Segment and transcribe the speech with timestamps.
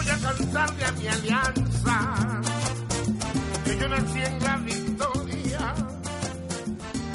[0.00, 2.40] voy a cantarle a mi alianza.
[3.64, 5.74] Que yo nací en la victoria.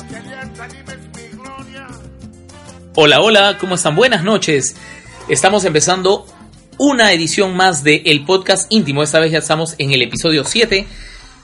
[0.08, 1.88] Que alianza Lima es mi gloria.
[2.96, 3.96] Hola, hola, ¿cómo están?
[3.96, 4.76] Buenas noches.
[5.28, 6.28] Estamos empezando
[6.78, 9.02] una edición más de El Podcast Íntimo.
[9.02, 10.86] Esta vez ya estamos en el episodio 7.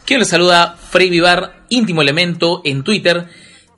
[0.06, 3.28] Quien les saluda, Frey Vivar, íntimo elemento en Twitter.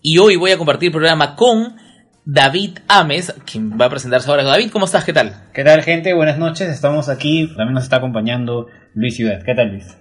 [0.01, 1.77] Y hoy voy a compartir el programa con
[2.25, 4.43] David Ames, quien va a presentarse ahora.
[4.43, 5.03] David, ¿cómo estás?
[5.03, 5.49] ¿Qué tal?
[5.53, 6.13] ¿Qué tal, gente?
[6.13, 6.69] Buenas noches.
[6.69, 7.47] Estamos aquí.
[7.49, 9.41] También nos está acompañando Luis Ciudad.
[9.45, 9.97] ¿Qué tal, Luis?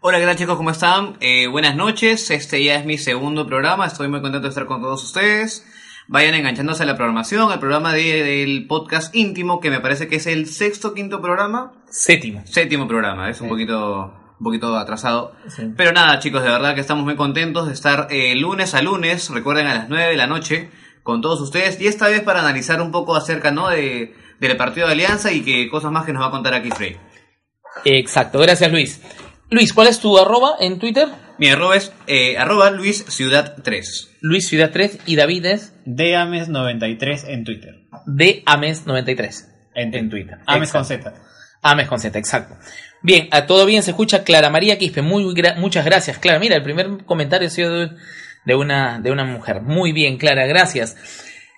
[0.00, 0.56] Hola, ¿qué tal chicos?
[0.56, 1.16] ¿Cómo están?
[1.20, 2.30] Eh, buenas noches.
[2.30, 3.86] Este ya es mi segundo programa.
[3.86, 5.66] Estoy muy contento de estar con todos ustedes.
[6.08, 10.16] Vayan enganchándose a la programación, al programa de- del podcast íntimo, que me parece que
[10.16, 11.72] es el sexto, quinto programa.
[11.90, 12.40] Séptimo.
[12.46, 15.34] Séptimo programa, es un poquito, un poquito atrasado.
[15.76, 19.28] Pero nada, chicos, de verdad que estamos muy contentos de estar eh, lunes a lunes,
[19.28, 20.70] recuerden a las 9 de la noche,
[21.02, 21.80] con todos ustedes.
[21.80, 23.68] Y esta vez para analizar un poco acerca, ¿no?
[23.68, 26.70] De, del partido de Alianza y que cosas más que nos va a contar aquí
[26.70, 26.96] Frey.
[27.84, 29.00] Exacto, gracias Luis.
[29.50, 31.08] Luis, ¿cuál es tu arroba en Twitter?
[31.38, 34.18] Mi arroba es eh, arroba Luis Ciudad 3.
[34.20, 37.74] Luis Ciudad 3 y David es Deames93 en Twitter.
[38.06, 39.46] de Ames93.
[39.74, 40.38] En, En Twitter.
[40.46, 41.10] Ames con Exacto.
[41.10, 41.22] Z.
[41.62, 42.56] Ames con Z, exacto.
[43.02, 45.02] Bien, a todo bien se escucha Clara María Quispe.
[45.02, 46.38] Muy gra- muchas gracias, Clara.
[46.38, 47.90] Mira, el primer comentario ha sido
[48.44, 49.62] de, una, de una mujer.
[49.62, 50.96] Muy bien, Clara, gracias.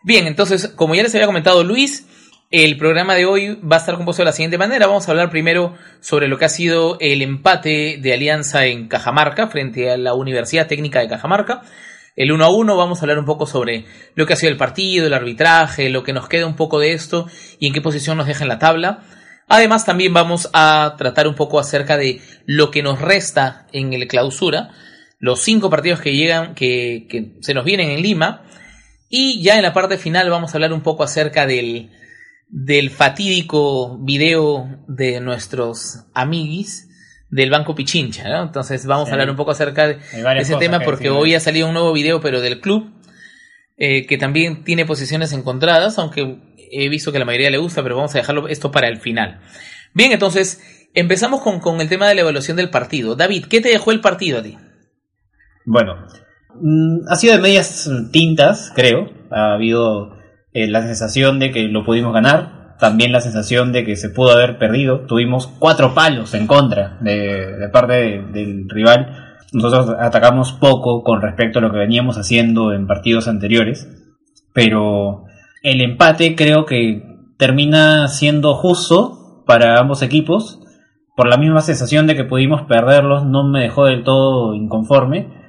[0.02, 2.06] Bien, entonces, como ya les había comentado Luis,
[2.50, 4.86] el programa de hoy va a estar compuesto de la siguiente manera.
[4.86, 9.48] Vamos a hablar primero sobre lo que ha sido el empate de Alianza en Cajamarca
[9.48, 11.62] frente a la Universidad Técnica de Cajamarca.
[12.14, 14.58] El 1 a 1 vamos a hablar un poco sobre lo que ha sido el
[14.58, 17.26] partido, el arbitraje, lo que nos queda un poco de esto
[17.58, 19.00] y en qué posición nos deja en la tabla.
[19.48, 24.08] Además, también vamos a tratar un poco acerca de lo que nos resta en el
[24.08, 24.70] clausura,
[25.22, 28.42] los cinco partidos que llegan, que, que se nos vienen en Lima,
[29.08, 31.90] y ya en la parte final vamos a hablar un poco acerca del,
[32.48, 36.88] del fatídico video de nuestros amiguis
[37.30, 38.42] del Banco Pichincha, ¿no?
[38.42, 39.10] Entonces vamos Sí.
[39.10, 39.98] a hablar un poco acerca de
[40.40, 42.90] ese tema que porque decir, hoy ha salido un nuevo video, pero del club,
[43.76, 46.38] eh, que también tiene posiciones encontradas, aunque
[46.72, 49.40] he visto que la mayoría le gusta, pero vamos a dejarlo esto para el final.
[49.94, 50.60] Bien, entonces,
[50.94, 53.14] empezamos con, con el tema de la evaluación del partido.
[53.14, 54.58] David, ¿qué te dejó el partido a ti?
[55.64, 55.94] Bueno,
[56.60, 59.10] mm, ha sido de medias tintas, creo.
[59.30, 60.16] Ha habido
[60.52, 62.76] eh, la sensación de que lo pudimos ganar.
[62.78, 65.06] También la sensación de que se pudo haber perdido.
[65.06, 69.36] Tuvimos cuatro palos en contra de, parte de- del rival.
[69.52, 73.88] Nosotros atacamos poco con respecto a lo que veníamos haciendo en partidos anteriores.
[74.52, 75.24] Pero
[75.62, 77.02] el empate creo que
[77.38, 80.58] termina siendo justo para ambos equipos.
[81.16, 85.41] Por la misma sensación de que pudimos perderlos, no me dejó del todo inconforme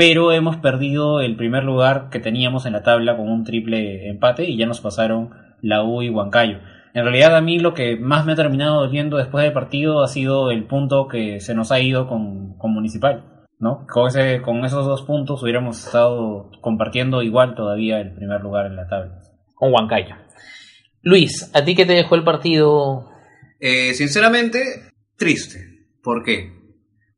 [0.00, 4.48] pero hemos perdido el primer lugar que teníamos en la tabla con un triple empate
[4.48, 6.56] y ya nos pasaron la U y Huancayo.
[6.94, 10.08] En realidad a mí lo que más me ha terminado doliendo después del partido ha
[10.08, 13.44] sido el punto que se nos ha ido con, con Municipal.
[13.58, 13.84] ¿no?
[13.92, 18.76] Con, ese, con esos dos puntos hubiéramos estado compartiendo igual todavía el primer lugar en
[18.76, 19.20] la tabla.
[19.54, 20.14] Con Huancayo.
[21.02, 23.04] Luis, ¿a ti qué te dejó el partido?
[23.60, 24.60] Eh, sinceramente,
[25.18, 25.58] triste.
[26.02, 26.59] ¿Por qué?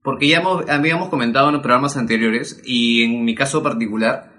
[0.03, 4.33] Porque ya hemos- habíamos comentado en los programas anteriores, y en mi caso particular,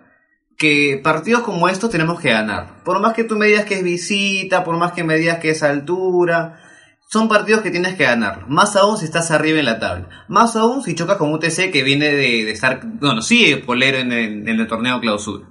[0.58, 2.84] que partidos como estos tenemos que ganar.
[2.84, 5.50] Por más que tú me digas que es visita, por más que me digas que
[5.50, 6.60] es altura,
[7.10, 8.48] son partidos que tienes que ganar.
[8.48, 10.10] Más aún si estás arriba en la tabla.
[10.28, 14.48] Más aún si chocas con UTC que viene de, estar, bueno, sí, polero en el,
[14.48, 15.48] en el torneo clausura.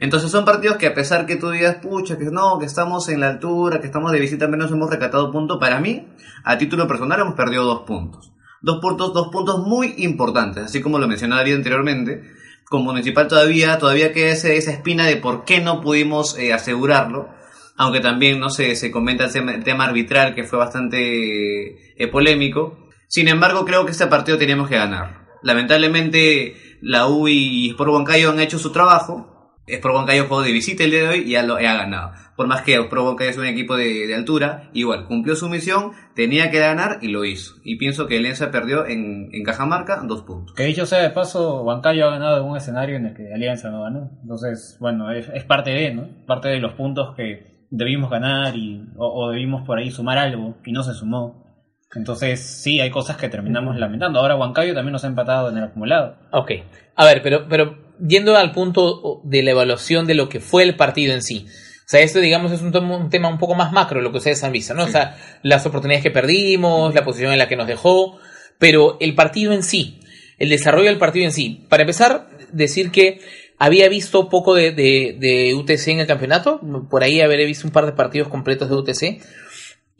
[0.00, 3.20] Entonces son partidos que a pesar que tú digas, pucha, que no, que estamos en
[3.20, 6.06] la altura, que estamos de visita, menos hemos recatado punto, para mí,
[6.44, 8.32] a título personal hemos perdido dos puntos.
[8.60, 12.22] Dos puntos, dos puntos muy importantes, así como lo mencionaba Darío anteriormente.
[12.64, 17.28] Con Municipal todavía, todavía queda ese- esa espina de por qué no pudimos eh, asegurarlo.
[17.76, 22.88] Aunque también, no sé, se comenta el tema arbitral que fue bastante eh, polémico.
[23.06, 25.28] Sin embargo, creo que este partido teníamos que ganar.
[25.42, 29.37] Lamentablemente, la U y Sport Huancayo han hecho su trabajo.
[29.68, 32.12] Sport Huancayo jugó de visita el día de hoy y ya lo ha ganado.
[32.36, 35.92] Por más que Sport Huancayo es un equipo de, de altura, igual cumplió su misión,
[36.14, 37.54] tenía que ganar y lo hizo.
[37.64, 40.54] Y pienso que Alianza perdió en, en Cajamarca dos puntos.
[40.54, 43.70] Que dicho sea de paso, Huancayo ha ganado en un escenario en el que Alianza
[43.70, 44.10] no ganó.
[44.22, 46.08] Entonces, bueno, es, es parte de, ¿no?
[46.26, 50.56] Parte de los puntos que debimos ganar y, o, o debimos por ahí sumar algo
[50.64, 51.48] y no se sumó.
[51.94, 54.20] Entonces, sí, hay cosas que terminamos lamentando.
[54.20, 56.16] Ahora Huancayo también nos ha empatado en el acumulado.
[56.32, 56.52] Ok.
[56.94, 60.76] A ver, pero, pero yendo al punto de la evaluación de lo que fue el
[60.76, 61.46] partido en sí.
[61.48, 64.18] O sea, esto, digamos, es un, tema- un tema un poco más macro, lo que
[64.18, 64.84] ustedes han visto, ¿no?
[64.84, 68.18] O sea, las oportunidades que perdimos, la posición en la que nos dejó,
[68.58, 70.00] pero el partido en sí,
[70.38, 71.64] el desarrollo del partido en sí.
[71.70, 73.20] Para empezar, decir que
[73.58, 76.60] había visto poco de, de, de UTC en el campeonato,
[76.90, 79.22] por ahí habré visto un par de partidos completos de UTC,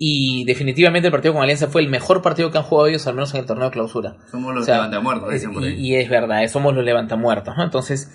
[0.00, 3.14] y definitivamente el partido con Alianza fue el mejor partido que han jugado ellos, al
[3.14, 4.16] menos en el torneo de clausura.
[4.30, 5.74] Somos los O sea, levantamuertos, dicen por ahí.
[5.74, 7.64] y es verdad, eh, somos los levantamuertos, ¿no?
[7.64, 8.08] Entonces,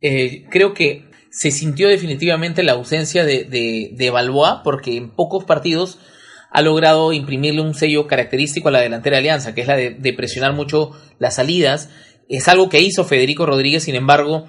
[0.00, 5.44] eh, creo que se sintió definitivamente la ausencia de, de, de Balboa, porque en pocos
[5.44, 5.98] partidos
[6.52, 9.90] ha logrado imprimirle un sello característico a la delantera de Alianza, que es la de,
[9.90, 11.90] de presionar mucho las salidas.
[12.28, 14.46] Es algo que hizo Federico Rodríguez, sin embargo,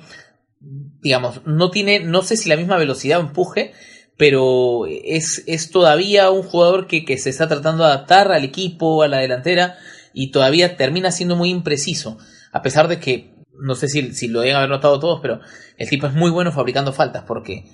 [1.01, 3.73] digamos, no tiene, no sé si la misma velocidad o empuje,
[4.17, 9.03] pero es, es todavía un jugador que, que se está tratando de adaptar al equipo,
[9.03, 9.77] a la delantera,
[10.13, 12.17] y todavía termina siendo muy impreciso,
[12.51, 15.39] a pesar de que, no sé si, si lo deben haber notado todos, pero
[15.77, 17.65] el tipo es muy bueno fabricando faltas, porque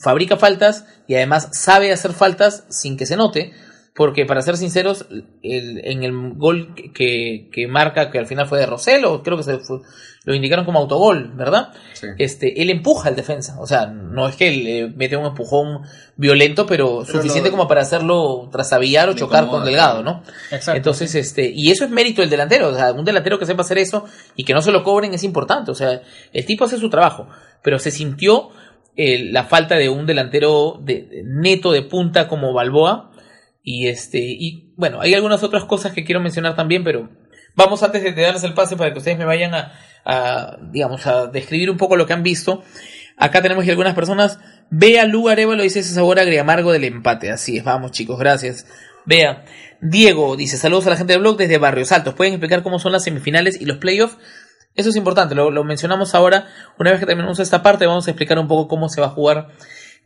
[0.00, 3.52] fabrica faltas y además sabe hacer faltas sin que se note,
[3.96, 5.06] porque para ser sinceros,
[5.42, 9.42] el- en el gol que- que, marca, que al final fue de Roselo, creo que
[9.42, 9.80] se fue-
[10.24, 11.72] lo indicaron como autogol, ¿verdad?
[11.94, 12.06] Sí.
[12.18, 15.82] Este, él empuja al defensa, o sea, no es que le mete un empujón
[16.16, 20.02] violento, pero, Pero suficiente lo- como para hacerlo trasabillar o chocar incomoda, con Delgado.
[20.02, 20.22] ¿no?
[20.50, 20.76] Exacto.
[20.76, 23.78] Entonces, este, y eso es mérito del delantero, o sea, un delantero que sepa hacer
[23.78, 24.04] eso
[24.36, 27.26] y que no se lo cobren es importante, o sea, el tipo hace su trabajo,
[27.62, 28.50] pero se sintió
[28.96, 33.12] eh, la falta de un delantero de, de- neto de punta como Balboa
[33.62, 37.08] y este, y bueno, hay algunas otras cosas que quiero mencionar también, pero
[37.58, 41.70] vamos antes de darles el pase para que ustedes me vayan a, digamos, a describir
[41.70, 42.62] un poco lo que han visto.
[43.16, 44.38] Acá tenemos que algunas personas.
[44.70, 47.32] Vea Lu Arevalo dice ese sabor agriamargo del empate.
[47.32, 48.64] Así es, vamos chicos, gracias.
[49.04, 49.44] Vea.
[49.80, 52.14] Diego dice saludos a la gente del blog desde Barrios Altos.
[52.14, 54.16] ¿Pueden explicar cómo son las semifinales y los playoffs?
[54.76, 56.46] Eso es importante, lo, lo mencionamos ahora.
[56.78, 59.10] Una vez que terminemos esta parte, vamos a explicar un poco cómo se va a
[59.10, 59.48] jugar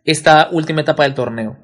[0.05, 1.59] esta última etapa del torneo.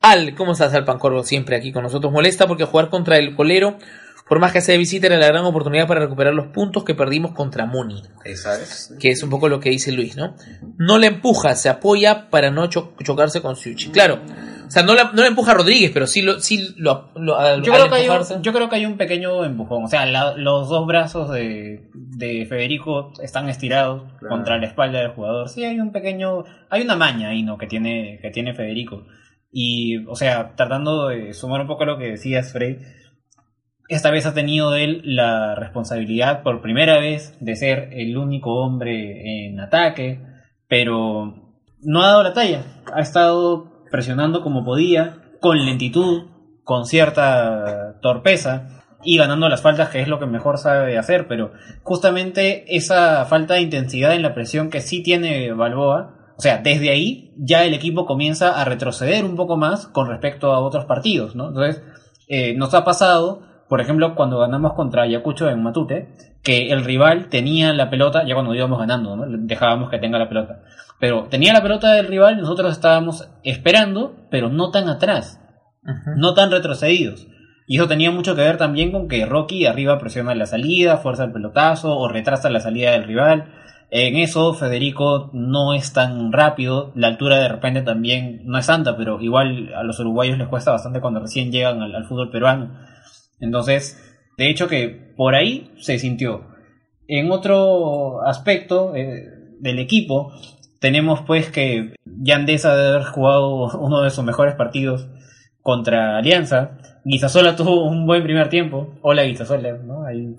[0.00, 1.22] Al, ¿cómo estás, Al Pancorvo?
[1.22, 2.12] Siempre aquí con nosotros.
[2.12, 3.78] Molesta porque jugar contra el colero,
[4.28, 6.94] por más que sea de visita, era la gran oportunidad para recuperar los puntos que
[6.94, 8.94] perdimos contra Muni Esa es.
[9.00, 10.34] que es un poco lo que dice Luis, ¿no?
[10.76, 13.90] No le empuja, se apoya para no cho- chocarse con Suchi.
[13.90, 14.20] Claro,
[14.66, 17.38] o sea, no la, no la empuja a Rodríguez, pero sí lo, sí lo, lo-
[17.38, 19.84] al, Yo al creo, que hay un, yo creo que hay un pequeño empujón.
[19.84, 24.28] O sea, la- los dos brazos de, de Federico están estirados Claro.
[24.34, 25.48] contra la espalda del jugador.
[25.48, 26.44] Sí, hay un pequeño.
[26.68, 27.56] Hay una maña ahí, ¿no?
[27.56, 29.06] Que tiene, que tiene Federico.
[29.50, 32.78] Y, o sea, tratando de sumar un poco a lo que decías, Frey,
[33.88, 39.46] esta vez ha tenido él la responsabilidad por primera vez de ser el único hombre
[39.46, 40.20] en ataque,
[40.68, 41.34] pero
[41.80, 42.62] no ha dado la talla.
[42.92, 46.26] Ha estado presionando como podía, con lentitud,
[46.64, 51.52] con cierta torpeza y ganando las faltas, que es lo que mejor sabe hacer, pero
[51.82, 56.90] justamente esa falta de intensidad en la presión que sí tiene Balboa, o sea, desde
[56.90, 61.34] ahí ya el equipo comienza a retroceder un poco más con respecto a otros partidos,
[61.34, 61.48] ¿no?
[61.48, 61.82] Entonces,
[62.28, 66.08] eh, nos ha pasado, por ejemplo, cuando ganamos contra Ayacucho en Matute,
[66.42, 69.24] que el rival tenía la pelota, ya cuando íbamos ganando, ¿no?
[69.26, 70.62] dejábamos que tenga la pelota,
[70.98, 75.40] pero tenía la pelota del rival, nosotros estábamos esperando, pero no tan atrás,
[76.16, 77.26] no tan retrocedidos.
[77.66, 81.24] Y eso tenía mucho que ver también con que Rocky arriba presiona la salida, fuerza
[81.24, 83.52] el pelotazo o retrasa la salida del rival.
[83.90, 88.96] En eso Federico no es tan rápido, la altura de repente también no es santa,
[88.96, 92.70] pero igual a los uruguayos les cuesta bastante cuando recién llegan al, al fútbol peruano.
[93.40, 93.98] Entonces,
[94.36, 96.46] de hecho que por ahí se sintió.
[97.06, 99.26] En otro aspecto eh,
[99.60, 100.32] del equipo,
[100.80, 105.08] tenemos pues que Yandesa de haber jugado uno de sus mejores partidos
[105.62, 106.78] contra Alianza.
[107.04, 108.98] Guisasola tuvo un buen primer tiempo.
[109.02, 110.04] Hola Guisasola, ¿no?
[110.04, 110.36] Ahí,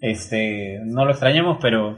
[0.00, 1.96] este, no lo extrañamos, pero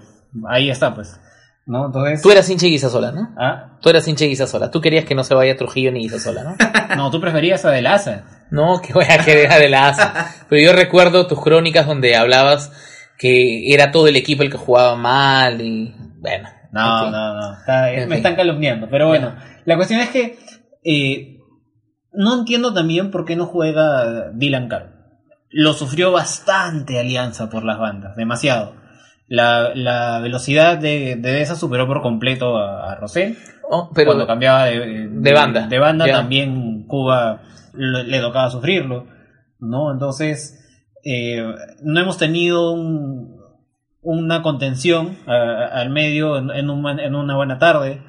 [0.49, 1.21] ahí está, pues.
[1.65, 1.87] ¿No?
[1.87, 2.23] Entonces.
[2.23, 3.29] Tú eras hincha de Guisasola, ¿no?
[3.39, 4.71] Ah, Tú eras hincha de Guisasola.
[4.71, 6.57] Tú querías que no se vaya Trujillo ni Guisasola, ¿no?
[6.97, 8.25] no, tú preferías a De Laza.
[8.51, 10.27] no, que voy a querer de ASA.
[10.49, 12.73] Pero yo recuerdo tus crónicas donde hablabas
[13.19, 16.49] que era todo el equipo el que jugaba mal y bueno.
[16.73, 17.13] No, en fin.
[17.13, 17.59] no, no.
[17.59, 18.13] está- En me fin.
[18.17, 18.89] están calumniando.
[18.91, 20.39] Pero bueno, la cuestión es que
[20.85, 21.39] eh,
[22.13, 24.93] no entiendo también por qué no juega Dylan Carr.
[25.51, 28.75] Lo sufrió bastante Alianza por las bandas, demasiado.
[29.35, 33.39] La, la velocidad de, de esa superó por completo a, a Rosell.
[33.71, 35.67] Oh, pero Cuando cambiaba de, de banda.
[35.69, 36.13] De banda Ya.
[36.15, 37.41] también Cuba
[37.73, 39.07] le tocaba sufrirlo.
[39.59, 39.91] ¿no?
[39.91, 40.59] Entonces,
[41.05, 41.43] eh,
[41.83, 43.41] no hemos tenido un-
[44.03, 48.03] una contención a- a- al medio en, en un en una buena tarde.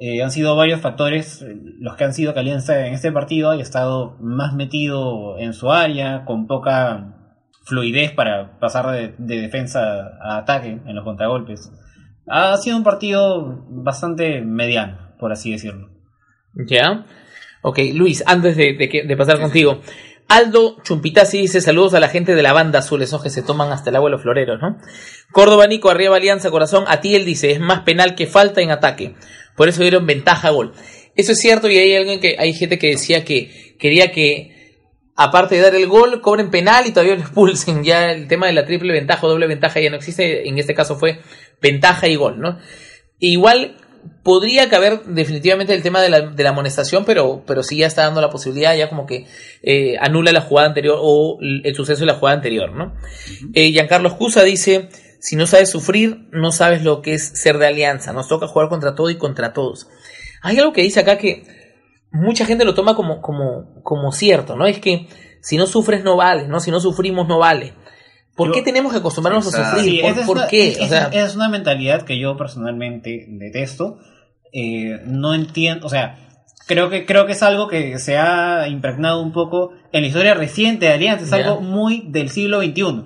[0.00, 3.50] eh, han sido varios factores eh, los que han sido que Alianza en este partido
[3.50, 7.21] haya estado más metido en su área, con poca
[7.64, 11.70] fluidez para pasar de, de defensa a ataque en los contragolpes.
[12.26, 15.90] Ha sido un partido bastante mediano, por así decirlo.
[16.54, 17.06] ¿Ya?
[17.62, 19.80] Ok, Luis, antes de, de de pasar contigo.
[20.28, 23.70] Aldo Chumpitasi dice saludos a la gente de la banda azul, esos que se toman
[23.70, 24.78] hasta el agua los floreros, ¿no?
[25.30, 26.84] Córdoba Nico, arriba Alianza, corazón.
[26.88, 29.14] A ti él dice, es más penal que falta en ataque.
[29.56, 30.72] Por eso dieron ventaja a gol.
[31.14, 34.61] Eso es cierto y hay alguien que, hay gente que decía que quería que,
[35.16, 37.84] aparte de dar el gol, cobren penal y todavía lo expulsen.
[37.84, 40.48] Ya el tema de la triple ventaja o doble ventaja ya no existe.
[40.48, 41.20] En este caso fue
[41.60, 42.58] ventaja y gol, ¿no?
[43.18, 43.76] Igual
[44.22, 48.02] podría caber definitivamente el tema de la, de la amonestación, pero, pero sí ya está
[48.02, 49.26] dando la posibilidad, ya como que
[49.62, 52.94] eh, anula la jugada anterior o el suceso de la jugada anterior, ¿no?
[53.54, 54.88] Eh, Giancarlo Escusa dice,
[55.20, 58.68] si no sabes sufrir, no sabes lo que es ser de alianza, nos toca jugar
[58.68, 59.88] contra todo y contra todos.
[60.40, 61.61] Hay algo que dice acá que
[62.12, 64.66] mucha gente lo toma como, como, como cierto, ¿no?
[64.66, 65.08] Es que
[65.40, 66.60] si no sufres no vale, ¿no?
[66.60, 67.74] Si no sufrimos no vale.
[68.36, 69.84] ¿Por Yo- qué tenemos que acostumbrarnos a sufrir?
[69.94, 70.68] Sí, ¿Por, es por una- qué?
[70.68, 73.98] esa- O sea, esa es una mentalidad que yo personalmente detesto.
[74.52, 76.18] Eh, no entiendo, o sea,
[76.66, 80.34] creo que, creo que es algo que se ha impregnado un poco en la historia
[80.34, 83.04] reciente de Alianza, es algo muy del siglo XXI.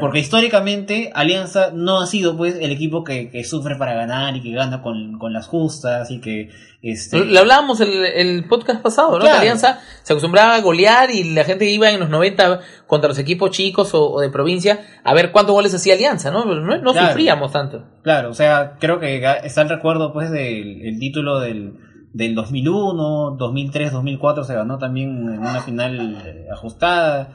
[0.00, 4.42] Porque históricamente Alianza no ha sido pues el equipo que, que sufre para ganar y
[4.42, 6.50] que gana con, con las justas y que
[6.82, 9.18] este Lo hablábamos el, el podcast pasado, ¿no?
[9.20, 9.34] Claro.
[9.36, 13.18] Que Alianza se acostumbraba a golear y la gente iba en los 90 contra los
[13.18, 16.44] equipos chicos o, o de provincia a ver cuántos goles hacía Alianza, ¿no?
[16.44, 17.08] No, no Claro.
[17.08, 17.84] sufríamos tanto.
[18.02, 21.74] Claro, o sea, creo que está el recuerdo pues del el título del,
[22.12, 27.28] del 2001, 2003, 2004 se ganó también en una final eh, ajustada,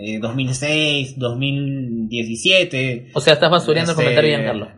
[0.00, 3.10] eh, 2006, 2017.
[3.14, 4.68] O sea, estás basureando el Este, comentario, Giancarlo.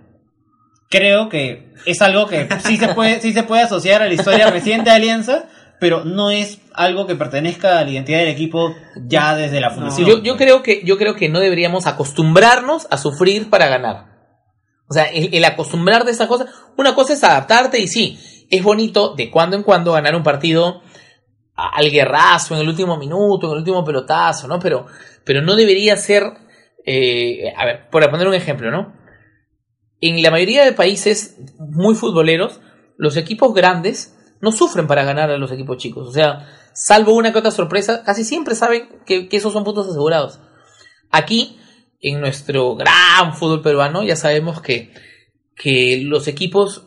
[0.88, 4.50] Creo que es algo que sí se puede, sí se puede asociar a la historia
[4.50, 5.44] reciente de Alianza,
[5.78, 8.74] pero no es algo que pertenezca a la identidad del equipo
[9.06, 10.08] ya desde la fundación.
[10.08, 14.06] Yo, yo creo que, yo creo que no deberíamos acostumbrarnos a sufrir para ganar.
[14.88, 16.46] O sea, el, el acostumbrar de esa cosa,
[16.76, 18.18] una cosa es adaptarte y sí,
[18.50, 20.82] es bonito de cuando en cuando ganar un partido
[21.72, 24.58] al guerrazo, en el último minuto, en el último pelotazo, ¿no?
[24.58, 24.86] Pero,
[25.24, 26.24] pero no debería ser,
[26.86, 28.94] eh, a ver, por poner un ejemplo, ¿no?
[30.00, 32.60] En la mayoría de países muy futboleros,
[32.96, 36.08] los equipos grandes no sufren para ganar a los equipos chicos.
[36.08, 40.40] O sea, salvo una que otra sorpresa, casi siempre saben que, esos son puntos asegurados.
[41.10, 41.58] Aquí,
[42.00, 44.94] en nuestro gran fútbol peruano, ya sabemos que,
[45.54, 46.86] que los equipos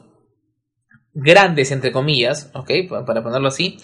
[1.14, 2.72] grandes, entre comillas, ¿ok?
[2.90, 3.78] Pa- Para ponerlo así,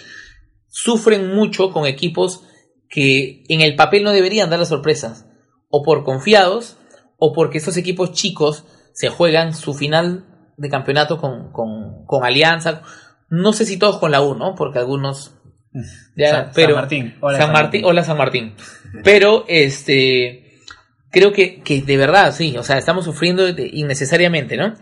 [0.70, 2.44] sufren mucho con equipos
[2.90, 5.26] que en el papel no deberían dar las sorpresas.
[5.70, 6.78] O por confiados,
[7.18, 10.26] o porque esos equipos chicos se juegan su final
[10.58, 12.82] de campeonato con, con, con Alianza.
[13.30, 14.56] No sé si todos con la U, ¿no?
[14.56, 15.36] Porque algunos...
[16.16, 17.16] Ya, San- San pero, Martín.
[17.22, 17.82] Hola, San San Martín.
[17.82, 17.86] Martín.
[17.86, 18.56] Hola San Martín.
[19.04, 20.58] Pero, este,
[21.12, 24.74] creo que, que de verdad, sí, o sea, estamos sufriendo de- innecesariamente, ¿no?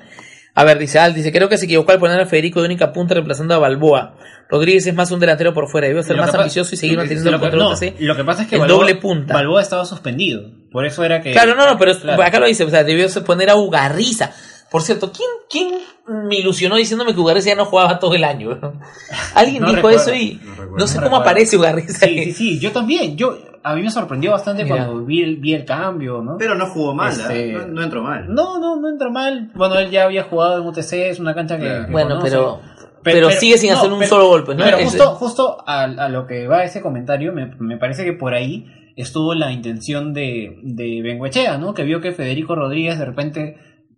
[0.59, 2.91] A ver, dice Al, dice, creo que se equivocó al poner a Federico de única
[2.91, 4.15] punta reemplazando a Balboa.
[4.49, 7.39] Rodríguez es más un delantero por fuera, debe ser más ambicioso y seguir manteniendo el
[7.39, 9.35] control no, que lo que pasa es que el Balboa, doble punta.
[9.35, 10.49] Balboa estaba suspendido.
[10.71, 11.31] Por eso era que.
[11.31, 12.23] Claro, no, no, pero Claro.
[12.23, 14.31] acá lo dice, o sea, debió poner a Ugarriza.
[14.71, 15.79] Por cierto, ¿quién, quién
[16.27, 18.59] me ilusionó diciéndome que Ugarriza ya no jugaba todo el año?
[19.35, 20.39] Alguien No dijo recuerdo, eso y
[20.77, 21.15] no sé No cómo recuerdo.
[21.17, 22.05] aparece Ugarriza.
[22.05, 23.15] Sí, sí, sí, yo también.
[23.17, 24.75] Yo, a mí me sorprendió bastante Mira.
[24.85, 26.37] cuando vi el, vi el cambio, ¿no?
[26.37, 27.59] Pero no jugó mal, Este- ¿ah?
[27.59, 28.33] no, no entró mal.
[28.33, 29.51] No, no, no entra mal.
[29.55, 31.63] Bueno, él ya había jugado en UTC, es una cancha que.
[31.65, 31.85] Claro.
[31.85, 32.29] que Bueno, conoce.
[32.31, 32.59] pero,
[33.03, 34.63] Pe- pero, sigue sin no, hacer un pero- solo golpe, ¿no?
[34.65, 38.33] Pero justo, justo a, a lo que va ese comentario, me, me parece que por
[38.33, 38.65] ahí
[38.97, 41.73] estuvo la intención de, de Benguechea, ¿no?
[41.73, 43.57] Que vio que Federico Rodríguez de repente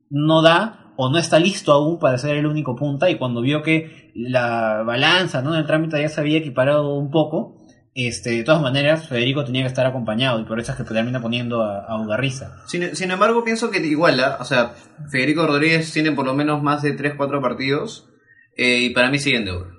[0.09, 3.63] no da o no está listo aún para ser el único punta y cuando vio
[3.63, 5.53] que la balanza, ¿no?
[5.53, 7.55] En el trámite ya se había equiparado un poco,
[7.93, 11.21] este, de todas maneras Federico tenía que estar acompañado y por eso es que termina
[11.21, 12.57] poniendo a, a Ugarriza.
[12.67, 14.37] Sin, sin embargo, pienso que igual, ¿ah?
[14.41, 14.73] o sea,
[15.09, 18.09] Federico Rodríguez tiene por lo menos más de 3-4 partidos
[18.57, 19.71] eh, y para mí siguen de oro.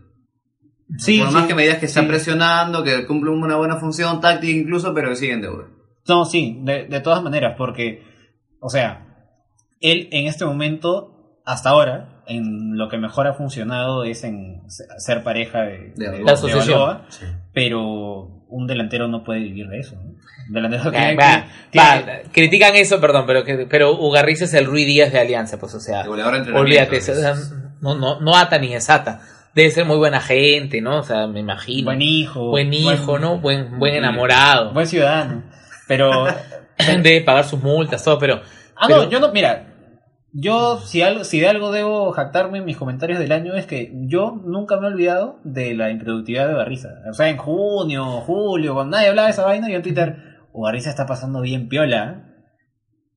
[0.97, 2.09] Sí, por sí, más que me digas que están sí.
[2.09, 5.69] presionando, que cumplen una buena función táctica incluso, pero que siguen de oro.
[6.09, 8.03] No, sí, de, de todas maneras, porque,
[8.59, 9.10] o sea,
[9.81, 14.85] él en este momento, hasta ahora, en lo que mejor ha funcionado es en se-
[14.99, 16.23] ser pareja de, De de-.
[16.25, 17.03] La asociación.
[17.53, 19.97] Pero un delantero no puede vivir de eso.
[19.97, 20.03] ¿no?
[20.49, 24.45] Un delantero Ah, tiene va, que- va, tiene- critican eso, perdón, pero que, pero Ugarriza
[24.45, 27.09] es el Rui Díaz de Alianza, pues, o sea, olvídate, es.
[27.09, 27.35] o sea,
[27.81, 29.21] no, no, no ata ni desata.
[29.55, 30.99] Debe ser muy buena gente, ¿no?
[30.99, 31.87] O sea, me imagino.
[31.87, 32.51] buen hijo.
[32.51, 33.39] Buen hijo, buen- ¿no?
[33.41, 34.73] Buen, buen enamorado.
[34.73, 35.43] Buen ciudadano.
[35.89, 36.27] Pero,
[37.03, 38.41] Debe pagar sus multas, todo, pero.
[38.77, 39.70] ah, pero- no, yo no, mira,
[40.33, 43.93] Yo, si, algo, si de algo debo jactarme en mis comentarios del año, es que
[44.07, 46.89] yo nunca me he olvidado de la improductividad de Barriza.
[47.11, 50.17] O sea, en junio, julio, cuando nadie hablaba de esa vaina, yo en Twitter,
[50.53, 52.25] oh, Barriza está pasando bien piola.
[52.27, 52.31] ¿eh?".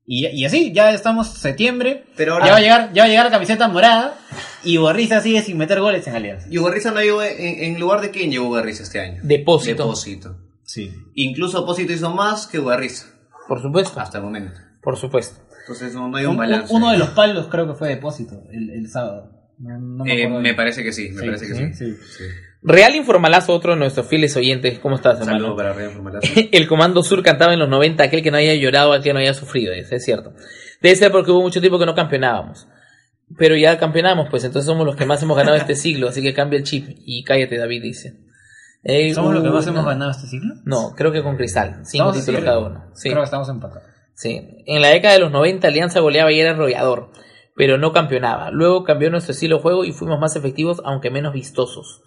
[0.05, 3.09] Y, y así, ya estamos septiembre, Pero ya va a ahora, llegar, ya va a
[3.09, 4.15] llegar la camiseta morada,
[4.63, 6.47] y Barriza sigue sin meter goles en Alianza.
[6.49, 9.21] y Ugarriza no llegó, en, en lugar de quién llegó Ugarriza este año?
[9.23, 9.83] Depósito.
[9.83, 10.35] Depósito.
[10.65, 10.91] Sí.
[11.15, 13.05] Incluso Opósito hizo más que Ugarriza,
[13.47, 13.99] Por supuesto.
[13.99, 14.59] hasta el momento.
[14.81, 15.39] Por supuesto.
[15.63, 16.73] Entonces no, no hay un balance.
[16.73, 19.31] uno de los palos creo que fue depósito el, el sábado.
[19.59, 21.73] No, no me Eh, me parece que sí, me Sí, parece que sí.
[21.73, 21.95] sí.
[22.17, 22.23] Sí.
[22.63, 24.79] Real Informalazo, otro de nuestros fieles oyentes.
[24.79, 25.55] ¿Cómo estás, Saludos hermano?
[25.55, 26.27] para Ryan Formalazo.
[26.51, 29.19] El Comando Sur cantaba en los 90, aquel que no haya llorado, aquel que no
[29.19, 30.33] haya sufrido, dice, es cierto.
[30.81, 32.67] Debe ser porque hubo mucho tiempo que no campeonábamos.
[33.37, 36.33] Pero ya campeonamos, pues entonces somos los que más hemos ganado este siglo, así que
[36.33, 36.87] cambia el chip.
[37.05, 38.17] Y cállate, David, dice.
[38.83, 40.55] Eh, ¿Somos los que uh, más hemos ganado este siglo?
[40.65, 41.81] No, creo que con Cristal.
[41.85, 42.85] Cinco Estamos títulos cada uno.
[42.93, 43.83] Sí, Creo que estamos empatados.
[44.15, 44.63] Sí.
[44.65, 47.11] En la década de los 90, Alianza goleaba y era arrollador,
[47.55, 48.51] pero no campeonaba.
[48.51, 52.01] Luego cambió nuestro estilo de juego y fuimos más efectivos, aunque menos vistosos.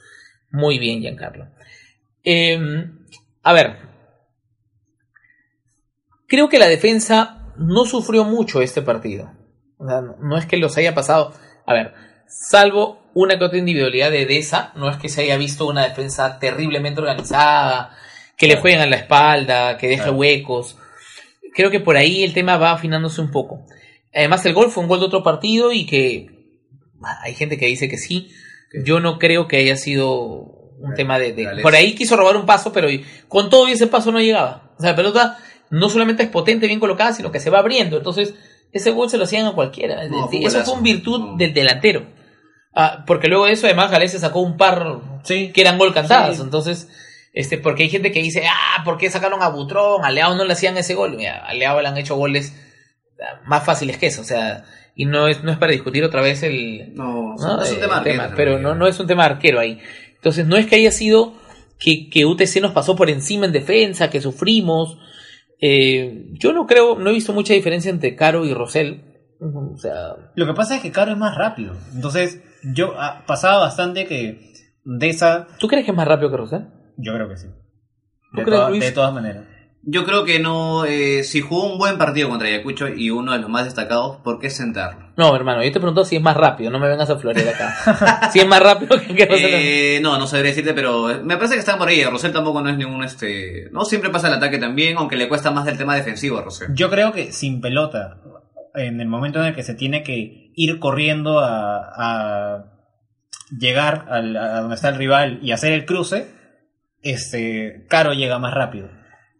[0.50, 1.46] Muy bien, Giancarlo.
[2.24, 2.58] Eh,
[3.42, 3.76] a ver,
[6.26, 9.30] creo que la defensa no sufrió mucho este partido.
[9.78, 11.32] O sea, no- es que los haya pasado.
[11.66, 11.94] A ver,
[12.28, 16.38] salvo una que otra individualidad de Deza, no es que se haya visto una defensa
[16.38, 17.96] terriblemente organizada,
[18.36, 20.76] que le jueguen a la espalda, que deje huecos.
[21.56, 23.64] Creo que por ahí el tema va afinándose un poco.
[24.14, 26.28] Además, el gol fue un gol de otro partido y que
[27.24, 28.28] hay gente que dice que sí.
[28.84, 30.12] Yo no creo que haya sido
[30.78, 31.60] un tema de.
[31.62, 32.88] Por ahí quiso robar un paso, pero
[33.28, 34.74] con todo y ese paso no llegaba.
[34.78, 35.38] O sea, la pelota
[35.70, 37.96] no solamente es potente, bien colocada, sino que se va abriendo.
[37.96, 38.34] Entonces,
[38.72, 40.06] ese gol se lo hacían a cualquiera.
[40.08, 41.36] No, fue eso fue un virtud No.
[41.38, 42.06] del delantero.
[42.74, 45.50] Ah, porque luego de eso, además, Galés sacó un par Sí.
[45.54, 46.36] que eran gol cantadas.
[46.36, 46.42] Sí.
[46.42, 46.88] Entonces,
[47.36, 50.06] este, porque hay gente que dice, ah, ¿por qué sacaron a Butrón?
[50.06, 51.16] A Leao no le hacían ese gol.
[51.18, 52.56] Mira, a Leao le han hecho goles
[53.44, 54.22] más fáciles que eso.
[54.22, 54.64] O sea,
[54.94, 57.62] y no es, no es para discutir otra vez el, No, ¿no?
[57.62, 59.78] es un tema, arquero, pero no, no es un tema arquero ahí.
[60.14, 61.34] Entonces, no es que haya sido
[61.78, 64.96] que, que UTC nos pasó por encima en defensa, que sufrimos.
[65.60, 69.04] Eh, yo no creo, no he visto mucha diferencia entre Caro y Rosell.
[69.40, 71.76] O sea, Lo que pasa es que Caro es más rápido.
[71.94, 75.48] Entonces, yo ah, pasaba bastante que de esa.
[75.58, 76.75] ¿tú crees que es más rápido que Rosell?
[76.96, 77.46] Yo creo que sí.
[78.32, 78.84] ¿Tú De, crees, toda- Luis?
[78.84, 79.44] de todas maneras.
[79.88, 83.38] Yo creo que no, eh, si jugó un buen partido contra Ayacucho y uno de
[83.38, 85.12] los más destacados, ¿por qué sentarlo?
[85.16, 88.28] No, hermano, yo te pregunto si es más rápido, no me vengas a florear acá.
[88.32, 89.96] si es más rápido que, que.
[89.96, 92.02] Eh, no, no sabría decirte, pero me parece que están por ahí.
[92.04, 93.68] Rosell tampoco no es ningún este.
[93.70, 96.74] No siempre pasa el ataque también, aunque le cuesta más del tema defensivo a Rosell.
[96.74, 98.18] Yo creo que sin pelota,
[98.74, 102.64] en el momento en el que se tiene que ir corriendo a, a
[103.56, 106.34] llegar al- a donde está el rival y hacer el cruce,
[107.10, 108.88] este, Caro llega más rápido.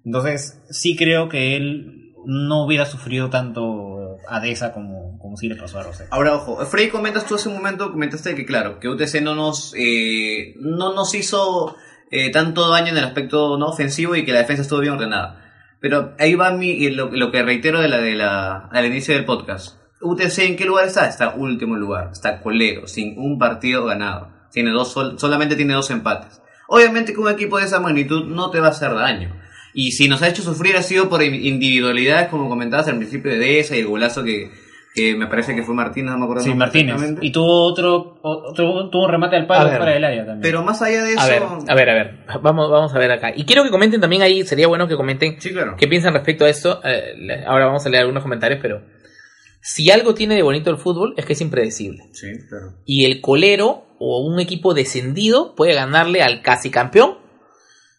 [0.05, 5.57] Entonces, sí creo que él no hubiera sufrido tanto a Deza como, como sí le
[5.57, 6.07] pasó a Rosell.
[6.11, 9.75] Ahora, ojo, Frey, comentas tú hace un momento, comentaste que, claro, que UTC no nos,
[9.77, 11.77] eh, no nos hizo
[12.11, 15.43] eh, tanto daño en el aspecto no ofensivo y que la defensa estuvo bien ordenada.
[15.81, 19.25] Pero ahí va mi, lo, lo que reitero de la, de la, al inicio del
[19.25, 19.77] podcast.
[20.01, 21.09] UTC, ¿en qué lugar está?
[21.09, 24.33] Está último lugar, está colero, sin un partido ganado.
[24.53, 26.41] Tiene dos, sol- solamente tiene dos empates.
[26.69, 29.35] Obviamente que un equipo de esa magnitud no te va a hacer daño.
[29.73, 33.39] Y si nos ha hecho sufrir ha sido por individualidades, como comentabas al principio de
[33.39, 34.51] Deza y el golazo que,
[34.95, 36.43] que me parece que fue Martínez, no me acuerdo.
[36.43, 36.97] Sí, el Martínez.
[37.21, 40.41] Y tuvo otro, otro tuvo un remate al palo fuera del área también.
[40.41, 41.21] Pero más allá de eso...
[41.21, 42.25] A ver, a ver, a ver.
[42.41, 43.33] Vamos, vamos a ver acá.
[43.37, 45.77] Y quiero que comenten también ahí, sería bueno que comenten Sí, claro.
[45.79, 46.81] qué piensan respecto a esto.
[46.83, 48.81] Eh, ahora vamos a leer algunos comentarios, pero
[49.61, 52.05] si algo tiene de bonito el fútbol es que es impredecible.
[52.13, 52.73] Sí, claro.
[52.87, 57.19] Y el colero o un equipo descendido puede ganarle al casi campeón.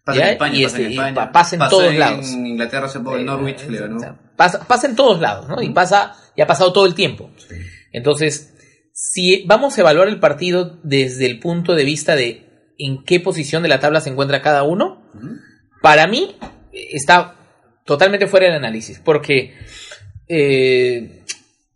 [0.07, 1.31] En España, Y pasa en este, España.
[1.33, 2.31] pasa en todos lados.
[2.31, 3.97] En Inglaterra hace poco, el Norwich, Eh, le ganó.
[3.97, 5.62] o sea, pasa, pasa en todos lados, ¿no?
[5.62, 7.29] Y pasa, y ha pasado todo el tiempo.
[7.36, 7.55] Sí.
[7.91, 8.53] Entonces,
[8.93, 12.45] si vamos a evaluar el partido desde el punto de vista de
[12.77, 15.03] en qué posición de la tabla se encuentra cada uno,
[15.81, 16.38] para mí
[16.71, 17.36] eh, está
[17.86, 19.55] totalmente fuera del análisis, porque
[20.29, 21.23] eh,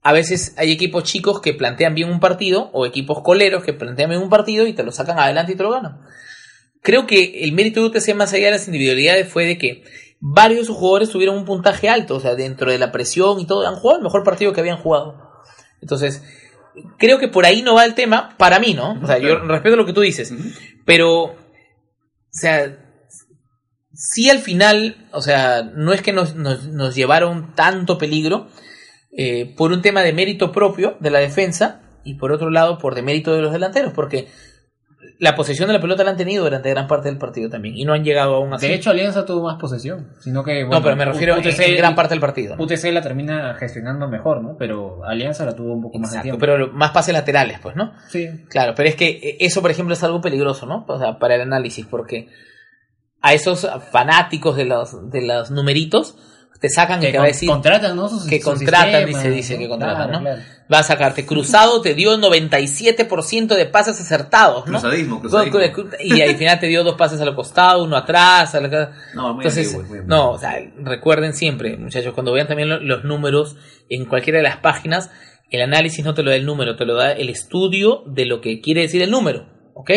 [0.03, 4.09] a veces hay equipos chicos que plantean bien un partido o equipos coleros que plantean
[4.09, 6.01] bien un partido y te lo sacan adelante y te lo ganan.
[6.81, 9.83] Creo que el mérito de UTC más allá de las individualidades fue de que
[10.19, 13.45] varios de sus jugadores tuvieron un puntaje alto, o sea, dentro de la presión y
[13.45, 15.31] todo, han jugado el mejor partido que habían jugado.
[15.81, 16.23] Entonces,
[16.97, 18.99] creo que por ahí no va el tema, para mí, ¿no?
[19.01, 20.33] O sea, yo respeto lo que tú dices,
[20.85, 21.35] pero, o
[22.31, 22.77] sea,
[23.93, 28.47] sí al final, o sea, no es que nos, nos, nos llevaron tanto peligro
[29.11, 32.95] eh, por un tema de mérito propio de la defensa y por otro lado por
[32.95, 34.27] demérito de los delanteros, porque
[35.19, 37.85] la posesión de la pelota la han tenido durante gran parte del partido también y
[37.85, 38.67] no han llegado aún así.
[38.67, 40.63] De hecho, Alianza tuvo más posesión, sino que...
[40.63, 42.55] bueno, no, pero me refiero UTC en, en gran parte del partido.
[42.55, 42.63] ¿no?
[42.63, 44.55] UTC la termina gestionando mejor, ¿no?
[44.57, 46.39] Pero Alianza la tuvo un poco más de tiempo.
[46.39, 47.93] pero más pases laterales, pues, ¿no?
[48.07, 48.29] Sí.
[48.49, 50.85] Claro, pero es que eso, por ejemplo, es algo peligroso, ¿no?
[50.87, 52.29] O sea, para el análisis, porque
[53.21, 56.17] a esos fanáticos de los, de los numeritos
[56.61, 58.07] te sacan y Que te va a decir contratan, ¿no?
[58.07, 60.19] Sus- que sus contratan, sistemas, dice, dice que contratan, Claro, ¿no?
[60.21, 60.41] claro.
[60.71, 64.79] Va a sacarte cruzado, te dio 97% de pases acertados, ¿no?
[64.79, 65.59] Cruzadismo, cruzadismo.
[65.99, 68.53] Y al final te dio dos pases al costado, uno atrás.
[68.55, 70.15] a la- No, muy Entonces, antiguo, muy antiguo.
[70.17, 73.55] no, o sea, recuerden siempre, muchachos, cuando vean también lo- los números
[73.89, 75.09] en cualquiera de las páginas,
[75.49, 78.39] el análisis no te lo da el número, te lo da el estudio de lo
[78.39, 79.91] que quiere decir el número, ¿ok?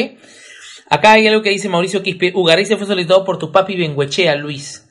[0.90, 4.83] Acá hay algo que dice Mauricio Quispe, Ugarice fue solicitado por tu papi Benguechea, Luis.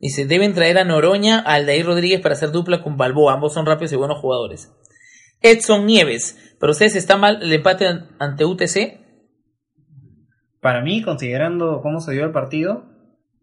[0.00, 3.66] Dice, deben traer a Noroña, a Aldair Rodríguez para hacer dupla con Balboa, ambos son
[3.66, 4.72] rápidos y buenos jugadores.
[5.40, 9.00] Edson Nieves, ¿pero ustedes está mal el empate an- ante UTC?
[10.60, 12.84] Para mí, considerando cómo se dio el partido,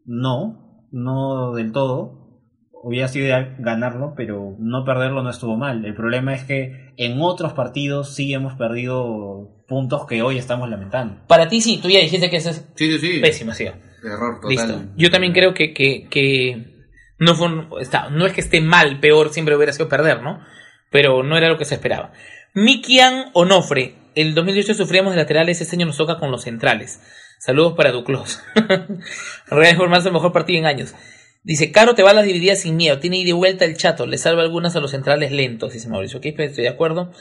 [0.05, 2.23] no, no del todo.
[2.83, 5.85] Hubiera sido ideal ganarlo, pero no perderlo no estuvo mal.
[5.85, 11.21] El problema es que en otros partidos sí hemos perdido puntos que hoy estamos lamentando.
[11.27, 13.19] Para ti sí, tú ya dijiste que eso es Sí, sí, sí.
[13.21, 13.65] pésimo, sí.
[14.05, 14.49] Error total.
[14.49, 14.83] Listo.
[14.95, 16.75] Yo también creo que, que, que
[17.17, 17.47] no fue
[17.81, 20.39] está, no es que esté mal, peor, siempre hubiera sido perder, ¿no?
[20.91, 22.11] Pero no era lo que se esperaba.
[22.53, 27.01] Mikian Onofre, el 2018 sufríamos de laterales, este año nos toca con los centrales.
[27.39, 28.41] Saludos para Duclos.
[29.47, 30.93] Real formarse el mejor partido en años.
[31.43, 34.07] Dice, Caro te va a las divididas sin miedo, tiene ida y vuelta el chato,
[34.07, 37.11] le salva algunas a los centrales lentos, dice Mauricio Quispe, estoy de acuerdo.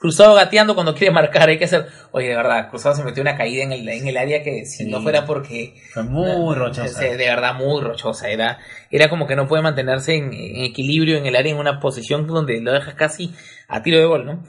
[0.00, 1.86] Cruzado gateando cuando quiere marcar, hay que hacer...
[2.10, 4.86] Oye, de verdad, Cruzado se metió una caída en el, en el área que si
[4.86, 7.00] no fuera porque Fue muy rochosa.
[7.02, 8.30] De verdad muy rochosa.
[8.30, 8.58] Era,
[8.90, 12.26] era como que no puede mantenerse en, en equilibrio en el área en una posición
[12.26, 13.34] donde lo dejas casi
[13.68, 14.42] a tiro de gol, ¿no?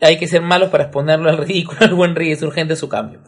[0.00, 3.20] Hay que ser malos para exponerlo al ridículo, al buen río, es urgente su cambio.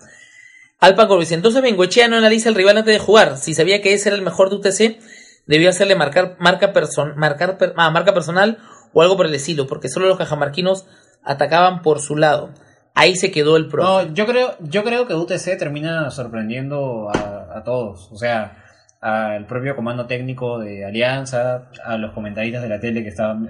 [0.81, 3.37] Alpa Corbis, entonces Bengoechea no analiza al rival antes de jugar.
[3.37, 4.99] Si sabía que ese era el mejor de UTC,
[5.47, 8.59] debió hacerle marcar marca, person, marcar, ah, marca personal
[8.93, 10.87] o algo por el estilo, porque solo los cajamarquinos
[11.25, 12.51] atacaban por su lado.
[12.95, 13.83] Ahí se quedó el pro.
[13.83, 18.11] No, yo creo, yo creo que UTC termina sorprendiendo a, a todos.
[18.13, 18.59] O sea,
[19.01, 23.49] al propio comando técnico de Alianza, a los comentaristas de la tele que estaban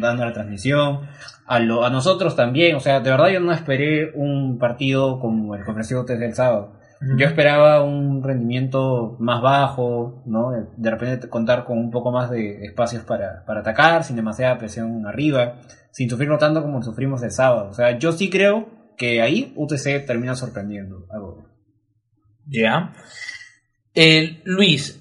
[0.00, 1.00] dando la transmisión,
[1.46, 2.76] a, lo- a nosotros también.
[2.76, 6.34] O sea, de verdad yo no esperé un partido como el que ofreció UTC el
[6.34, 6.72] sábado.
[7.16, 10.52] Yo esperaba un rendimiento más bajo, ¿no?
[10.76, 15.06] De, repente contar con un poco más de espacios para, para atacar, sin demasiada presión
[15.06, 17.68] arriba, sin sufrirlo tanto como sufrimos el sábado.
[17.70, 21.48] O sea, yo sí creo que ahí UTC termina sorprendiendo algo.
[22.46, 22.92] Ya.
[23.94, 25.00] Eh, Luis,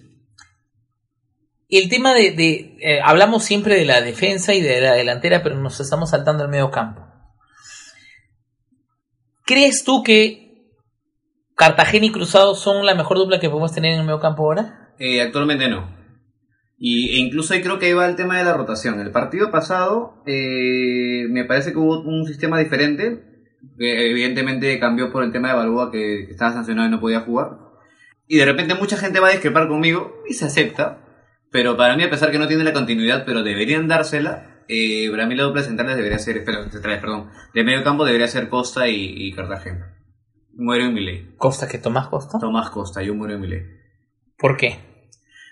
[1.70, 5.56] el tema de, de, eh, hablamos siempre de la defensa y de la delantera, pero
[5.56, 7.02] nos estamos saltando al medio campo.
[9.46, 10.42] ¿Crees tú que
[11.63, 14.93] Cartagena y Cruzado son la mejor dupla que podemos tener en el medio campo ahora?
[14.99, 15.95] Eh, actualmente no.
[16.78, 18.99] Y, e incluso ahí creo que ahí va el tema de la rotación.
[18.99, 23.47] El partido pasado eh, me parece que hubo un sistema diferente.
[23.78, 27.52] que evidentemente cambió por el tema de Balboa que, estaba sancionado y no podía jugar.
[28.28, 30.99] Y de repente mucha gente va a discrepar conmigo y se acepta.
[31.49, 35.28] Pero para mí, a pesar que no tiene la continuidad, pero deberían dársela, eh, para
[35.28, 40.03] mí la dupla de centrales debería ser, de medio campo debería ser Costa y Cartagena.
[40.56, 41.36] Muero en Milei.
[41.38, 42.38] Costa que Tomás Costa.
[42.39, 43.62] Tomás Costa, yo muero en Milei.
[44.38, 44.80] ¿Por qué?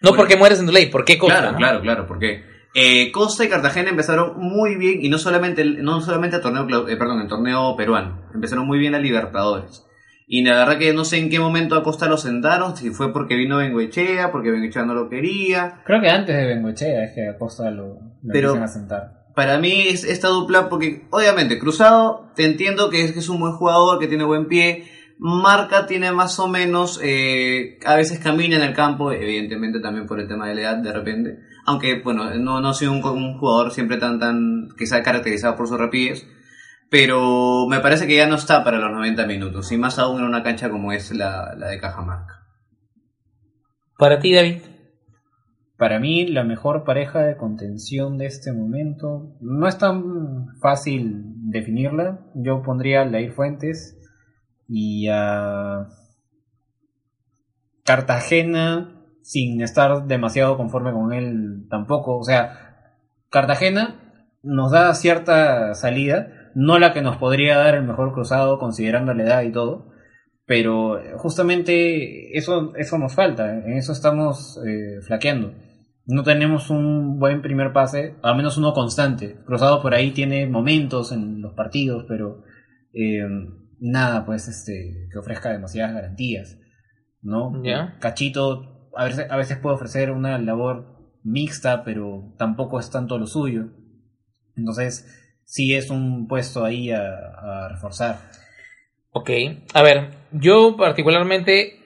[0.02, 0.18] No Bueno.
[0.18, 1.38] porque mueres en tu ley, ¿por qué Costa?
[1.38, 1.58] Claro, no?
[1.58, 6.38] claro, claro, porque eh, Costa y Cartagena empezaron muy bien y no solamente no solamente
[6.38, 9.86] el torneo eh, perdón, el torneo peruano, empezaron muy bien a Libertadores.
[10.28, 13.12] Y la verdad que no sé en qué momento a Costa lo sentaron, si fue
[13.12, 15.82] porque vino Bengoechea, porque Bengoechea no lo quería.
[15.86, 17.88] Creo que antes de Bengochea es que Acosta lo,
[18.24, 19.21] lo Pero- empiezan a sentar.
[19.36, 23.40] Para mí es esta dupla porque obviamente Cruzado te entiendo que es que es un
[23.40, 24.90] buen jugador, que tiene buen pie.
[25.20, 30.20] Marca tiene más o menos, eh, a veces camina en el campo, evidentemente también por
[30.20, 31.38] el tema de la edad de repente.
[31.66, 33.02] Aunque, bueno, no, no ha sido un,
[33.38, 36.26] jugador siempre tan, tan, que se caracterizado por su rapidez.
[36.90, 39.72] Pero me parece que ya no está para los 90 minutos.
[39.72, 42.48] Y más aún en una cancha como es la, la de Cajamarca.
[43.98, 44.71] Para ti, David.
[45.82, 52.20] Para mí, la mejor pareja de contención de este momento no es tan fácil definirla.
[52.36, 53.98] Yo pondría a Lair Fuentes
[54.68, 55.88] y a
[57.84, 62.20] Cartagena sin estar demasiado conforme con él tampoco.
[62.20, 63.00] O sea,
[63.32, 69.16] Cartagena nos da cierta salida, no la que nos podría dar el mejor cruzado considerando
[69.16, 69.90] la edad y todo,
[70.46, 75.56] pero justamente eso, eso nos falta, en eso estamos eh, flaqueando.
[76.06, 79.38] No tenemos un buen primer pase, al menos uno constante.
[79.46, 82.44] Cruzado por ahí tiene momentos en los partidos, pero
[82.94, 83.22] eh,
[83.80, 86.58] nada pues este que ofrezca demasiadas garantías,
[87.22, 87.62] ¿no?
[88.00, 93.28] Cachito a veces, a veces puede ofrecer una labor mixta, pero tampoco es tanto lo
[93.28, 93.70] suyo.
[94.56, 95.08] Entonces,
[95.46, 98.18] sí es un puesto ahí a, a reforzar.
[99.12, 99.30] Ok,
[99.74, 101.80] a ver, yo particularmente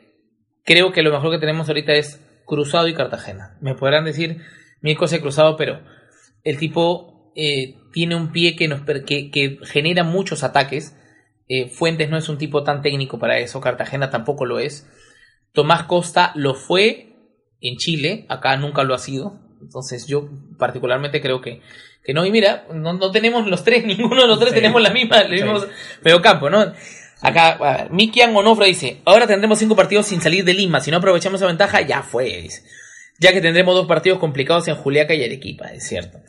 [0.63, 3.58] creo que lo mejor que tenemos ahorita es Cruzado y Cartagena.
[3.62, 4.41] Me podrán decir
[4.81, 5.81] mil cosas de Cruzado, pero
[6.43, 10.95] el tipo eh, tiene un pie que, nos, per- que, que genera muchos ataques.
[11.47, 14.89] Eh, Fuentes no es un tipo tan técnico para eso, Cartagena tampoco lo es.
[15.53, 17.13] Tomás Costa lo fue
[17.62, 19.39] en Chile, acá nunca lo ha sido.
[19.62, 20.29] Entonces yo
[20.60, 21.62] particularmente creo que,
[22.03, 22.25] que no.
[22.25, 24.55] Y mira, no, no tenemos los tres, ninguno de los tres Sí.
[24.55, 25.60] tenemos la misma, el mismo
[26.03, 26.73] medio campo, ¿no?
[27.27, 30.91] Acá, a ver, Mikian Onofre dice, ahora tendremos cinco partidos sin salir de Lima, si
[30.91, 32.63] no aprovechamos esa ventaja, ya fue, dice.
[33.19, 36.19] Ya que tendremos dos partidos complicados en Juliaca y Arequipa, es cierto.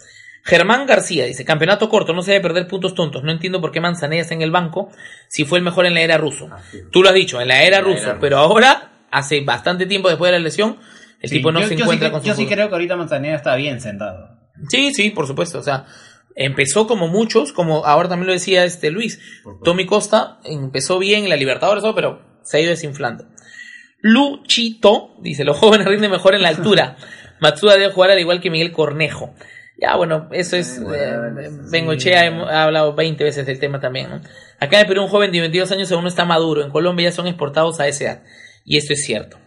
[0.44, 3.80] Germán García dice, campeonato corto, no se debe perder puntos tontos, no entiendo por qué
[3.80, 4.90] Manzanilla está en el banco
[5.28, 6.48] si fue el mejor en la era ruso.
[6.92, 8.20] Tú lo has dicho, en la era En la ruso, era ruso.
[8.20, 10.78] pero ahora, hace bastante tiempo después de la lesión,
[11.20, 12.68] el Sí, tipo no yo- se yo sí encuentra cre- con su Yo sí creo
[12.68, 14.30] que ahorita Manzanera está bien sentado.
[14.68, 15.58] Sí, sí, por supuesto.
[15.58, 15.84] O sea,
[16.36, 19.18] empezó como muchos, como ahora también lo decía este Luis.
[19.64, 23.26] Tommy Costa empezó bien en la Libertadores, pero se ha ido desinflando.
[24.00, 26.96] Luchito dice: Los jóvenes rinden mejor en la altura.
[27.40, 29.34] Matsuda debe jugar al igual que Miguel Cornejo.
[29.78, 30.78] Ya, bueno, eso es.
[30.78, 31.70] Eh, bueno, eh, sí.
[31.70, 34.08] Bengochea ha hablado 20 veces del tema también.
[34.08, 34.20] ¿no?
[34.58, 36.62] Acá en Perú, un joven de 22 años aún no está maduro.
[36.62, 38.22] En Colombia ya son exportados a esa edad.
[38.64, 39.38] Y esto es cierto.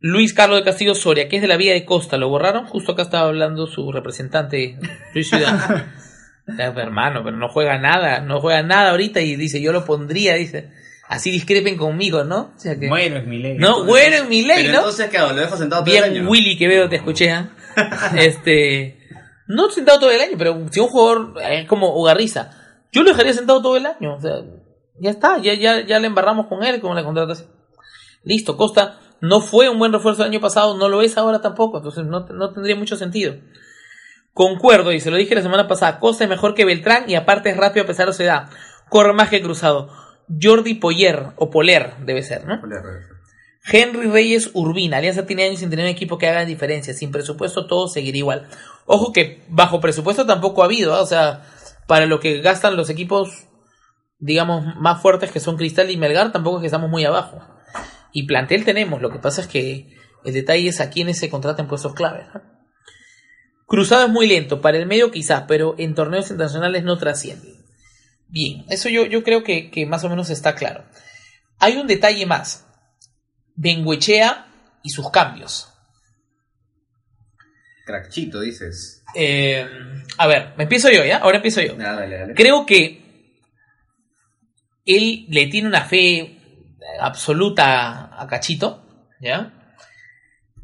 [0.00, 2.66] Luis Carlos de Castillo Soria, que es de la Vía de Costa, ¿lo borraron?
[2.66, 4.78] Justo acá estaba hablando su representante,
[5.14, 5.86] Luis Ciudad.
[6.46, 10.36] Pues, hermano, pero no juega nada, no juega nada ahorita y dice, yo lo pondría,
[10.36, 10.70] dice.
[11.08, 12.52] Así discrepen conmigo, ¿no?
[12.56, 12.88] O sea que...
[12.88, 13.56] Bueno, es mi ley.
[13.58, 14.78] no, bueno en mi ley, Pero ¿no?
[14.78, 15.32] entonces, ¿qué hago?
[15.32, 16.30] ¿Lo dejo sentado todo el Bien año?
[16.30, 17.50] Willy que veo, te escuché, ¿ah?
[18.16, 18.96] Este...
[19.48, 22.50] No sentado todo el año, pero si un jugador es como Ugarriza,
[22.92, 24.36] yo lo dejaría sentado todo el año, o sea,
[25.00, 27.48] ya está, ya, ya, ya le embarramos con él, con la contratación.
[28.24, 31.78] Listo, Costa no fue un buen refuerzo el año pasado, no lo es ahora tampoco,
[31.78, 33.34] entonces no, no tendría mucho sentido.
[34.32, 37.50] Concuerdo, y se lo dije la semana pasada, Costa es mejor que Beltrán y aparte
[37.50, 38.50] es rápido a pesar de su edad.
[38.90, 39.90] Corre más que cruzado.
[40.28, 42.60] Jordi Poyer, o Poler debe ser, ¿no?
[43.72, 44.98] Henry Reyes Urbina.
[44.98, 46.94] Alianza tiene años sin tener un equipo que haga diferencia.
[46.94, 48.48] Sin presupuesto todo seguiría igual.
[48.86, 50.94] Ojo que bajo presupuesto tampoco ha habido.
[50.94, 51.00] ¿ah?
[51.00, 51.42] O sea,
[51.86, 53.48] para lo que gastan los equipos,
[54.18, 57.40] digamos, más fuertes que son Cristal y Melgar, tampoco es que estamos muy abajo.
[58.16, 59.02] Y plantel tenemos.
[59.02, 62.24] Lo que pasa es que el detalle es a quienes se contratan puestos claves.
[62.32, 62.40] ¿no?
[63.66, 64.62] Cruzado es muy lento.
[64.62, 67.52] Para el medio quizás, pero en torneos internacionales no trasciende.
[68.28, 70.86] Bien, eso yo, yo creo que, que más o menos está claro.
[71.58, 72.66] Hay un detalle más.
[73.54, 74.46] Benguechea
[74.82, 75.68] y sus cambios.
[77.84, 79.04] Crackchito, dices.
[79.14, 79.68] Eh,
[80.16, 81.18] a ver, me empiezo yo, ¿ya?
[81.18, 81.76] Ahora empiezo yo.
[81.76, 82.34] Nada, dale, dale.
[82.34, 83.36] Creo que
[84.86, 86.35] él le tiene una fe
[87.00, 88.82] absoluta a Cachito,
[89.20, 89.52] ¿ya?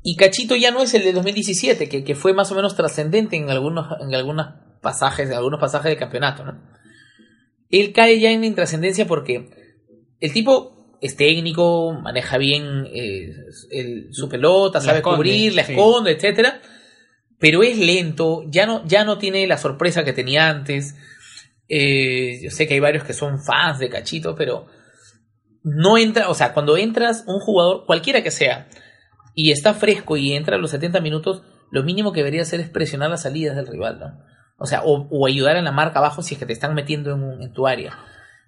[0.02, 3.36] Y Cachito ya no es el de 2017, que, que fue más o menos trascendente
[3.36, 4.46] en algunos, en algunos
[4.80, 6.60] pasajes, en algunos pasajes del campeonato, ¿no?
[7.70, 9.48] Él cae ya en intrascendencia porque
[10.20, 13.32] el tipo es técnico, maneja bien eh,
[13.70, 15.72] el- su pelota, La sabe esconde, cubrir, la sí.
[15.72, 16.60] esconde, etcétera
[17.38, 20.94] pero es lento, ya no, ya no tiene la sorpresa que tenía antes.
[21.68, 24.66] Eh, yo sé que hay varios que son fans de Cachito, pero
[25.64, 28.68] no entra, o sea, cuando entras un jugador, cualquiera que sea,
[29.34, 32.68] y está fresco y entra a los 70 minutos, lo mínimo que debería hacer es
[32.68, 34.32] presionar las salidas del rival, ¿no?
[34.58, 37.12] O sea, o, o ayudar en la marca abajo si es que te están metiendo
[37.12, 37.98] en, en tu área.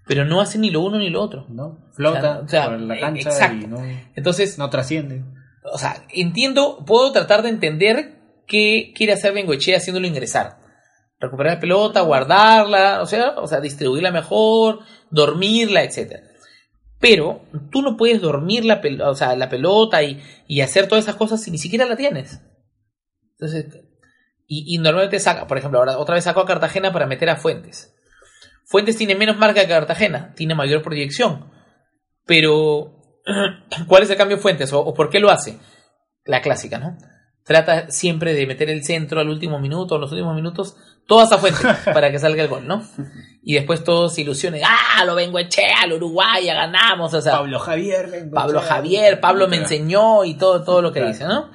[0.07, 1.45] Pero no hace ni lo uno ni lo otro.
[1.49, 1.89] ¿no?
[1.93, 3.65] Flota O sea, por la eh, cancha exacto.
[3.65, 3.77] y no,
[4.15, 5.23] Entonces, no trasciende.
[5.63, 10.57] o sea, entiendo, puedo tratar de entender qué quiere hacer Bengoechea haciéndolo ingresar.
[11.19, 16.21] Recuperar la pelota, guardarla, o sea, o sea, distribuirla mejor, dormirla, etcétera.
[17.05, 17.41] Pero
[17.71, 20.19] tú no puedes dormir la, pel- o sea, la pelota y,
[20.59, 22.41] hacer todas esas cosas si ni siquiera la tienes.
[23.33, 23.79] Entonces,
[24.47, 27.93] y, normalmente saca, por ejemplo, ahora otra vez sacó a Cartagena para meter a Fuentes.
[28.65, 31.51] Fuentes tiene menos marca que Cartagena, tiene mayor proyección.
[32.25, 33.19] Pero,
[33.87, 34.73] ¿cuál es el cambio Fuentes?
[34.73, 35.59] ¿O, o por qué lo hace?
[36.23, 36.97] La clásica, ¿no?
[37.43, 40.75] Trata siempre de meter el centro al último minuto, a los últimos minutos,
[41.07, 42.83] todas a Fuentes para que salga el gol, ¿no?
[43.43, 45.05] Y después todos se ilusionen, ¡ah!
[45.05, 48.29] Lo vengo a echar, al Uruguay, ya ganamos, o sea, Pablo Javier.
[48.33, 51.13] Pablo Javier, Pablo me enseñó y todo, todo lo que Claro.
[51.13, 51.51] dice, ¿no?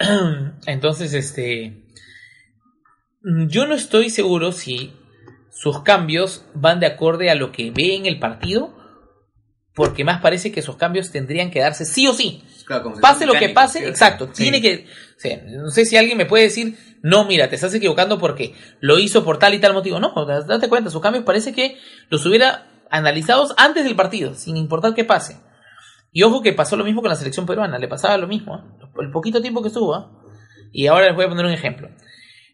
[0.66, 1.84] Entonces, este.
[3.48, 4.92] Yo no estoy seguro si
[5.50, 8.74] sus cambios van de acorde a lo que ve en el partido,
[9.74, 12.42] porque más parece que sus cambios tendrían que darse sí o sí.
[12.72, 13.84] Claro, como si Pase lo que pase, ¿sí?
[13.84, 14.28] exacto.
[14.32, 14.44] Sí.
[14.44, 14.86] Tiene que.
[14.86, 18.54] o sea, no sé si alguien me puede decir, no, mira, te estás equivocando porque
[18.80, 20.00] lo hizo por tal y tal motivo.
[20.00, 21.76] No, date cuenta, sus cambios parece que
[22.08, 25.38] los hubiera analizados antes del partido, sin importar qué pase.
[26.12, 28.86] Y ojo que pasó lo mismo con la selección peruana, le pasaba lo mismo, ¿eh?
[29.00, 29.96] el poquito tiempo que estuvo.
[29.96, 30.04] ¿eh?
[30.72, 31.88] Y ahora les voy a poner un ejemplo.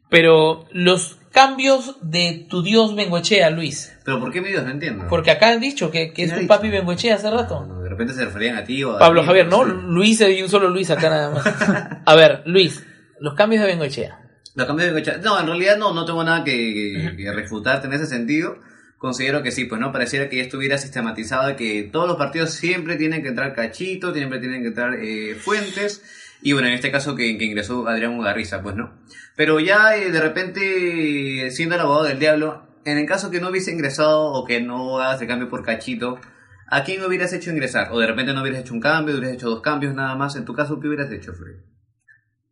[0.08, 4.64] Pero los cambios de tu dios Bengoechea, Luis, Pero ¿por qué medios?
[4.64, 5.06] No entiendo.
[5.08, 6.48] porque acá han dicho que, que es ¿Quién ha tu dicho?
[6.54, 7.64] papi Bengoechea hace rato.
[7.66, 9.64] No, de repente se referían a ti o a Pablo Javier, no.
[9.64, 11.98] Luis hay un solo Luis acá nada más.
[12.06, 12.84] A ver, Luis,
[13.20, 14.20] los cambios de Bengoechea.
[14.54, 17.86] Los cambios de Bengoechea- No, en realidad no, no tengo nada que, que- que refutarte
[17.86, 18.56] en ese sentido.
[18.96, 22.96] Considero que sí, pues no pareciera que ya estuviera sistematizado que todos los partidos siempre
[22.96, 26.02] tienen que entrar Cachito, siempre tienen que entrar eh, Fuentes.
[26.42, 28.98] Y bueno, en este caso que, que ingresó Adrián Mugarriza, pues no.
[29.36, 33.50] Pero ya eh, de repente, siendo el abogado del diablo, en el caso que no
[33.50, 36.20] hubiese ingresado o que no hagas el cambio por Cachito,
[36.68, 37.88] ¿a quién hubieras hecho ingresar?
[37.92, 40.36] O de repente no hubieras hecho un cambio, hubieras hecho dos cambios nada más.
[40.36, 41.56] En tu caso, ¿qué hubieras hecho, Fred?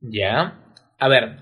[0.01, 0.61] Ya.
[0.99, 1.39] A ver,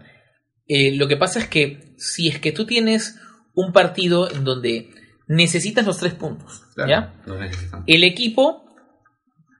[0.66, 3.18] eh, lo que pasa es que si es que tú tienes
[3.54, 4.90] un partido en donde
[5.26, 7.14] necesitas los tres puntos, ¿ya?
[7.26, 7.38] No.
[7.86, 8.73] El equipo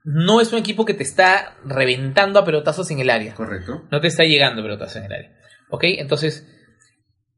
[0.05, 3.33] no es un equipo que te está reventando a pelotazos en el área.
[3.33, 3.81] Correcto.
[3.91, 5.31] No te está llegando pelotazos en el área.
[5.71, 5.83] ¿Ok?
[5.97, 6.47] Entonces,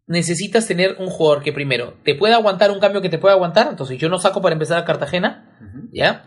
[0.05, 3.67] necesitas tener un jugador que primero te pueda aguantar un cambio que te pueda aguantar.
[3.69, 5.57] Entonces, yo no saco para empezar a Cartagena.
[5.93, 6.25] ¿ya?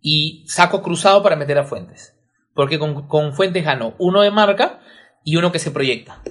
[0.00, 2.18] Y saco cruzado para meter a Fuentes.
[2.54, 4.80] Porque con, con Fuentes gano uno de marca
[5.22, 6.22] y uno que se proyecta.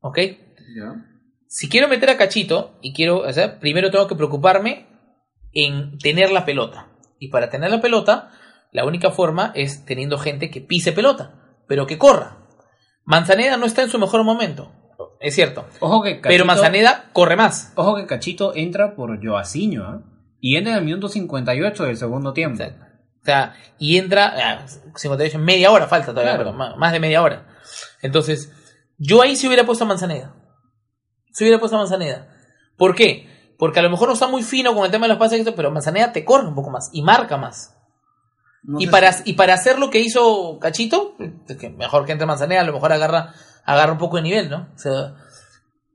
[0.00, 0.18] ¿Ok?
[1.46, 4.86] Si quiero meter a Cachito y quiero, o sea, primero tengo que preocuparme
[5.52, 6.88] en tener la pelota.
[7.18, 8.32] Y para tener la pelota,
[8.74, 12.38] la única forma es teniendo gente que pise pelota, pero que corra.
[13.04, 14.72] Manzaneda no está en su mejor momento,
[15.20, 15.66] es cierto.
[15.80, 17.72] Ojo que Cachito, Pero Manzaneda corre más.
[17.76, 20.02] Ojo que Cachito entra por Joaciño, ¿ah?
[20.40, 22.62] Y entra en el minuto 58 del segundo tiempo.
[22.62, 26.54] O sea, y entra, ah, 58, media hora falta todavía, Claro.
[26.58, 27.46] pero más, de media hora.
[28.02, 28.52] Entonces,
[28.98, 30.34] yo ahí sí hubiera puesto a Manzaneda.
[31.32, 32.28] Si hubiera puesto a Manzaneda.
[32.76, 33.54] ¿Por qué?
[33.58, 35.70] Porque a lo mejor no está muy fino con el tema de los pases, pero
[35.70, 37.73] Manzaneda te corre un poco más y marca más.
[38.64, 41.16] No y, para, y para hacer lo que hizo Cachito,
[41.48, 44.48] es que mejor que entre Manzaneda, a lo mejor agarra, agarra un poco de nivel,
[44.48, 44.70] ¿no?
[44.74, 45.14] O sea,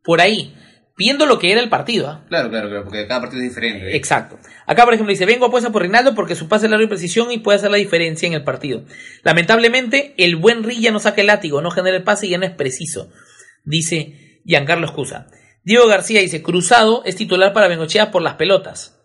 [0.03, 0.55] por ahí,
[0.95, 2.25] viendo lo que era el partido, ¿ah?
[2.27, 3.89] Claro, claro, claro, porque cada partido es diferente.
[3.89, 3.95] ¿eh?
[3.95, 4.37] Exacto.
[4.67, 7.31] Acá, por ejemplo, dice, vengo apuesta por Reinaldo porque su pase es largo y precisión
[7.31, 8.83] y puede hacer la diferencia en el partido.
[9.23, 12.45] Lamentablemente, el buen Rilla no saca el látigo, no genera el pase y ya no
[12.45, 13.09] es preciso.
[13.63, 15.27] Dice Giancarlo Escusa.
[15.63, 18.98] Diego García dice, Cruzado es titular para Bengochea por las pelotas.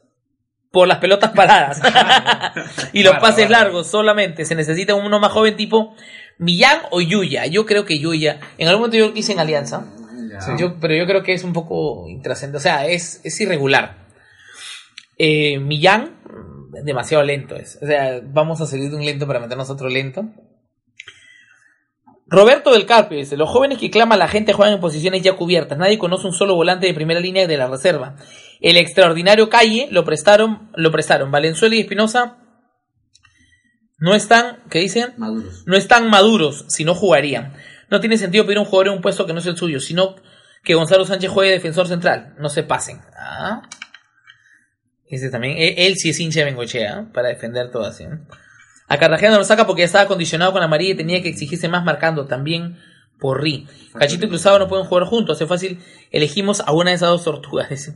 [0.74, 1.80] Por las pelotas paradas.
[2.92, 4.44] y los pases largos solamente.
[4.44, 5.94] Se necesita uno más joven tipo
[6.38, 7.46] Millán o Yuya.
[7.46, 8.40] Yo creo que Yuya.
[8.58, 9.86] En algún momento yo hice en Alianza.
[10.58, 12.58] Yo- pero yo creo que es un poco intrascendente.
[12.58, 14.04] O sea, es, es irregular.
[15.16, 16.16] Eh, Millán,
[16.84, 17.78] demasiado lento es.
[17.80, 20.24] O sea, vamos a salir de un lento para meternos otro lento.
[22.26, 25.78] Roberto del Carpio dice: Los jóvenes que clama la gente juegan en posiciones ya cubiertas.
[25.78, 28.16] Nadie conoce un solo volante de primera línea de la reserva.
[28.60, 31.30] El extraordinario Calle lo prestaron, lo prestaron.
[31.30, 32.38] Valenzuela y Espinosa
[33.98, 35.14] no están, ¿qué dicen?
[35.16, 35.64] Maduros.
[35.66, 37.54] no están maduros si no jugarían.
[37.90, 39.80] No tiene sentido pedir a un jugador en un puesto que no es el suyo,
[39.80, 40.16] sino
[40.62, 42.34] que Gonzalo Sánchez juegue defensor central.
[42.38, 43.00] No se pasen.
[43.16, 43.62] Ah.
[45.06, 45.56] Ese también.
[45.58, 47.06] Él, él sí es hincha de Bengochea, ¿eh?
[47.12, 48.04] para defender todo así.
[48.04, 48.18] ¿eh?
[48.88, 51.68] A Cartagena no lo saca porque ya estaba condicionado con amarilla y tenía que exigirse
[51.68, 52.76] más marcando también
[53.18, 53.66] por Ri.
[53.94, 55.36] Cachito y Cruzado no pueden jugar juntos.
[55.36, 55.80] Hace fácil.
[56.10, 57.94] Elegimos a una de esas dos tortugas.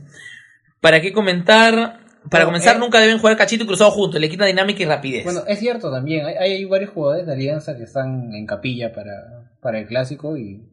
[0.81, 1.99] ¿Para qué comentar?
[2.29, 2.79] Para comenzar, eh.
[2.79, 4.19] nunca deben jugar Cachito y Cruzado juntos.
[4.19, 5.23] Le quita dinámica y rapidez.
[5.23, 6.25] Bueno, es cierto también.
[6.25, 10.63] Hay, hay varios jugadores de Alianza que están en capilla para, para el clásico y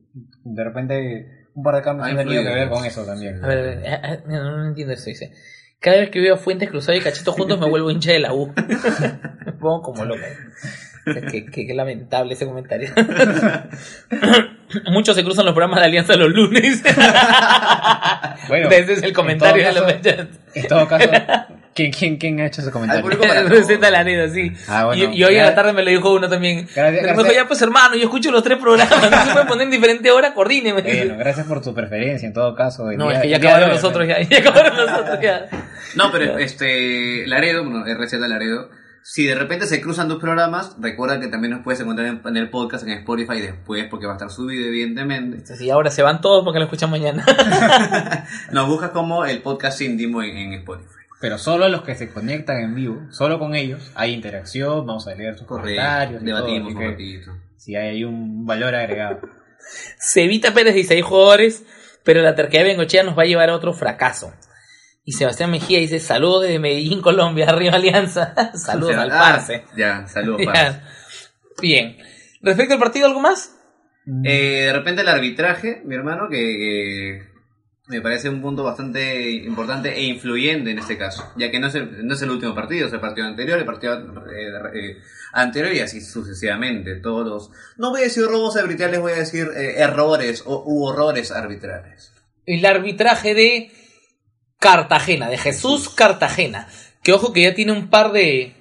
[0.44, 3.44] de repente un par de cambios Ha han tenido que ver con eso también.
[3.44, 5.32] A ver, a ver, eh, eh, no, no entiendo eso, dice.
[5.80, 8.32] Cada vez que veo a Fuentes Cruzado y Cachito juntos me vuelvo hincha de la
[8.32, 8.52] U.
[9.44, 10.20] me pongo como loco.
[11.30, 12.90] Qué, qué- qué lamentable ese comentario.
[14.90, 16.82] Muchos se cruzan los programas de Alianza los lunes.
[18.48, 21.10] Bueno, Ese es el en comentario de todo los caso- En todo caso,
[21.76, 23.08] ¿quién, quién, quién ha hecho ese comentario?
[23.08, 23.48] todo.
[23.48, 24.50] Receta la neta, sí.
[24.66, 25.12] Ah, bueno.
[25.12, 26.66] y, y hoy en Ya- la tarde me lo dijo uno también.
[26.74, 29.10] Gracias, me dijo, ya pues hermano, yo escucho los tres programas.
[29.10, 30.82] No se pueden poner en diferente hora, coordíneme.
[30.82, 32.90] Bueno, gracias por tu preferencia en todo caso.
[32.92, 34.12] No, día- es que ya acabaron nosotros ¿no?
[34.14, 34.22] ya.
[34.22, 35.46] Ya acabaron nosotros ya.
[35.94, 38.70] No, pero este, Laredo, bueno, RZ Laredo,
[39.02, 42.36] si de repente se cruzan dos programas, recuerda que también nos puedes encontrar en, en
[42.36, 45.54] el podcast en Spotify después, porque va a estar subido, evidentemente.
[45.56, 47.24] Sí, ahora se van todos porque lo escuchan mañana.
[48.50, 50.90] Nos buscas como el podcast íntimo en, en Spotify.
[51.26, 55.14] Pero solo los que se conectan en vivo, solo con ellos, hay interacción, vamos a
[55.16, 56.22] leer sus comentarios.
[56.22, 57.32] y debatimos un ratito.
[57.56, 59.18] Si hay ahí un valor agregado.
[59.98, 61.64] Cevita Pérez dice, hay jugadores,
[62.04, 64.32] pero la terquedad de Bengochea nos va a llevar a otro fracaso.
[65.04, 68.32] Y Sebastián Mejía dice, saludos desde Medellín, Colombia, arriba Alianza.
[68.54, 69.64] saludos al Ah, parce.
[69.76, 70.52] Ya, saludos, Ya.
[70.52, 70.80] parce.
[71.60, 71.96] Bien.
[72.40, 73.52] Respecto al partido, ¿algo más?
[74.24, 77.22] Eh, de repente el arbitraje, mi hermano, que, que
[77.88, 81.74] Me parece un punto bastante importante e influyente en este caso, ya que no es
[81.76, 83.94] el, no es el último partido, es el partido anterior, el partido
[84.28, 84.96] eh, eh,
[85.32, 86.96] anterior y así sucesivamente.
[86.96, 91.30] Todos no voy a decir robos arbitrales, voy a decir eh, errores o u horrores
[91.30, 92.12] arbitrales.
[92.44, 93.70] El arbitraje de
[94.58, 96.66] Cartagena, de Jesús Cartagena.
[97.04, 98.54] Que ojo que ya tiene un par de,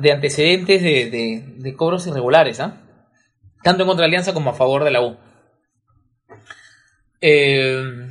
[0.00, 2.80] de antecedentes de, de- de cobros irregulares, ¿ah?
[3.64, 5.16] Tanto en contra de Alianza como a favor de la U.
[7.20, 8.08] Eh,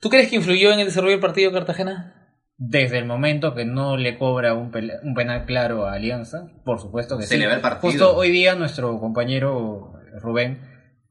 [0.00, 2.36] ¿Tú crees que influyó en el desarrollo del partido de Cartagena?
[2.56, 7.24] Desde el momento que no le cobra un, penal claro a Alianza, por supuesto que
[7.24, 7.40] Se sí.
[7.40, 7.90] le ve el partido.
[7.90, 10.60] Justo hoy día nuestro compañero Rubén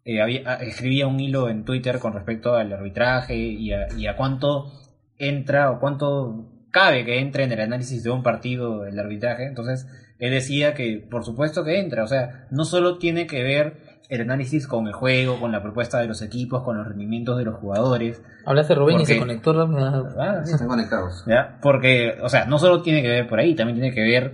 [0.03, 4.07] eh, había- ah, escribía un hilo en Twitter con respecto al arbitraje y a, y
[4.07, 4.71] a cuánto
[5.17, 9.45] entra o cuánto cabe que entre en el análisis de un partido el arbitraje.
[9.45, 9.87] Entonces,
[10.19, 14.19] él decía que por supuesto que entra, o sea, no solo tiene que ver el
[14.19, 17.55] análisis con el juego, con la propuesta de los equipos, con los rendimientos de los
[17.55, 18.21] jugadores.
[18.45, 19.53] Hablaste de Rubén y ¿Por se conectó.
[19.53, 20.05] ¿no?
[20.19, 20.51] Ah, sí.
[20.51, 21.23] Están conectados.
[21.25, 21.57] ¿ya?
[21.61, 24.33] Porque, o sea, no solo tiene que ver por ahí, también tiene que ver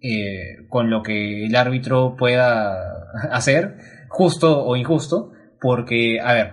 [0.00, 2.72] eh, con lo que el árbitro pueda
[3.30, 3.76] hacer,
[4.08, 6.52] justo o injusto, porque, a ver,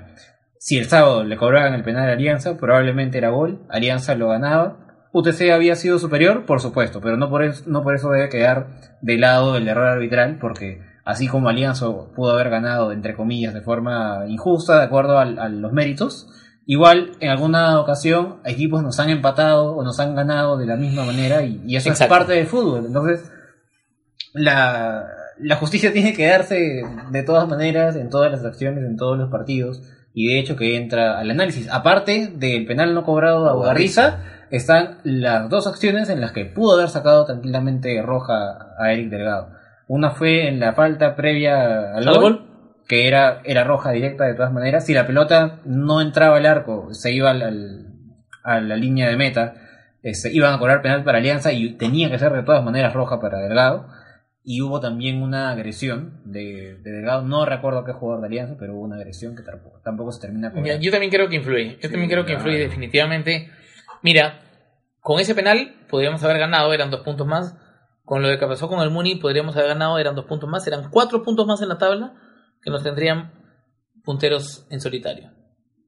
[0.60, 5.08] si el sábado le cobraban el penal a Alianza, probablemente era gol, Alianza lo ganaba.
[5.14, 8.68] UTC había sido superior, por supuesto, pero no por, eso, no por eso debe quedar
[9.02, 13.62] de lado el error arbitral, porque así como Alianza pudo haber ganado, entre comillas, de
[13.62, 16.28] forma injusta, de acuerdo a los méritos,
[16.68, 21.06] Igual, en alguna ocasión, equipos nos han empatado o nos han ganado de la misma
[21.06, 22.14] manera y, y eso Exacto.
[22.14, 22.86] es parte del fútbol.
[22.88, 23.32] Entonces,
[24.34, 25.06] la,
[25.38, 26.82] la justicia tiene que darse
[27.12, 29.84] de todas maneras, en todas las acciones, en todos los partidos,
[30.14, 31.70] y de hecho que entra al análisis.
[31.72, 36.74] Aparte del penal no cobrado a Ugarriza, están las dos acciones en las que pudo
[36.74, 39.55] haber sacado tranquilamente roja a Eric Delgado.
[39.88, 42.48] Una fue en la falta previa al ¿Al gol, gol?
[42.88, 44.86] que era, era roja directa de todas maneras.
[44.86, 47.86] Si la pelota no entraba al arco, se iba al- al-
[48.44, 49.54] a la línea de meta,
[50.04, 53.20] este, iban a cobrar penal para Alianza y tenía que ser de todas maneras roja
[53.20, 53.88] para Delgado.
[54.48, 58.76] Y hubo también una agresión de, de Delgado, no recuerdo qué jugador de Alianza, pero
[58.76, 60.80] hubo una agresión que tampoco, tampoco se termina cobrando.
[60.84, 61.78] yo también creo que influye.
[61.82, 63.50] Yo también creo que influye definitivamente.
[64.04, 64.42] Mira,
[65.00, 67.56] con ese penal podríamos haber ganado, eran dos puntos más.
[68.06, 70.66] Con lo de que pasó con el Muni podríamos haber ganado, eran dos puntos más.
[70.68, 72.14] Eran cuatro puntos más en la tabla
[72.62, 73.34] que nos tendrían
[74.04, 75.32] punteros en solitario.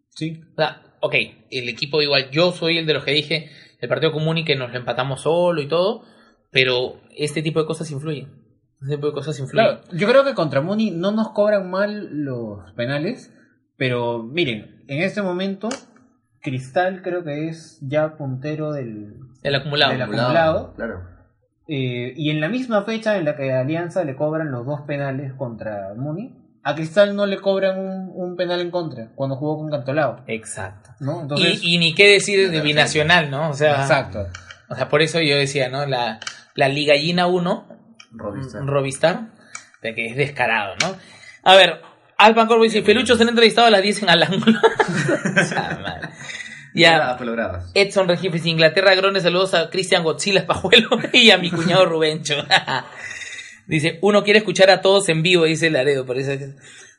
[0.09, 1.15] Sí, O sea, ok,
[1.51, 4.55] el equipo igual, yo soy el de los que dije, el partido con Muni que
[4.55, 6.03] nos lo empatamos solo y todo,
[6.51, 8.33] pero este tipo de cosas influyen.
[8.81, 9.65] Este tipo de cosas influyen.
[9.65, 13.31] Claro, yo creo que contra Muni no nos cobran mal los penales,
[13.77, 15.69] pero miren, en este momento
[16.41, 19.15] Cristal creo que es ya puntero del...
[19.43, 19.91] El acumulado.
[19.91, 20.73] del acumulado.
[20.75, 21.16] Claro.
[21.67, 24.81] Eh, y en la misma fecha en la que a Alianza le cobran los dos
[24.81, 29.57] penales contra Muni, a Cristal no le cobran un, un penal en contra cuando jugó
[29.57, 30.91] con Cantolao, Exacto.
[30.99, 31.21] ¿no?
[31.21, 33.49] Entonces, y, y ni qué decir de binacional, ¿no?
[33.49, 34.27] O sea, exacto.
[34.69, 35.85] o sea, por eso yo decía, ¿no?
[35.85, 36.19] La,
[36.55, 37.67] la Ligallina 1,
[38.11, 38.59] Robista.
[38.61, 39.27] Robistar,
[39.81, 40.95] de que es descarado, ¿no?
[41.43, 41.81] A ver,
[42.17, 44.59] Alpan Corvo dice, Pelucho se han entrevistado a las 10 en al ángulo.
[44.59, 46.09] O sea, madre.
[46.81, 47.71] Ya, logradas.
[47.73, 52.35] Edson Regifes, Inglaterra, Grones, saludos a Cristian Godzilla Pajuelo y a mi cuñado Rubencho.
[53.67, 56.05] dice, uno quiere escuchar a todos en vivo, dice Laredo.
[56.05, 56.55] Parece que...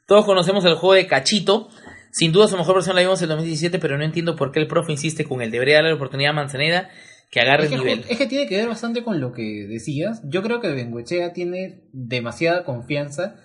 [0.06, 1.68] Todos conocemos el juego de Cachito.
[2.10, 4.60] Sin duda su mejor versión la vimos en el 2017, pero no entiendo por qué
[4.60, 5.50] el profe insiste con él.
[5.50, 6.88] Debería darle la oportunidad a Manzaneda
[7.30, 8.04] que agarre Es que, el nivel.
[8.08, 10.22] es que tiene que ver bastante con lo que decías.
[10.24, 13.36] Yo creo que Benguechea tiene demasiada confianza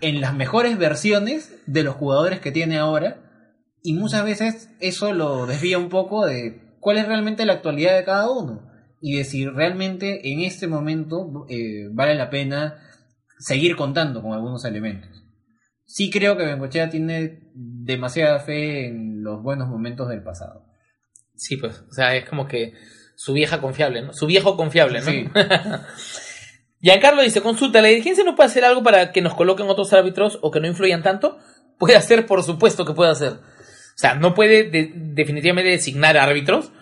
[0.00, 3.23] en las mejores versiones de los jugadores que tiene ahora.
[3.86, 8.04] Y muchas veces eso lo desvía un poco de cuál es realmente la actualidad de
[8.04, 8.66] cada uno.
[9.02, 12.78] Y de si realmente en este momento eh, vale la pena
[13.38, 15.22] seguir contando con algunos elementos.
[15.84, 20.64] Sí creo que Bengochea tiene demasiada fe en los buenos momentos del pasado.
[21.36, 22.72] Sí, pues, o sea, es como que
[23.16, 24.14] su vieja confiable, ¿no?
[24.14, 25.10] Su viejo confiable, ¿no?
[25.10, 25.28] Sí.
[26.80, 30.38] Giancarlo dice, consulta, ¿la dirigencia no puede hacer algo para que nos coloquen otros árbitros
[30.40, 31.36] o que no influyan tanto?
[31.78, 33.40] Puede hacer, por supuesto que puede hacer.
[33.94, 36.72] O sea, no puede de- definitivamente designar árbitros,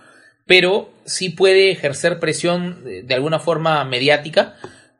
[0.47, 4.57] pero sí puede ejercer presión de, de alguna forma mediática,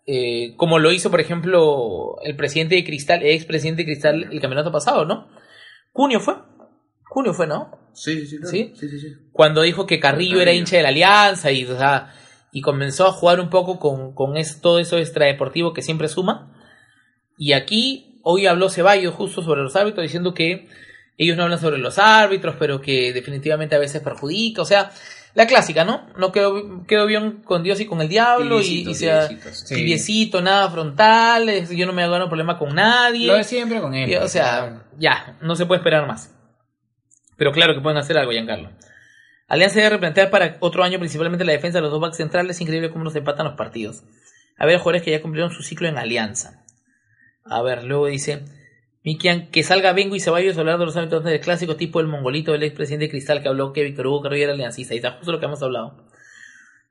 [0.07, 4.41] eh, como lo hizo, por ejemplo, el presidente de Cristal, el expresidente de Cristal el
[4.41, 5.29] campeonato pasado, ¿no?
[5.93, 6.35] Junio fue.
[7.05, 7.79] Junio fue, ¿no?
[7.95, 8.37] Sí, sí, sí.
[8.39, 8.51] claro.
[8.51, 8.73] ¿Sí?
[8.75, 9.09] Sí, sí, sí.
[9.33, 12.13] cuando dijo que Carrillo, era hincha de la Alianza y, o sea,
[12.53, 16.57] y comenzó a jugar un poco con, con es- todo eso extradeportivo que siempre suma.
[17.39, 20.69] Y aquí hoy habló Ceballos justo sobre los árbitros diciendo que
[21.17, 24.63] ellos no hablan sobre los árbitros, pero que definitivamente a veces perjudica.
[24.63, 24.91] O sea,
[25.35, 26.07] la clásica, ¿no?
[26.17, 29.29] No quedó, quedó bien con Dios y con el diablo y, y sea.
[29.29, 29.75] Sí.
[29.75, 33.27] tibiecito, nada frontal, es- yo no me hago problema con nadie.
[33.27, 34.11] Lo de siempre con él.
[34.11, 36.35] Y, o pues, sea, ya, no se puede esperar más.
[37.37, 38.71] Pero claro que pueden hacer algo, Giancarlo.
[39.49, 42.57] Alianza debe replantear para otro año principalmente la defensa de los dos backs centrales.
[42.57, 44.03] Es increíble cómo nos empatan los partidos.
[44.57, 46.65] A ver, jugadores que ya cumplieron su ciclo en Alianza.
[47.45, 48.45] A ver, luego dice...
[49.05, 52.07] Mikian, que salga Vengo y Ceballos a hablar de los ámbitos del clásico tipo el
[52.07, 54.95] mongolito del expresidente de Cristal que habló que Víctor Hugo Carrillo era aliancista.
[54.95, 56.05] Y está justo lo que hemos hablado.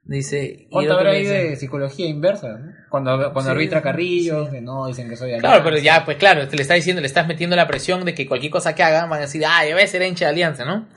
[0.03, 0.68] Dice...
[0.72, 2.49] ¿Cuánto habrá ahí de psicología inversa?
[2.57, 2.72] ¿no?
[2.89, 4.51] Cuando, cuando Sí, arbitra Carrillo, sí.
[4.51, 5.64] que no, dicen que soy Claro, alianza.
[5.64, 8.28] pero ya, pues claro, te le está diciendo, le estás metiendo la presión de que
[8.28, 10.88] cualquier cosa que hagan van a decir, ah, debe ser hincha de alianza, ¿no?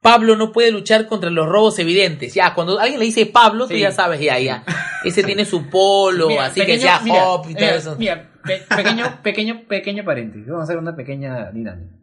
[0.00, 2.32] Pablo no puede luchar contra los robos evidentes.
[2.34, 3.80] Ya, cuando alguien le dice Pablo, tú Sí.
[3.80, 4.62] ya sabes, ya, ya.
[5.02, 7.96] Ese tiene su polo, Mira, así que mira, hop y todo eso.
[7.98, 10.46] Mira, pe- pequeño, pequeño, pequeño paréntesis.
[10.46, 11.94] Vamos a hacer una pequeña dinámica.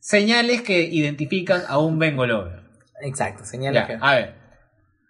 [0.00, 2.62] Señales que identifican a un Bengo Lover.
[3.02, 3.98] Exacto, señala Ya, que.
[4.00, 4.34] a ver.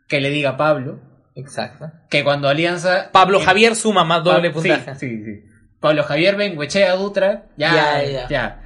[0.09, 1.01] Que le diga Pablo.
[1.35, 1.91] Exacto.
[2.11, 3.11] Que cuando Alianza.
[3.13, 4.95] Pablo eh, Javier suma más doble Pa- puntaje.
[4.97, 5.41] Sí, sí, sí.
[5.81, 7.47] Pablo Javier Benguechea Dutra.
[7.57, 8.59] Ya, Ya, ya, ya.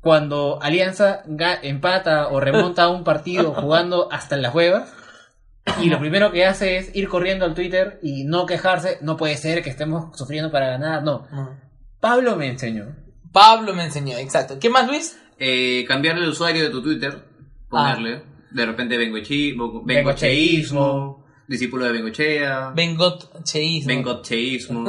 [0.00, 1.22] Cuando Alianza
[1.62, 4.92] empata o remonta un partido jugando hasta en las huevas.
[5.80, 8.98] Y lo primero que hace es ir corriendo al Twitter y no quejarse.
[9.00, 11.02] No puede ser que estemos sufriendo para ganar.
[11.04, 11.26] No.
[12.00, 12.96] Pablo me enseñó.
[13.32, 14.58] Pablo me enseñó, exacto.
[14.58, 15.18] ¿Qué más, Luis?
[15.38, 17.24] Eh, cambiarle el usuario de tu Twitter,
[17.68, 19.86] ponerle, de repente Bengochi, Bengocheísmo.
[19.86, 23.88] Bengocheísmo, discípulo de Bengochea, Bengot Cheísmo.
[23.88, 24.84] Bengocheísmo.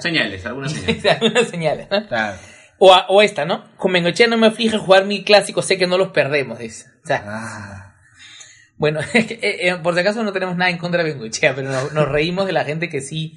[0.00, 1.06] señales, algunas señales.
[1.06, 2.06] Algunas señales, ¿no?
[2.08, 2.36] Claro.
[2.78, 3.64] O, a- o esta, ¿no?
[3.76, 6.86] Con Bengochea no me aflige jugar mi clásico, sé que no los perdemos, dice.
[7.04, 7.89] O sea, Ah.
[8.80, 11.92] Bueno, eh, eh, por si acaso no tenemos nada en contra de Bengochea, pero nos,
[11.92, 13.36] nos reímos de la gente que sí,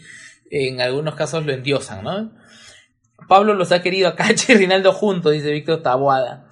[0.50, 2.32] en algunos casos lo endiosan, ¿no?
[3.28, 6.50] Pablo los ha querido a Cache y Rinaldo juntos, dice Víctor Taboada.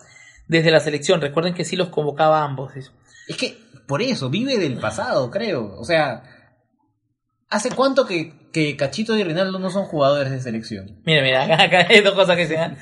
[0.47, 2.75] Desde la selección, recuerden que sí los convocaba a ambos.
[2.75, 2.91] dice.
[3.29, 5.73] Es que por eso, vive del pasado, creo.
[5.79, 6.23] O sea,
[7.49, 11.01] ¿hace cuánto que, que Cachito y Rinaldo no son jugadores de selección?
[11.05, 12.77] Mira, mira, acá, acá hay dos cosas que se dan.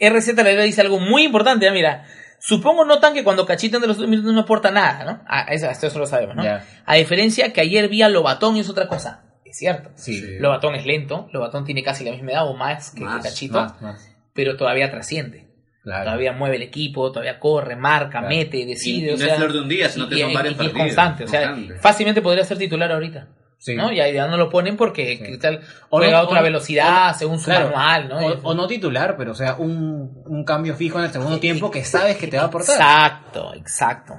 [0.00, 1.70] RZ la dice algo muy importante, ¿eh?
[1.70, 2.06] mira.
[2.38, 5.22] Supongo notan que cuando Cachito de los dos minutos no aporta nada, ¿no?
[5.26, 6.42] Ah, eso, eso lo sabemos, ¿no?
[6.84, 9.22] A diferencia que ayer vi a Lobatón y es otra cosa.
[9.44, 9.90] Es cierto.
[9.94, 10.20] Sí.
[10.20, 10.38] Sí.
[10.38, 13.80] Lobatón es lento, Lobatón tiene casi la misma edad o más que, Más, Cachito, Más,
[13.80, 14.10] más.
[14.34, 15.46] pero todavía trasciende.
[15.82, 16.04] Claro.
[16.04, 18.28] Todavía mueve el equipo, todavía corre, marca, Claro.
[18.28, 19.06] mete, decide.
[19.06, 20.54] Y- y o no es flor de un día, sino que son y- varios y
[20.54, 21.80] es partidos, constante, o sea, constante.
[21.80, 23.28] fácilmente podría ser titular ahorita.
[23.58, 23.74] Sí.
[23.74, 23.90] ¿no?
[23.92, 25.24] Ya, ya no lo ponen porque Sí.
[25.24, 28.18] Cristal O juega no- a otra o- velocidad, o- según su claro, manual, ¿no?
[28.18, 31.70] O, o no titular, pero o sea, un, un cambio fijo en el segundo tiempo
[31.70, 32.76] que sabes que te va a aportar.
[32.76, 34.14] Exacto, exacto.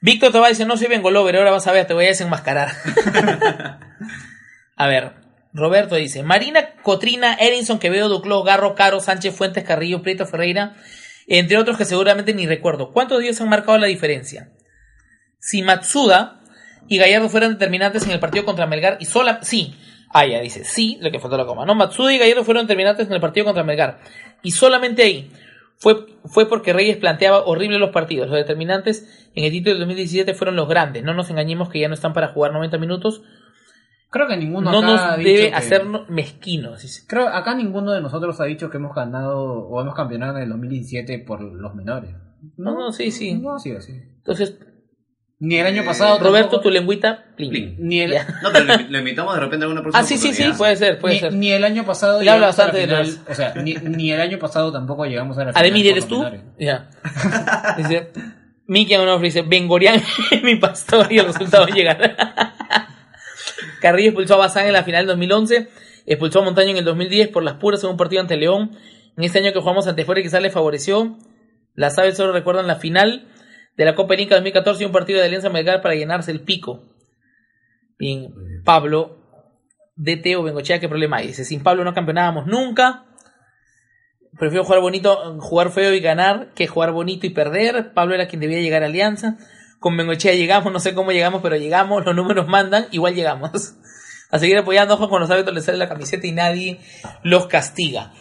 [0.00, 2.08] Víctor te va a decir, no soy Bengolover, ahora vas a ver, te voy a
[2.08, 2.70] desenmascarar.
[4.76, 5.12] a ver,
[5.52, 10.76] Roberto dice, Marina, Cotrina, Erinson, Quevedo, Duclos, Garro, Caro, Sánchez, Fuentes, Carrillo, Prieto, Ferreira,
[11.26, 12.92] entre otros que seguramente ni recuerdo.
[12.92, 14.50] ¿Cuántos días han marcado la diferencia?
[15.40, 16.37] Si Matsuda
[16.88, 19.40] y Gallardo fueran determinantes en el partido contra Melgar y sola...
[19.42, 19.74] Sí,
[20.12, 21.64] ah, ya dice, sí, lo que faltó la coma.
[21.66, 24.00] No, Matsuda y Gallardo fueron determinantes en el partido contra Melgar.
[24.42, 25.30] Y solamente ahí
[25.76, 28.28] fue, fue porque Reyes planteaba horrible los partidos.
[28.28, 31.04] Los determinantes en el título del 2017 fueron los grandes.
[31.04, 33.22] No nos engañemos que ya no están para jugar 90 minutos.
[34.10, 37.04] Creo que ninguno No acá nos ha dicho debe que- hacernos mezquinos.
[37.06, 40.48] Creo acá ninguno de nosotros ha dicho que hemos ganado o hemos campeonado en el
[40.48, 42.14] 2017 por los menores.
[42.56, 43.34] No, no, sí, sí.
[43.34, 43.92] No sido así.
[43.92, 44.58] Entonces,
[45.40, 46.18] Ni el año pasado.
[46.18, 47.50] Roberto, tampoco- tu lengüita, plin.
[47.50, 47.76] Plin.
[47.78, 48.14] Ni el.
[48.42, 50.98] No, pero lo, invitamos de repente a alguna próxima Ah, sí, sí, sí, puede ser,
[50.98, 51.32] puede ni, ser.
[51.32, 54.20] ni el año pasado Le habla bastante de final, los- o sea, ni, ni el
[54.20, 55.62] año pasado tampoco llegamos a la final.
[55.64, 56.24] Ademir, ¿eres tú?
[56.58, 56.88] Ya.
[57.76, 58.10] Dice,
[58.66, 60.02] Miki Onofre dice, Bengorian
[60.42, 62.16] mi pastor y el resultado llegará.
[63.80, 65.68] Carrillo expulsó a Bazán en la final del 2011,
[66.06, 68.76] expulsó a Montaño en el 2010 por las puras en un partido ante León.
[69.16, 71.16] En este año que jugamos ante Fuera quizás le favoreció.
[71.74, 73.28] Las aves solo recuerdan la final
[73.78, 76.82] de la Copa Inca 2014 y un partido de Alianza Melgar para llenarse el pico.
[77.96, 79.16] Bien, Pablo,
[79.94, 81.28] DT o Bengochea, ¿qué problema hay?
[81.28, 83.04] Dice, sin Pablo no campeonábamos nunca.
[84.36, 87.92] Prefiero jugar bonito, jugar feo y ganar que jugar bonito y perder.
[87.94, 89.38] Pablo era quien debía llegar a Alianza.
[89.78, 93.50] Con Bengochea llegamos, no sé cómo llegamos, pero llegamos, los números mandan, igual llegamos.
[94.30, 96.80] A seguir apoyando, ojo con los hábitos les sale la camiseta y nadie
[97.22, 98.12] los castiga.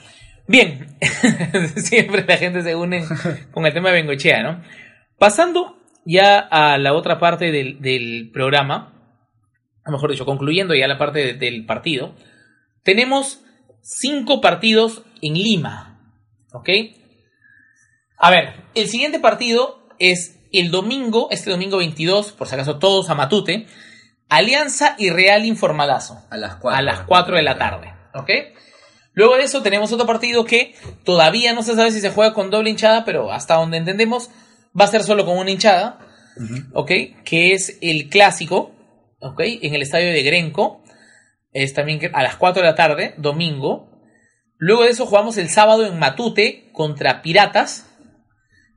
[0.47, 0.95] Bien,
[1.75, 3.03] siempre la gente se une
[3.51, 4.63] con el tema de Bengochea, ¿no?
[5.17, 8.93] Pasando ya a la otra parte del, del programa,
[9.85, 12.13] o mejor dicho, concluyendo ya la parte de- del partido,
[12.83, 13.41] tenemos
[13.81, 16.13] cinco partidos en Lima,
[16.53, 16.69] ¿ok?
[18.17, 23.09] A ver, el siguiente partido es el domingo, este domingo 22, por si acaso todos
[23.09, 23.67] a Matute,
[24.29, 26.77] Alianza y Real Informalazo A las 4.
[26.77, 27.93] a las 4 de la tarde.
[28.13, 28.29] ¿Ok?
[29.13, 32.49] Luego de eso tenemos otro partido que todavía no se sabe si se juega con
[32.49, 34.29] doble hinchada, pero hasta donde entendemos
[34.79, 35.99] va a ser solo con una hinchada.
[36.73, 36.91] ¿Ok?
[37.25, 38.71] Que es el clásico.
[39.19, 39.41] ¿Ok?
[39.61, 40.83] En el estadio de Grenco.
[41.51, 43.91] Es también que- a las 4 de la tarde, domingo.
[44.57, 47.83] Luego de eso jugamos el sábado en Matute contra Piratas.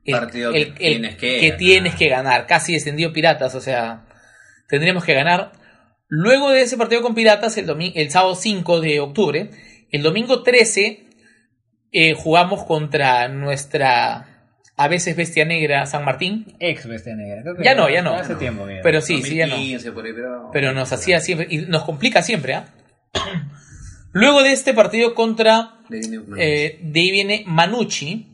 [0.03, 1.57] el, Partido el- que el- tienes que ganar.
[1.59, 2.47] tienes que ganar.
[2.47, 4.07] Casi descendió Piratas, o sea,
[4.67, 5.51] tendríamos que ganar.
[6.07, 9.51] Luego de ese partido con Piratas, el, domi- el sábado 5 de octubre,
[9.91, 11.05] el domingo 13
[11.91, 14.30] eh, jugamos contra nuestra
[14.77, 17.41] a veces bestia negra San Martín, Ex bestia negra.
[17.43, 18.15] Creo que Ya no, ya no.
[18.15, 18.81] Hace tiempo, mira.
[18.81, 19.55] pero sí, sí, ya no.
[19.55, 20.49] 2015, por ahí, pero...
[20.51, 22.67] Pero nos hacía siempre, y nos complica siempre, ¿ah?
[24.13, 25.99] Luego de este partido contra De.
[26.37, 28.27] Eh, de ahí viene Manucci.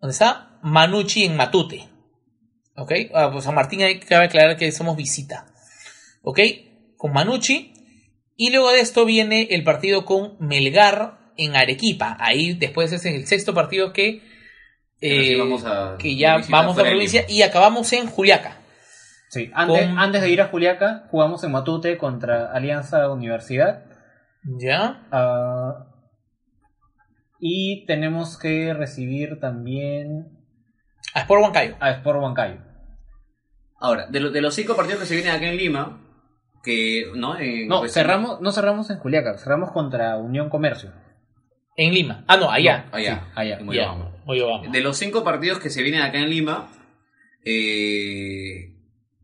[0.00, 0.58] ¿Dónde está?
[0.62, 1.88] Manucci en Matute.
[2.76, 2.92] ¿Ok?
[3.12, 5.46] Ah, pues San Martín hay que cabe aclarar que somos visita.
[6.22, 6.40] ¿Ok?
[6.96, 7.74] Con Manucci.
[8.36, 12.16] Y luego de esto viene el partido con Melgar en Arequipa.
[12.20, 14.22] Ahí después ese es el sexto partido que,
[15.00, 18.56] eh, vamos a- que ya vamos a provincia y acabamos en Juliaca.
[19.30, 23.84] Sí, antes, Con- antes de ir a Juliaca, jugamos en Matute contra Alianza Universidad.
[24.58, 25.06] ¿Ya?
[25.12, 25.84] Ah,
[27.40, 30.28] y tenemos que recibir también
[31.14, 31.76] A Sport Huancayo.
[31.80, 32.56] a Sport Huancayo.
[33.80, 36.00] Ahora, de, lo- de los cinco partidos que se vienen acá en Lima,
[36.64, 37.38] que, ¿no?
[37.38, 40.92] En- No, cerramos, no cerramos en Juliaca, cerramos contra Unión Comercio.
[41.76, 42.24] En Lima.
[42.26, 42.86] Ah, no, allá.
[42.90, 43.14] No, allá.
[43.24, 43.58] Sí, allá.
[43.58, 43.66] En
[44.70, 46.68] De los cinco partidos que se vienen acá en Lima,
[47.44, 48.74] eh,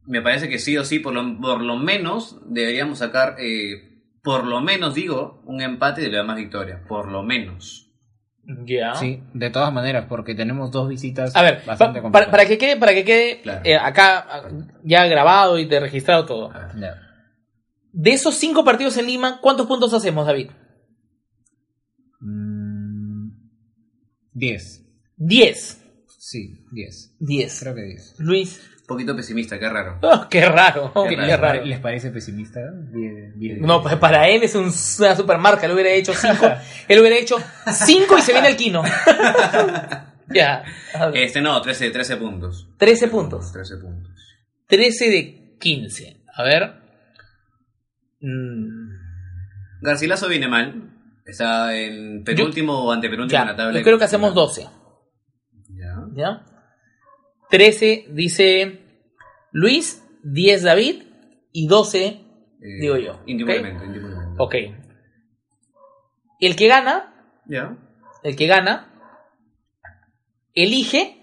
[0.06, 4.46] me parece que sí o sí, por lo, por lo menos, deberíamos sacar, eh, por
[4.46, 6.82] lo menos digo, un empate y le da más victoria.
[6.88, 7.90] Por lo menos.
[8.66, 8.94] Ya.
[8.94, 12.58] Sí, de todas maneras, porque tenemos dos visitas A ver, bastante pa- para, para que
[12.58, 13.60] quede, para que quede Claro.
[13.64, 14.48] eh, acá ah,
[14.82, 16.52] ya grabado y te registrado todo.
[16.52, 16.76] A ver.
[16.80, 16.94] Ya.
[17.92, 20.50] De esos cinco partidos en Lima, ¿cuántos puntos hacemos, David?
[22.20, 23.28] Mm,
[25.16, 25.16] 10.
[25.16, 25.80] Diez.
[26.18, 27.16] Sí, 10.
[27.20, 27.60] Diez.
[27.60, 28.14] Creo que 10.
[28.18, 28.70] Luis.
[28.80, 29.98] Un poquito pesimista, qué raro.
[30.02, 30.92] Oh, qué raro.
[31.08, 31.42] Qué qué raro.
[31.42, 31.64] raro.
[31.64, 32.60] ¿Les parece pesimista?
[32.92, 33.58] Diez- diez.
[33.60, 35.66] No, pues para él es un- una supermarca.
[35.66, 36.46] Él hubiera hecho cinco.
[36.88, 37.36] él hubiera hecho
[37.72, 38.82] cinco y se viene al Quino.
[40.34, 40.64] ya.
[41.14, 42.68] Este no, 13, 13 puntos.
[42.78, 43.52] 13 puntos.
[43.52, 44.12] 13 puntos.
[44.68, 46.24] 13 de 15.
[46.34, 46.74] A ver.
[48.20, 48.90] Mm,
[49.82, 50.90] Garcilaso viene mal.
[51.24, 53.78] Está en penúltimo o antepenúltimo en la tabla.
[53.78, 54.66] Yo creo que hacemos 12.
[56.14, 56.22] Ya.
[56.22, 56.44] ¿Ya?
[57.50, 58.80] 13 dice
[59.52, 61.02] Luis, 10 David
[61.52, 62.20] y 12 Eh,
[62.80, 63.20] digo yo.
[63.26, 63.54] Íntimo ¿ok?
[63.58, 64.42] elemento, íntimo elemento.
[64.42, 64.54] Ok.
[66.40, 67.14] El que gana,
[68.22, 68.90] el que gana,
[70.54, 71.22] elige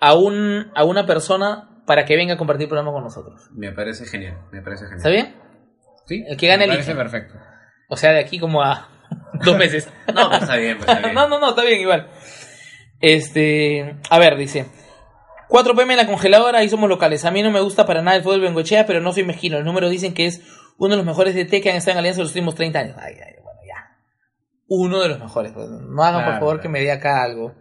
[0.00, 3.48] a, un, a una persona para que venga a compartir el programa con nosotros.
[3.52, 4.38] Me parece genial.
[4.52, 4.98] Me parece genial.
[4.98, 5.34] ¿Está bien?
[6.06, 7.02] Sí, El que gane me parece elige.
[7.02, 7.34] perfecto.
[7.88, 8.88] O sea, de aquí como a
[9.44, 9.88] dos meses.
[10.12, 11.14] No, pues está bien, pues está bien.
[11.14, 12.08] no, no, no, está bien igual.
[13.00, 14.66] Este, a ver, dice.
[15.48, 17.24] 4 pm en la congeladora, ahí somos locales.
[17.24, 19.56] A mí no me gusta para nada el fútbol bengochea, pero no soy mezquino.
[19.56, 20.42] Los números dicen que es
[20.78, 22.96] uno de los mejores de T que han estado en Alianza los últimos 30 años.
[22.98, 23.96] Ay, ay, bueno, ya.
[24.68, 25.52] Uno de los mejores.
[25.52, 25.68] pues.
[25.68, 26.62] No hagan, por favor, claro.
[26.62, 27.54] que me dé acá algo.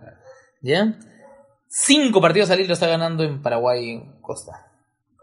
[0.62, 0.98] ¿Ya?
[1.68, 4.72] Cinco partidos a lo está ganando en Paraguay Costa.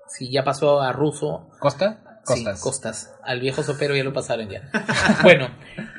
[0.07, 1.49] Sí, ya pasó a Russo.
[1.59, 2.12] ¿Costa?
[2.25, 2.59] Costas.
[2.59, 3.15] Sí, Costas.
[3.23, 4.71] Al viejo sopero ya lo pasaron ya.
[5.23, 5.51] bueno,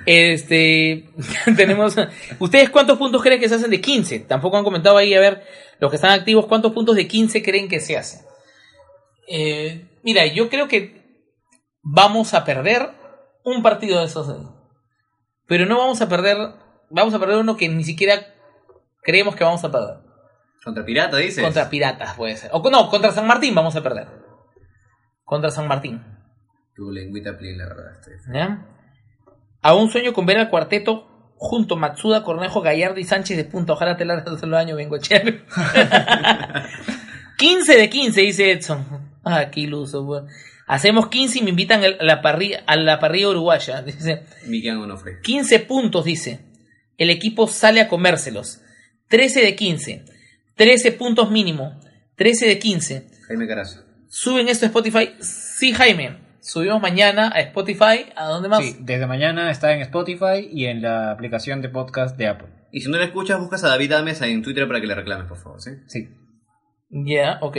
[0.05, 1.09] este
[1.57, 1.95] tenemos.
[2.39, 4.19] ¿Ustedes cuántos puntos creen que se hacen de 15?
[4.19, 5.43] Tampoco han comentado ahí, a ver,
[5.79, 8.21] los que están activos, ¿cuántos puntos de 15 creen que se hacen?
[9.27, 11.03] Eh, mira, yo creo que
[11.81, 12.91] vamos a perder
[13.43, 14.27] un partido de esos.
[15.47, 16.37] Pero no vamos a perder.
[16.89, 18.33] Vamos a perder uno que ni siquiera
[19.01, 19.97] creemos que vamos a perder.
[20.63, 21.43] Contra Pirata, dices.
[21.43, 22.49] Contra Piratas, puede ser.
[22.53, 24.07] O no, contra San Martín vamos a perder.
[25.25, 26.12] Contra San Martín.
[26.75, 28.11] Tu lengüita plien la rodaste.
[28.33, 28.65] ¿Ya?
[29.61, 33.73] A un sueño con ver al cuarteto junto Matsuda, Cornejo, Gallardo y Sánchez de punta.
[33.73, 34.97] Ojalá te largas los años, vengo
[37.37, 38.85] 15 de 15, dice Edson.
[39.23, 40.25] Ah, qué iluso.
[40.67, 43.81] Hacemos 15 y me invitan a la parrilla, a la parrilla uruguaya.
[43.81, 45.19] Dice, Mikian Onofre.
[45.21, 46.39] 15 puntos, dice.
[46.97, 48.61] El equipo sale a comérselos.
[49.09, 50.05] 13 de 15.
[50.55, 51.79] 13 puntos mínimo.
[52.15, 53.07] 13 de 15.
[53.27, 53.83] Jaime Carazo.
[54.07, 55.15] ¿Suben esto a Spotify?
[55.19, 56.19] Sí, Jaime.
[56.43, 58.11] Subimos mañana a Spotify.
[58.17, 58.61] ¿A dónde más?
[58.61, 62.49] Sí, desde mañana está en Spotify y en la aplicación de podcast de Apple.
[62.69, 65.27] Y si no le escuchas, buscas a David Ames en Twitter para que le reclames,
[65.27, 65.71] por favor, ¿sí?
[65.87, 66.09] Sí.
[66.89, 67.57] Ya, ok.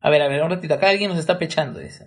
[0.00, 0.74] A ver, a ver, un ratito.
[0.74, 2.04] Acá alguien nos está pechando, dice.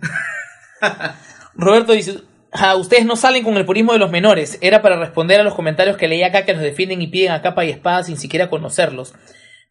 [1.54, 2.18] Roberto dice,
[2.52, 4.58] "Ah, ustedes no salen con el purismo de los menores.
[4.60, 7.40] Era para responder a los comentarios que leí acá que los defienden y piden a
[7.40, 9.14] capa y espada sin siquiera conocerlos.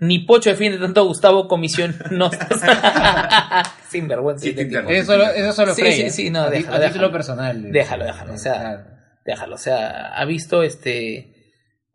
[0.02, 1.96] Ni Pocho defiende tanto a Gustavo Comisión.
[2.12, 2.30] No.
[3.90, 4.48] Sin vergüenza.
[4.48, 6.10] Eso solo, eso solo Sí, Frey, sí, ¿eh?
[6.10, 7.12] sí, no, a, ti- déjalo, título déjalo.
[7.12, 7.72] personal.
[7.72, 8.84] Déjalo, déjalo, o sea, Claro.
[9.24, 11.36] Déjalo, o sea, ha visto este.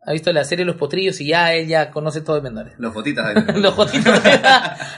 [0.05, 2.75] Ha visto la serie Los Potrillos y ya él ya conoce todo de menores.
[2.77, 3.33] Los fotitas.
[3.35, 3.55] David.
[3.57, 4.21] Los jotitos.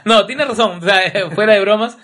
[0.06, 0.78] no, tiene razón.
[0.78, 1.98] O sea, eh, fuera de bromas,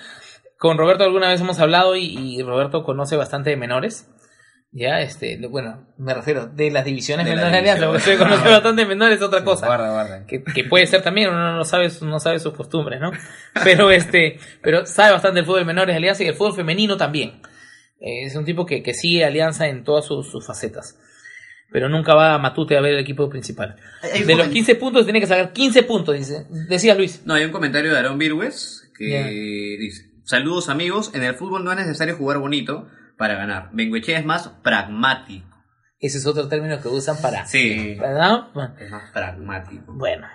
[0.58, 4.10] con Roberto alguna vez hemos hablado y, y Roberto conoce bastante de menores.
[4.78, 8.18] Ya, este, bueno, me refiero de las divisiones De la menores de Alianza, porque división.
[8.18, 9.68] se conoce bastante menores es otra cosa.
[9.68, 10.26] Guarda, guarda.
[10.26, 13.12] que, que puede ser también, uno no sabe, no sabe sus costumbres, ¿no?
[13.64, 17.40] Pero este, pero sabe bastante el fútbol menores de Alianza y el fútbol femenino también.
[18.02, 21.00] Eh, es un tipo que, que sigue Alianza en todas sus, sus facetas.
[21.72, 23.78] Pero nunca va a Matute a ver el equipo principal.
[24.04, 26.48] De los comen- 15 puntos tiene que sacar 15 puntos, dice.
[26.68, 27.22] Decía Luis.
[27.26, 31.72] No, hay un comentario de Aaron Virgües que dice: Saludos amigos, en el fútbol no
[31.72, 32.88] es necesario jugar bonito
[33.18, 33.70] para ganar.
[33.74, 35.48] Benguechea es más pragmático.
[36.00, 37.46] Ese es otro término que usan para...
[37.46, 38.48] Sí, ¿Verdad?
[38.80, 39.94] Es más pragmático.
[39.94, 40.28] Bueno.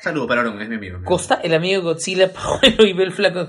[0.00, 1.00] Saludos para Aaron, es mi amigo.
[1.04, 3.48] Costa, el amigo Godzilla, Pajuelo y Bel Flaco.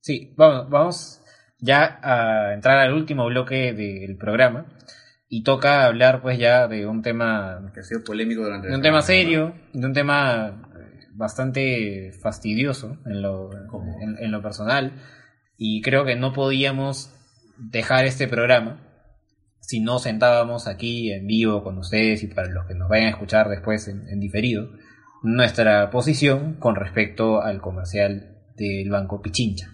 [0.00, 1.22] Sí, vamos, vamos
[1.58, 4.66] ya a entrar al último bloque del programa
[5.28, 8.82] y toca hablar pues ya de un tema Que ha sido polémico durante de un
[8.82, 13.96] tema serio, de un tema eh, bastante fastidioso en lo, ¿Cómo?
[14.02, 14.92] en, en lo personal
[15.56, 17.14] y creo que no podíamos
[17.70, 18.88] dejar este programa
[19.60, 23.10] si no sentábamos aquí en vivo con ustedes y para los que nos vayan a
[23.10, 24.68] escuchar después en, en diferido
[25.22, 29.68] nuestra posición con respecto al comercial del Banco Pichincha.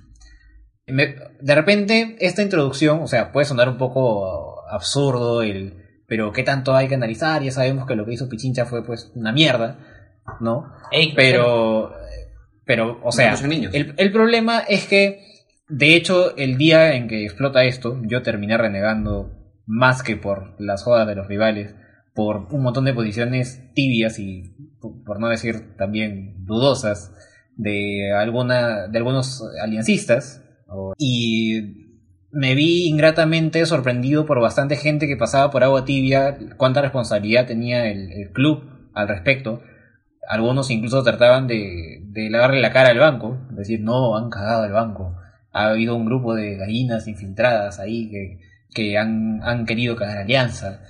[0.86, 6.42] Me- de repente, esta introducción, o sea, puede sonar un poco absurdo, el, pero ¿qué
[6.42, 7.42] tanto hay que analizar?
[7.42, 9.78] Ya sabemos que lo que hizo Pichincha fue pues una mierda,
[10.40, 10.70] ¿no?
[10.92, 11.94] Ey, Pero,
[12.66, 13.32] pero, o sea,
[13.72, 15.27] el, el problema es que,
[15.68, 19.30] de hecho, el día en que explota esto, yo terminé renegando
[19.66, 21.74] más que por las jodas de los rivales,
[22.14, 27.12] por un montón de posiciones tibias y, por no decir también dudosas,
[27.56, 30.42] de, alguna, de algunos aliancistas.
[30.96, 31.96] Y
[32.30, 37.90] me vi ingratamente sorprendido por bastante gente que pasaba por agua tibia, cuánta responsabilidad tenía
[37.90, 39.62] el, el club al respecto.
[40.28, 44.72] Algunos incluso trataban de, de lavarle la cara al banco, decir, no, han cagado al
[44.72, 45.14] banco.
[45.52, 48.40] Ha habido un grupo de gallinas infiltradas ahí que,
[48.74, 50.82] que han, han querido cagar alianza,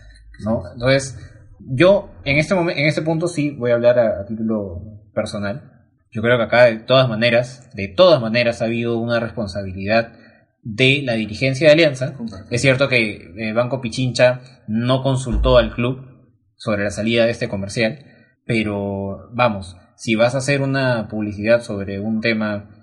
[0.44, 0.62] ¿no?
[0.72, 1.18] Entonces,
[1.60, 4.82] yo en este momento, en este punto sí voy a hablar a, a título
[5.14, 5.72] personal.
[6.10, 10.12] Yo creo que acá de todas maneras, de todas maneras ha habido una responsabilidad
[10.62, 12.14] de la dirigencia de Alianza.
[12.50, 16.04] Es cierto que eh, Banco Pichincha no consultó al club
[16.56, 18.04] sobre la salida de este comercial,
[18.44, 22.77] pero vamos, si vas a hacer una publicidad sobre un tema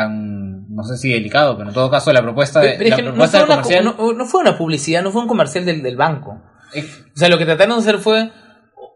[0.00, 2.96] tan, no sé si delicado, pero en todo caso la propuesta, de, Pero es la
[2.96, 3.84] que no propuesta fue, del una, comercial...
[3.96, 6.42] no- no fue una publicidad, no fue un comercial del, del banco.
[7.14, 8.30] O sea, lo que trataron de hacer fue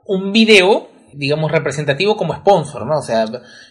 [0.06, 2.98] un video, digamos, representativo como sponsor, ¿no?
[2.98, 3.24] O sea,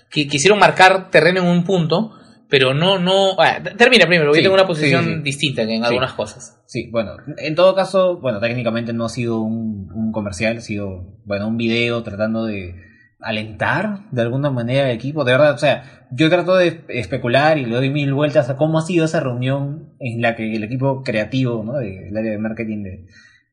[0.10, 2.12] que quisieron marcar terreno en un punto,
[2.50, 3.34] pero no, no...
[3.40, 5.22] ah, termina primero, porque Sí, yo tengo una posición sí, sí.
[5.22, 6.60] distinta en algunas cosas.
[6.66, 11.04] Sí, bueno, en todo caso, bueno, técnicamente no ha sido un, un comercial, ha sido,
[11.26, 12.74] bueno, un video tratando de
[13.22, 15.24] alentar de alguna manera al equipo.
[15.24, 18.78] De verdad, o sea, yo trato de especular y le doy mil vueltas a cómo
[18.80, 21.74] ha sido esa reunión en la que el equipo creativo, ¿no?
[21.74, 23.06] Del área de marketing de-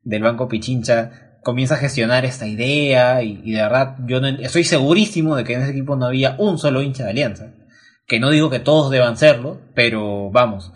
[0.03, 4.65] del Banco Pichincha comienza a gestionar esta idea y, y de verdad yo no, estoy
[4.65, 7.53] segurísimo de que en ese equipo no había un solo hincha de Alianza.
[8.07, 10.73] Que no digo que todos deban serlo, pero vamos,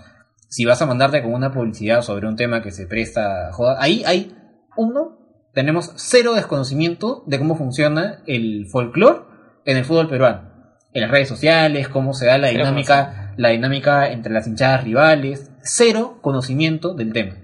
[0.48, 3.76] si vas a mandarte con una publicidad sobre un tema que se presta a joda,
[3.80, 4.34] ahí hay
[4.76, 5.19] uno,
[5.52, 9.20] tenemos cero desconocimiento de cómo funciona el folclore
[9.64, 10.50] en el fútbol peruano.
[10.92, 15.50] En las redes sociales, cómo se da la dinámica, la dinámica entre las hinchadas rivales,
[15.62, 17.36] cero conocimiento del tema.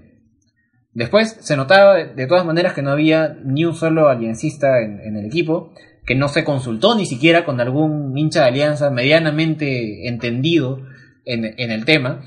[0.93, 5.15] Después se notaba de, todas maneras que no había ni un solo aliencista en, en
[5.15, 5.73] el equipo,
[6.05, 10.81] que no se consultó ni siquiera con algún hincha de alianza medianamente entendido
[11.25, 12.21] en, en el tema.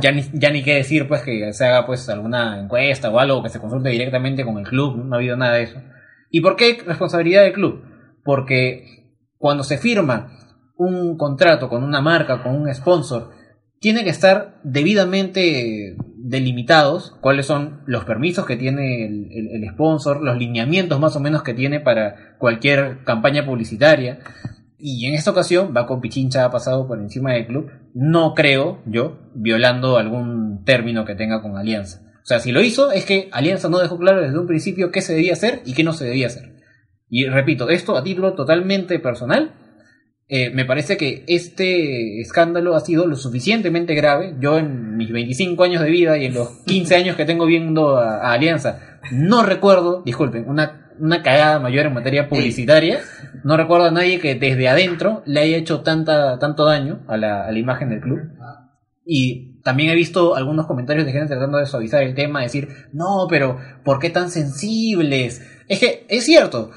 [0.00, 3.42] Ya ni, ya ni qué decir pues que se haga pues alguna encuesta o algo
[3.42, 5.82] que se consulte directamente con el club, no ha habido nada de eso.
[6.30, 7.82] ¿Y por qué responsabilidad del club?
[8.24, 8.84] Porque
[9.36, 10.32] cuando se firma
[10.76, 13.30] un contrato con una marca, con un sponsor,
[13.80, 20.22] tiene que estar debidamente delimitados cuáles son los permisos que tiene el, el- el sponsor,
[20.22, 24.20] los lineamientos más o menos que tiene para cualquier campaña publicitaria.
[24.82, 29.18] Y en esta ocasión, Baco Pichincha ha pasado por encima del club, no creo yo,
[29.34, 32.02] violando algún término que tenga con Alianza.
[32.22, 35.02] O sea, si lo hizo, es que Alianza no dejó claro desde un principio qué
[35.02, 36.54] se debía hacer y qué no se debía hacer.
[37.08, 39.54] Y repito, esto a título totalmente personal,
[40.32, 44.36] eh, me parece que este escándalo ha sido lo suficientemente grave.
[44.38, 47.96] Yo en mis 25 años de vida y en los 15 años que tengo viendo
[47.96, 53.00] a, a Alianza, no recuerdo, disculpen, una, una cagada mayor en materia publicitaria.
[53.42, 57.46] No recuerdo a nadie que desde adentro le haya hecho tanta, tanto daño a la,
[57.46, 58.20] a la imagen del club.
[59.04, 63.26] Y también he visto algunos comentarios de gente tratando de suavizar el tema, decir, no,
[63.28, 65.44] pero ¿por qué tan sensibles?
[65.66, 66.70] Es que es cierto,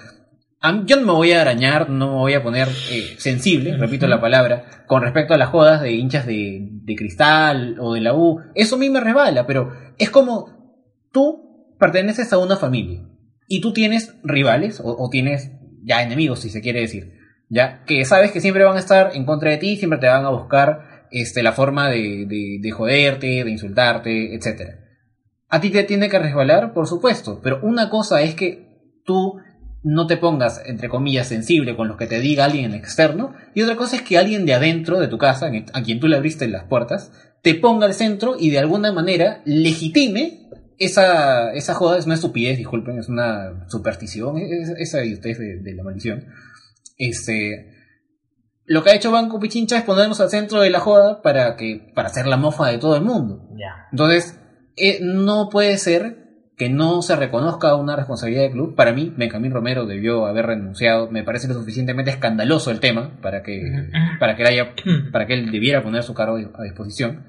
[0.86, 4.22] yo no me voy a arañar, no me voy a poner eh, sensible, repito la
[4.22, 8.40] palabra, con respecto a las jodas de hinchas de, de cristal o de la U.
[8.56, 13.02] Eso a mí me resbala, pero es como tú perteneces a una familia
[13.48, 15.52] y tú tienes rivales o, o tienes
[15.84, 17.12] ya enemigos, si se quiere decir,
[17.50, 20.24] ya que sabes que siempre van a estar en contra de ti, siempre te van
[20.24, 24.80] a buscar este, la forma de, de, de joderte, de insultarte, etcétera.
[25.50, 29.40] A ti te tiene que resbalar, por supuesto, pero una cosa es que tú
[29.84, 33.76] no te pongas, entre comillas, sensible con lo que te diga alguien externo, y otra
[33.76, 36.64] cosa es que alguien de adentro de tu casa, a quien tú le abriste las
[36.66, 37.12] puertas,
[37.42, 42.58] te ponga al centro y de alguna manera legitime esa, esa joda, es una estupidez,
[42.58, 46.26] disculpen, es una superstición, es- esa ustedes de, de la maldición.
[46.98, 47.74] Este,
[48.66, 51.92] lo que ha hecho Banco Pichincha es ponernos al centro de la joda para que,
[51.94, 53.50] para hacer la mofa de todo el mundo.
[53.92, 54.40] Entonces,
[54.78, 56.23] eh, no puede ser
[56.64, 58.76] que no se reconozca una responsabilidad del club.
[58.76, 61.10] Para mí, Benjamín Romero debió haber renunciado.
[61.12, 63.62] Me parece lo suficientemente escandaloso el tema para que,
[64.20, 64.74] para que, él haya,
[65.12, 67.26] para que él debiera poner su cargo a disposición.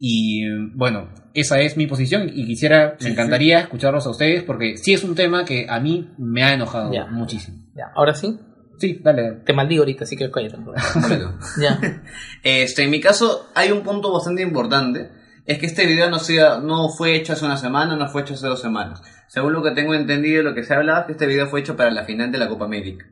[0.00, 0.42] Y
[0.74, 5.02] bueno, esa es mi posición y quisiera, me encantaría escucharlos a ustedes porque sí es
[5.04, 7.06] un tema que a mí me ha enojado Ya.
[7.06, 7.58] muchísimo.
[7.76, 7.84] Ya.
[7.94, 8.38] Ahora sí,
[8.78, 9.40] Sí, dale.
[9.44, 10.56] te maldigo ahorita, así que cállate.
[11.08, 11.38] Bueno.
[11.60, 11.78] ya.
[12.44, 15.10] Este, en mi caso, hay un punto bastante importante.
[15.48, 18.34] Es que este video no, sea, no fue hecho hace una semana, no fue hecho
[18.34, 19.00] hace dos semanas.
[19.28, 21.74] Según lo que tengo entendido, lo que se hablaba es que este video fue hecho
[21.74, 23.06] para la final de la Copa América.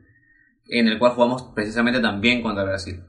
[0.69, 3.03] En el cual jugamos precisamente también contra Brasil.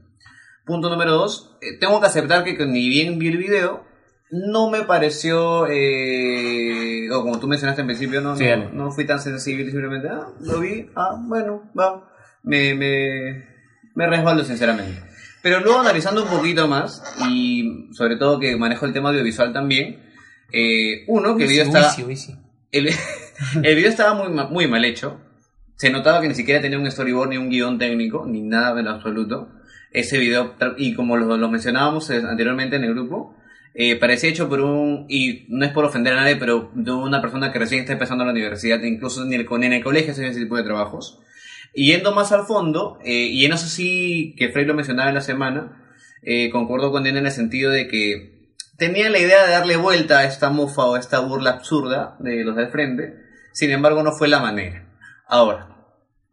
[0.64, 1.57] Punto número dos.
[1.61, 3.85] eh, tengo que aceptar que, que ni bien vi el video,
[4.31, 8.70] no me pareció, eh, o como tú mencionaste en principio, no, Sí, no, dale.
[8.72, 12.09] no fui tan sensible, simplemente, ah, lo vi, ah, bueno, va,
[12.45, 13.45] me, me,
[13.95, 15.03] me resbalo sinceramente.
[15.43, 20.01] Pero luego analizando un poquito más, y sobre todo que manejo el tema audiovisual también,
[20.53, 21.66] eh, uno, que el video
[22.16, 22.34] sí.
[22.70, 22.91] El,
[23.62, 25.20] el video estaba muy, muy mal hecho.
[25.76, 28.84] Se notaba que ni siquiera tenía un storyboard ni un guion técnico, ni nada en
[28.84, 29.49] lo absoluto.
[29.91, 33.34] Ese video, y como lo, lo mencionábamos anteriormente en el grupo,
[33.80, 37.22] eh, parecía hecho por un, y no es por ofender a nadie, pero de una
[37.22, 40.22] persona que recién está empezando la universidad, incluso ni, el, ni en el colegio se
[40.22, 41.20] hacen ese tipo de trabajos.
[41.75, 45.21] Yendo más al fondo, eh, y en eso sí que Frey lo mencionaba en la
[45.21, 45.85] semana,
[46.23, 50.21] eh, concuerdo con él en el sentido de que tenía la idea de darle vuelta
[50.21, 53.14] a esta mofa o a esta burla absurda de los del frente,
[53.53, 54.89] sin embargo no fue la manera.
[55.27, 55.79] Ahora,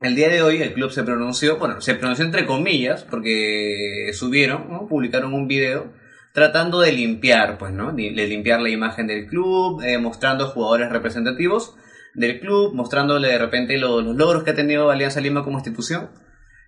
[0.02, 4.88] el día de hoy el club se pronunció, bueno, se pronunció entre comillas, porque subieron,
[4.88, 5.94] publicaron un video
[6.34, 7.94] tratando de limpiar, pues, ¿no?
[7.94, 11.76] De limpiar la imagen del club, eh, mostrando jugadores representativos
[12.16, 16.09] del club, mostrándole de repente lo- los logros que ha tenido Alianza Lima como institución.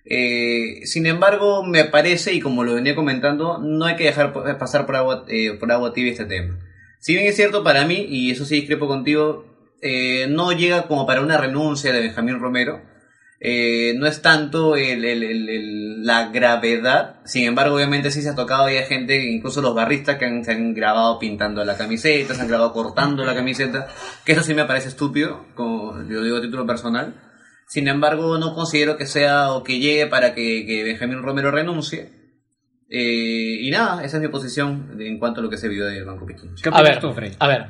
[0.06, 4.58] Eh, sin embargo, me parece, y como lo venía comentando, no hay que dejar pa-
[4.58, 6.60] pasar por agua, eh, por agua tibia este tema.
[7.00, 9.46] Si bien es cierto para mí, y eso sí discrepo contigo,
[9.82, 12.82] eh, no llega como para una renuncia de Benjamín Romero.
[13.40, 15.24] No es tanto el- el-
[16.04, 20.26] la gravedad, sin embargo, obviamente sí se ha tocado ya gente, incluso los barristas que
[20.26, 23.88] han, se han grabado pintando la camiseta, se han grabado cortando la camiseta,
[24.24, 27.16] que eso sí me parece estúpido, como yo digo a título personal.
[27.68, 32.18] Sin embargo, no considero que sea o que llegue para que, que Benjamín Romero renuncie.
[32.90, 36.06] Eh, y nada, esa es mi posición en cuanto a lo que se vio del
[36.06, 36.64] Banco Pichincha.
[36.64, 37.36] ¿Qué A ver, tú, Frey?
[37.40, 37.66] a ver.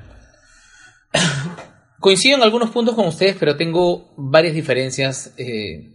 [1.99, 5.93] Coincido en algunos puntos con ustedes, pero tengo varias diferencias, eh,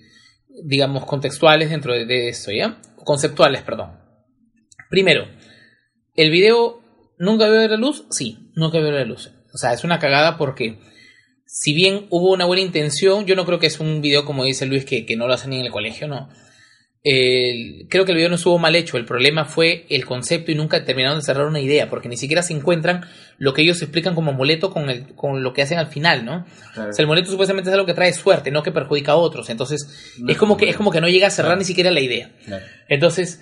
[0.64, 2.80] digamos, contextuales dentro de, de esto, ¿ya?
[2.96, 3.98] Conceptuales, perdón.
[4.90, 5.26] Primero,
[6.14, 6.80] ¿el video
[7.18, 8.06] nunca vio la luz?
[8.10, 9.30] Sí, nunca vio la luz.
[9.54, 10.78] O sea, es una cagada porque
[11.46, 14.66] si bien hubo una buena intención, yo no creo que es un video, como dice
[14.66, 16.28] Luis, que, que no lo hacen ni en el colegio, no.
[17.04, 18.96] El- creo que el video no estuvo mal hecho.
[18.96, 22.42] El problema fue el concepto y nunca terminaron de cerrar una idea, porque ni siquiera
[22.42, 23.04] se encuentran
[23.38, 26.46] lo que ellos explican como amuleto con, el, con lo que hacen al final, ¿no?
[26.70, 29.50] O sea, el amuleto supuestamente es algo que trae suerte, no que perjudica a otros.
[29.50, 31.58] Entonces, No es como que es como que no llega a cerrar Claro.
[31.58, 32.30] ni siquiera la idea.
[32.46, 32.64] Claro.
[32.88, 33.40] Entonces,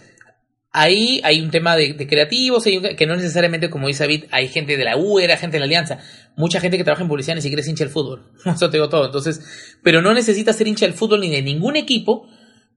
[0.72, 4.76] ahí hay un tema de, de creativos, que no necesariamente, como dice David, hay gente
[4.78, 5.98] de la U, era gente de la Alianza.
[6.36, 8.32] Mucha gente que trabaja en publicidad ni siquiera es hincha del fútbol.
[8.46, 9.04] Eso te digo todo.
[9.04, 12.26] Entonces, pero no necesitas ser hincha del fútbol ni de ningún equipo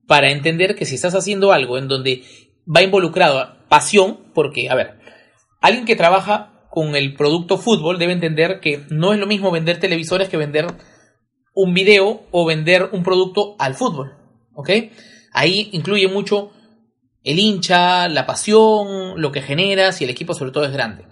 [0.08, 2.24] para entender que si estás haciendo algo en donde
[2.68, 5.00] va involucrado pasión, porque, a ver,
[5.62, 9.80] alguien que trabaja con el producto fútbol debe entender que no es lo mismo vender
[9.80, 10.68] televisores que vender
[11.54, 14.14] un video o vender un producto al fútbol.
[14.56, 14.70] ¿Ok?
[15.32, 16.52] Ahí incluye mucho
[17.24, 21.06] el hincha, la pasión, lo que generas y el equipo sobre todo es grande.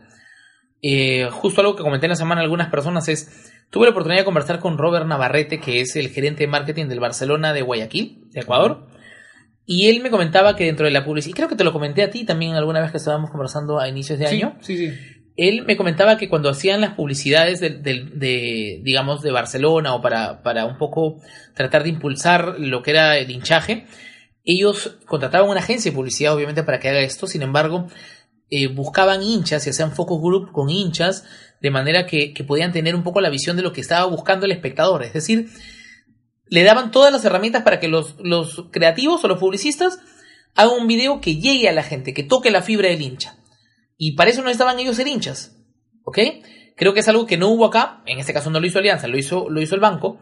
[0.82, 4.22] Eh, justo algo que comenté en la semana a algunas personas es, tuve la oportunidad
[4.22, 8.24] de conversar con Robert Navarrete, que es el gerente de marketing del Barcelona de Guayaquil,
[8.32, 8.88] de Ecuador,
[9.66, 12.02] y él me comentaba que dentro de la publicidad, y creo que te lo comenté
[12.04, 14.98] a ti también alguna vez que estábamos conversando a inicios de año, Sí, sí, sí.
[15.38, 20.02] él me comentaba que cuando hacían las publicidades de, de- de, digamos, de Barcelona o
[20.02, 21.22] para, para un poco
[21.54, 23.86] tratar de impulsar lo que era el hinchaje,
[24.44, 27.28] ellos contrataban una agencia de publicidad, obviamente, para que haga esto.
[27.28, 27.88] Sin embargo,
[28.52, 31.24] eh, buscaban hinchas y hacían focus group con hinchas
[31.62, 34.46] de manera que, que podían tener un poco la visión de lo que estaba buscando
[34.46, 35.04] el espectador.
[35.04, 35.50] Es decir,
[36.48, 40.00] le daban todas las herramientas para que los, los creativos o los publicistas
[40.56, 43.38] hagan un video que llegue a la gente, que toque la fibra del hincha.
[43.98, 45.56] Y para eso no estaban ellos ser hinchas.
[46.04, 46.20] ¿Ok?
[46.76, 48.02] Creo que es algo que no hubo acá.
[48.06, 50.20] En este caso no lo hizo Alianza, lo hizo, lo hizo el banco.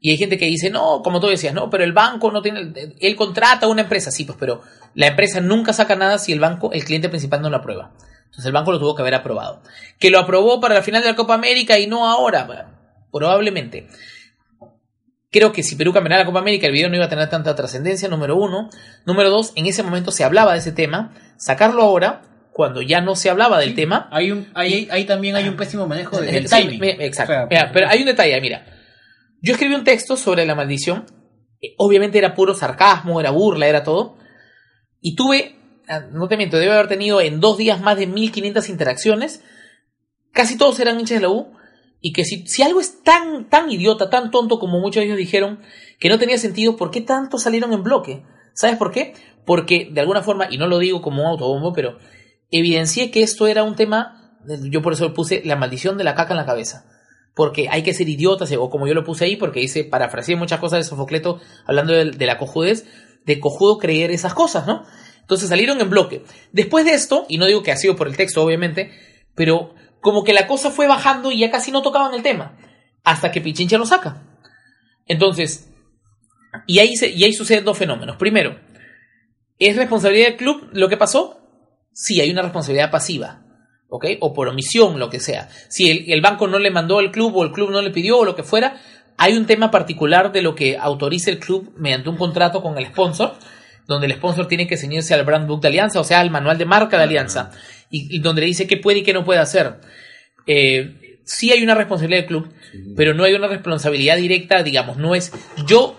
[0.00, 2.72] Y hay gente que dice, no, como tú decías, no, pero el banco no tiene,
[3.00, 4.62] él contrata a una empresa, sí, pues, pero
[4.94, 7.90] la empresa nunca saca nada si el banco, el cliente principal no lo aprueba.
[8.24, 9.62] Entonces el banco lo tuvo que haber aprobado.
[9.98, 12.64] Que lo aprobó para la final de la Copa América y no ahora, bueno,
[13.10, 13.88] probablemente.
[15.30, 17.54] Creo que si Perú cambiara la Copa América, el video no iba a tener tanta
[17.54, 18.70] trascendencia, número uno.
[19.04, 21.12] Número dos, en ese momento se hablaba de ese tema.
[21.36, 22.22] Sacarlo ahora,
[22.52, 24.08] cuando ya no se hablaba del tema.
[24.10, 26.82] Hay un, ahí, ahí también hay un pésimo manejo del Sí, timing.
[27.00, 27.32] exacto.
[27.32, 28.64] O sea, Mira, pero hay un detalle, mira.
[29.40, 31.06] Yo escribí un texto sobre la maldición.
[31.60, 34.16] eh, Obviamente era puro sarcasmo, era burla, era todo.
[35.00, 35.56] Y tuve,
[35.88, 39.42] ah, no te miento, debe haber tenido en dos días más de 1500 interacciones.
[40.32, 41.52] Casi todos eran hinchas de la U.
[42.00, 45.60] Y que si, algo es tan, tan idiota, tan tonto como muchos de ellos dijeron,
[45.98, 48.22] que no tenía sentido, ¿por qué tanto salieron en bloque?
[48.54, 49.14] ¿Sabes por qué?
[49.44, 51.98] Porque de alguna forma, y no lo digo como un autobombo, pero
[52.50, 54.38] evidencié que esto era un tema,
[54.70, 56.84] yo por eso le puse la maldición de la caca en la cabeza.
[57.38, 60.58] Porque hay que ser idiotas, o como yo lo puse ahí, porque hice, parafraseé muchas
[60.58, 62.84] cosas de Sofocleto hablando de, la cojudez,
[63.26, 64.84] de cojudo creer esas cosas, ¿no?
[65.20, 66.24] Entonces salieron en bloque.
[66.50, 68.90] Después de esto, y no digo que ha sido por el texto, obviamente,
[69.36, 72.58] pero como que la cosa fue bajando y ya casi no tocaban el tema.
[73.04, 74.20] Hasta que Pichincha lo saca.
[75.06, 75.70] Entonces,
[76.66, 78.16] y ahí, y ahí suceden dos fenómenos.
[78.16, 78.58] Primero,
[79.60, 81.38] ¿es responsabilidad del club lo que pasó?
[81.92, 83.44] Sí, hay una responsabilidad pasiva.
[83.88, 84.06] ¿Ok?
[84.20, 85.48] O por omisión, lo que sea.
[85.68, 88.18] Si el, el banco no le mandó al club o el club no le pidió
[88.18, 88.80] o lo que fuera,
[89.16, 92.86] hay un tema particular de lo que autoriza el club mediante un contrato con el
[92.86, 93.34] sponsor,
[93.86, 96.58] donde el sponsor tiene que ceñirse al brand book de Alianza, o sea, al manual
[96.58, 97.50] de marca de Alianza,
[97.90, 99.80] y, y donde le dice qué puede y qué no puede hacer.
[100.46, 102.48] Eh, sí hay una responsabilidad del club,
[102.96, 105.32] pero no hay una responsabilidad directa, digamos, no es
[105.66, 105.98] yo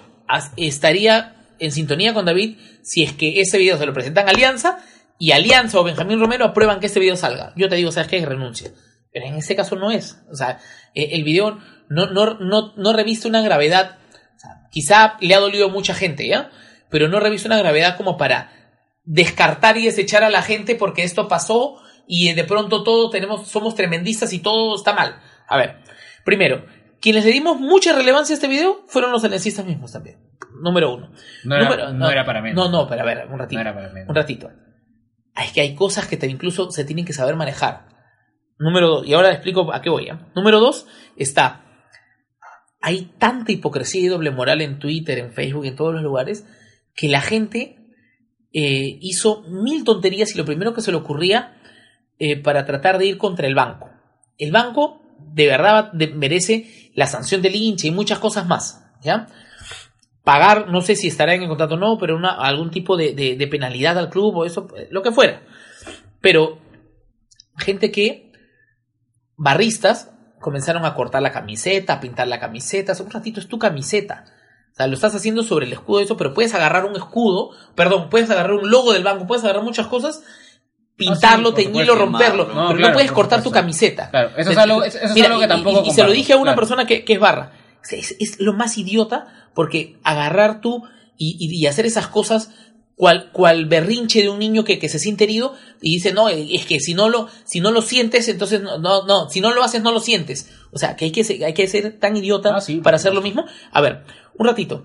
[0.57, 4.79] estaría en sintonía con David si es que ese video se lo presentan a Alianza
[5.19, 7.53] y Alianza o Benjamín Romero aprueban que este video salga.
[7.55, 8.25] Yo te digo, ¿sabes qué?
[8.25, 8.71] Renuncia.
[9.11, 10.23] Pero en ese caso no es.
[10.31, 10.59] O sea,
[10.95, 11.59] eh, el video
[11.89, 13.97] no, no, no, no reviste una gravedad.
[14.35, 16.49] o sea, quizá le ha dolido a mucha gente, ¿ya?
[16.89, 18.51] Pero no reviste una gravedad como para
[19.03, 23.75] descartar y desechar a la gente porque esto pasó y de pronto todos tenemos, somos
[23.75, 25.19] tremendistas y todo está mal.
[25.47, 25.77] A ver,
[26.25, 26.65] primero,
[27.01, 30.17] quienes le dimos mucha relevancia a este video fueron los aliancistas mismos también.
[30.61, 31.11] Número uno.
[31.43, 32.55] No era- no era para menos.
[32.65, 33.55] No, no, pero a ver, un ratito.
[33.55, 34.09] No era para menos.
[34.09, 34.51] Un ratito.
[35.39, 37.87] Ah, Es que hay cosas que te, incluso se tienen que saber manejar.
[38.57, 40.09] Número dos, y ahora explico a qué voy.
[40.35, 40.85] Número dos
[41.15, 41.63] está.
[42.81, 46.45] Hay tanta hipocresía y doble moral en Twitter, en Facebook, en todos los lugares,
[46.93, 47.77] que la gente
[48.51, 51.57] eh, hizo mil tonterías y lo primero que se le ocurría
[52.17, 53.89] eh, para tratar de ir contra el banco.
[54.37, 58.83] El banco de verdad merece la sanción del hincha y muchas cosas más.
[59.01, 59.27] ¿ya?
[60.29, 63.13] Pagar, no sé si estará en el contrato o no, pero una, algún tipo de,
[63.15, 65.41] de- de penalidad al club o eso, eh, lo que fuera.
[66.21, 66.59] Pero
[67.57, 68.31] gente que,
[69.37, 72.93] barristas, comenzaron a cortar la camiseta, a pintar la camiseta.
[73.01, 74.25] Un ratito es tu camiseta.
[74.71, 77.49] O sea, lo estás haciendo sobre el escudo de eso, pero puedes agarrar un escudo,
[77.75, 80.23] perdón, puedes agarrar un logo del banco, puedes agarrar muchas cosas,
[80.95, 82.45] pintarlo, Ah, teñirlo, romperlo.
[82.45, 84.09] No, pero claro, no puedes cortar tu camiseta.
[84.11, 86.33] Claro, eso es algo- eso es algo que y- tampoco y, y se lo dije
[86.33, 86.55] a una claro.
[86.61, 87.51] persona que, que es barra.
[87.91, 90.83] Es, es lo más idiota porque agarrar tú
[91.17, 92.51] y, y- y hacer esas cosas
[92.95, 96.65] cual, cual berrinche de un niño que, que se siente herido y dice, no, es
[96.65, 99.63] que si no lo, si no lo sientes, entonces no, no, no, si no lo
[99.63, 100.49] haces, no lo sientes.
[100.71, 103.13] O sea, que hay que ser, hay que ser tan idiota Ah, sí, para hacer
[103.13, 103.45] lo mismo.
[103.71, 104.03] A ver,
[104.37, 104.83] un ratito.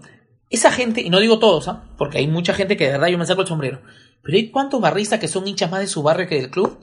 [0.50, 1.84] Esa gente, y no digo todos, ¿ah?
[1.98, 3.80] porque hay mucha gente que de verdad yo me saco el sombrero,
[4.22, 6.78] pero hay cuántos barristas que son hinchas más de su barrio que del club,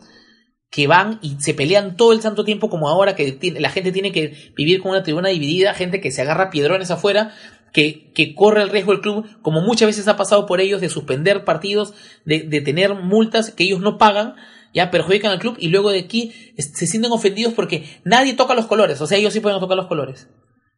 [0.72, 4.14] que van y se pelean todo el santo tiempo como ahora que la gente tiene
[4.14, 7.34] que vivir con una tribuna dividida, gente que se agarra piedrones afuera,
[7.74, 10.88] que, que corre el riesgo el club, como muchas veces ha pasado por ellos, de
[10.90, 11.94] suspender partidos,
[12.26, 14.36] de, de tener multas que ellos no pagan,
[14.74, 18.66] ya perjudican al club y luego de aquí se sienten ofendidos porque nadie toca los
[18.66, 20.30] colores, o sea, ellos sí pueden tocar los colores.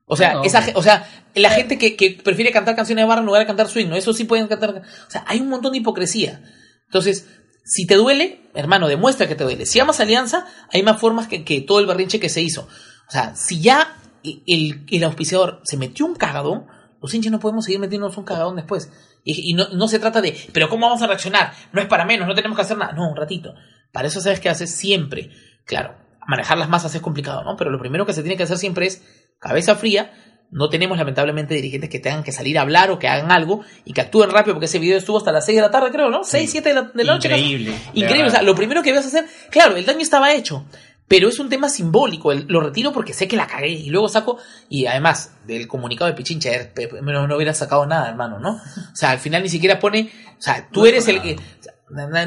[0.06, 0.44] O sea, No.
[0.44, 3.48] esa, o sea, la gente que, que prefiere cantar canciones de barra en lugar de
[3.48, 3.96] cantar swing, ¿no?
[3.96, 4.82] Eso sí pueden cantar.
[5.08, 6.42] O sea, hay un montón de hipocresía.
[6.88, 7.30] Entonces,
[7.64, 9.66] si te duele, hermano, demuestra que te duele.
[9.66, 12.68] Si amas Alianza, hay más formas que, que todo el berrinche que se hizo.
[13.08, 16.66] O sea, si ya el, el auspiciador se metió un cagadón,
[17.02, 18.92] los hinchas no podemos seguir metiéndonos un cagadón después.
[19.26, 21.54] Y, no, no se trata de, pero ¿cómo vamos a reaccionar?
[21.72, 22.94] No es para menos, no tenemos que hacer nada.
[22.94, 23.54] No, un ratito.
[23.92, 25.30] Para eso sabes que haces siempre.
[25.66, 25.96] Claro,
[26.28, 27.56] manejar las masas es complicado, ¿no?
[27.56, 29.04] Pero lo primero que se tiene que hacer siempre es
[29.40, 30.14] cabeza fría.
[30.54, 33.92] No tenemos lamentablemente dirigentes que tengan que salir a hablar o que hagan algo y
[33.94, 36.24] que actúen rápido porque ese video estuvo hasta las 6 de la tarde, creo, ¿no?
[36.24, 37.28] 6, 7 de la, de la noche.
[37.30, 37.74] Increíble.
[37.94, 38.28] Increíble.
[38.28, 40.66] O sea, lo primero que vas a hacer, claro, el daño estaba hecho,
[41.06, 44.08] Pero es un tema simbólico, el- lo retiro porque sé que la cagué y luego
[44.08, 44.38] saco,
[44.70, 48.52] y además del comunicado de Pichincha, eh, no, no hubiera sacado nada, hermano, ¿no?
[48.54, 51.36] O sea, al final ni siquiera pone, o sea, tú eres el que,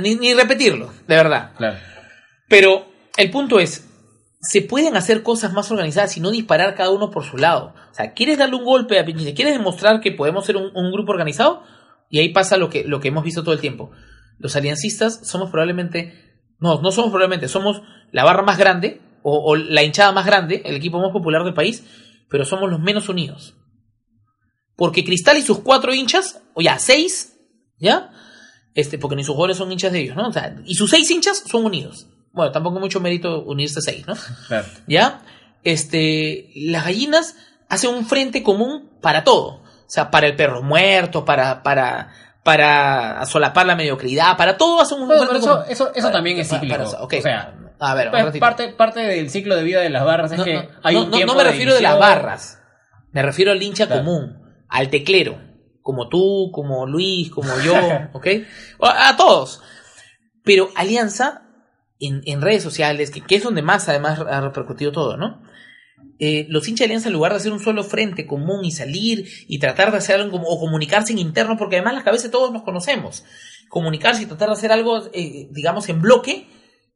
[0.02, 1.52] ni, ni repetirlo, de verdad.
[1.56, 1.78] Claro.
[2.48, 3.82] Pero el punto es,
[4.40, 7.74] se pueden hacer cosas más organizadas y no disparar cada uno por su lado.
[7.90, 9.34] O sea, ¿quieres darle un golpe a Pichincha?
[9.34, 11.62] ¿Quieres demostrar que podemos ser un, grupo organizado?
[12.10, 13.90] Y ahí pasa lo que, lo que hemos visto todo el tiempo.
[14.38, 17.82] Los aliancistas somos probablemente, no, no somos probablemente, somos
[18.12, 21.54] la barra más grande o, o la hinchada más grande, el equipo más popular del
[21.54, 21.84] país,
[22.28, 23.56] pero somos los menos unidos.
[24.76, 27.38] Porque Cristal y sus cuatro hinchas, o ya seis,
[27.78, 28.10] ¿ya?
[28.74, 30.28] Este, porque ni sus jugadores son hinchas de ellos, ¿no?
[30.28, 32.08] O sea, y sus seis hinchas son unidos.
[32.36, 34.14] Bueno, tampoco mucho mérito unirse seis, ¿no?
[34.46, 34.66] Claro.
[34.86, 35.22] ¿Ya?
[35.64, 37.34] Este, las gallinas
[37.68, 39.62] hacen un frente común para todo.
[39.64, 42.12] O sea, para el perro muerto, para, para,
[42.44, 45.72] para solapar la mediocridad, para todo hacen un Bueno, frente pero eso, común.
[45.72, 46.76] eso, eso Para- también es cíclico.
[46.76, 47.14] para- ok.
[47.18, 50.38] O sea, a ver, pues, parte, parte del ciclo de vida de las barras es
[50.38, 52.60] No, que no, hay no, un no, tiempo no me refiero de las barras.
[53.12, 54.02] Me refiero al hincha Claro.
[54.04, 55.38] común, al teclero,
[55.82, 57.74] como tú, como Luis, como yo,
[58.12, 58.26] ¿ok?
[58.82, 59.62] A, todos.
[60.44, 61.42] Pero Alianza,
[62.00, 65.42] en, en redes sociales, que, es donde más además ha repercutido todo, ¿no?
[66.18, 69.28] Eh, los hinchas de Alianza, en lugar de hacer un solo frente común y salir
[69.48, 72.62] y tratar de hacer algo o comunicarse en interno, porque además las cabezas todos nos
[72.62, 73.24] conocemos,
[73.68, 76.46] comunicarse y tratar de hacer algo, eh, digamos, en bloque,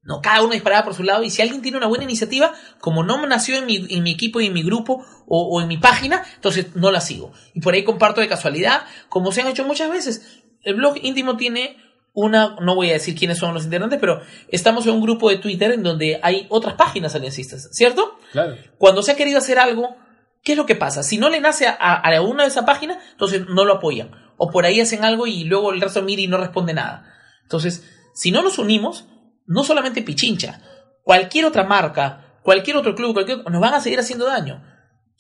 [0.03, 1.23] no, cada uno disparaba por su lado.
[1.23, 4.41] Y si alguien tiene una buena iniciativa, como no nació en mi, en mi equipo
[4.41, 7.33] y en mi grupo o, o en mi página, entonces no la sigo.
[7.53, 10.43] Y por ahí comparto de casualidad, como se han hecho muchas veces.
[10.63, 11.77] El blog íntimo tiene
[12.13, 15.39] una, no voy a decir quiénes son los integrantes, pero estamos en un grupo de
[15.39, 18.19] Twitter en donde hay otras páginas aliancistas, ¿cierto?
[18.33, 18.57] Claro.
[18.79, 19.97] Cuando se ha querido hacer algo,
[20.43, 21.03] ¿qué es lo que pasa?
[21.03, 24.11] Si no le nace a, a una de esas páginas, entonces no lo apoyan.
[24.37, 27.13] O por ahí hacen algo y luego el resto mira y no responde nada.
[27.43, 27.85] Entonces,
[28.15, 29.07] si no nos unimos,
[29.47, 30.61] no solamente Pichincha,
[31.03, 34.63] cualquier otra marca, cualquier otro club, cualquier, nos van a seguir haciendo daño.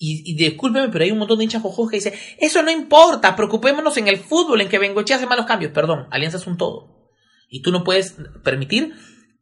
[0.03, 3.37] Y, y discúlpeme, pero hay un montón de hinchas jojos que dicen, eso no importa,
[3.37, 5.73] preocupémonos en el fútbol, en que Bengochea hace malos cambios.
[5.73, 7.13] Perdón, Alianza es un todo.
[7.51, 8.95] Y tú no puedes permitir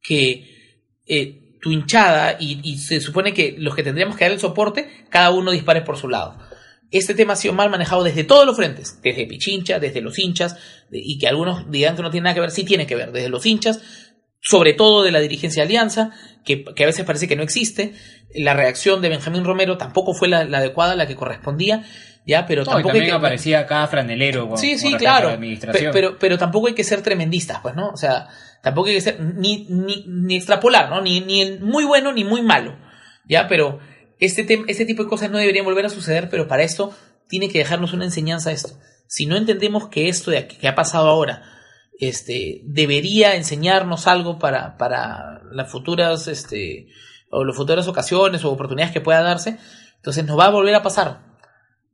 [0.03, 0.59] que
[1.07, 5.31] eh, tu hinchada, y, se supone que los que tendríamos que dar el soporte, cada
[5.31, 6.39] uno dispare por su lado.
[6.91, 10.57] Este tema ha sido mal manejado desde todos los frentes, desde Pichincha, desde los hinchas,
[10.91, 13.29] y que algunos digan que no tiene nada que ver, sí tiene que ver, desde
[13.29, 13.81] los hinchas,
[14.51, 16.11] sobre todo de la dirigencia de Alianza,
[16.45, 17.93] que, que a veces parece que no existe.
[18.35, 21.85] La reacción de Benjamín Romero tampoco fue la, la adecuada, la que correspondía,
[22.27, 23.17] ya, pero No, y tampoco hay también que...
[23.19, 25.29] aparecía cada franelero con, Sí, con sí, claro.
[25.29, 25.93] la administración.
[25.93, 27.89] Pe- Pero, pero tampoco hay que ser tremendistas, pues, ¿no?
[27.89, 28.29] O sea,
[28.63, 31.01] tampoco hay que ser ni, ni, ni extrapolar, ¿no?
[31.01, 32.77] Ni, ni el muy bueno ni muy malo.
[33.27, 33.81] Ya, pero
[34.19, 36.95] este, tem- este tipo de cosas no deberían volver a suceder, pero para esto
[37.29, 38.79] tiene que dejarnos una enseñanza esto.
[39.07, 41.43] Si no entendemos que esto de aquí- que ha pasado ahora
[41.99, 46.89] este, debería enseñarnos algo para, para las futuras, este,
[47.31, 49.59] o las futuras ocasiones o oportunidades que pueda darse,
[49.97, 51.27] entonces nos va a volver a pasar.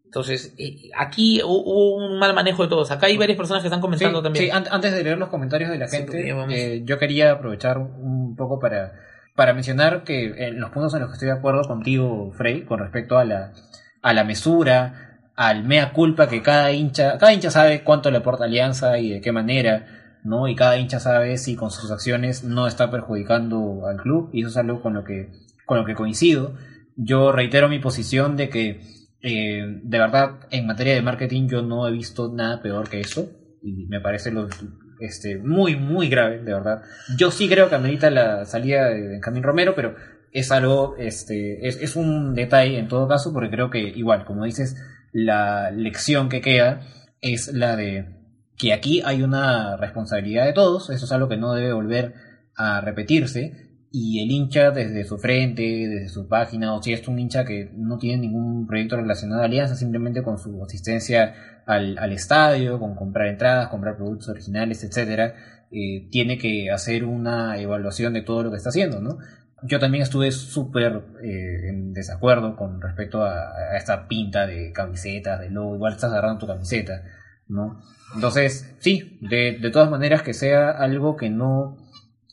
[0.05, 2.91] Entonces, eh, aquí hu- hubo un mal manejo de todos.
[2.93, 4.45] Acá hay varias personas que están comentando Sí, también.
[4.45, 7.79] sí, an- antes de leer los comentarios de la Sí, gente, eh, yo quería aprovechar
[7.79, 8.93] un poco para,
[9.35, 12.79] para mencionar que en los puntos en los que estoy de acuerdo contigo, Frey, con
[12.79, 13.53] respecto a la,
[14.03, 15.04] a la mesura,
[15.37, 19.21] al mea culpa que cada hincha, cada hincha sabe cuánto le aporta Alianza y de
[19.21, 20.49] qué manera, ¿no?
[20.49, 24.51] Y cada hincha sabe si con sus acciones no está perjudicando al club, y eso
[24.51, 25.31] es algo con lo que,
[25.67, 26.55] con lo que coincido.
[26.97, 28.81] Yo reitero mi posición de que
[29.27, 33.31] eh, de verdad, en materia de marketing yo no he visto nada peor que eso
[33.63, 34.49] y me parece lo,
[35.01, 36.83] este, muy, muy grave, de verdad.
[37.17, 39.95] Yo sí creo que amerita la salida de Benjamín Romero, pero
[40.31, 44.45] es algo, este, es, es un detalle en todo caso, porque creo que igual, como
[44.45, 44.77] dices,
[45.15, 46.81] la lección que queda
[47.21, 48.07] es la de
[48.57, 52.15] que aquí hay una responsabilidad de todos, eso es algo que no debe volver
[52.57, 57.21] a repetirse, y el hincha desde su frente, desde su página, o si es un
[57.21, 62.13] hincha que no tiene ningún proyecto relacionado a Alianza, simplemente con su asistencia al, al
[62.13, 65.35] estadio, con comprar entradas, comprar productos originales, etcétera,
[65.71, 69.19] eh, tiene que hacer una evaluación de todo lo que está haciendo, ¿no?
[69.67, 75.41] Yo también estuve súper eh, en desacuerdo con respecto a, a esta pinta de camisetas,
[75.41, 77.03] de logo, igual estás agarrando tu camiseta,
[77.49, 77.81] ¿no?
[78.15, 81.77] Entonces, sí, de, de todas maneras que sea algo que no,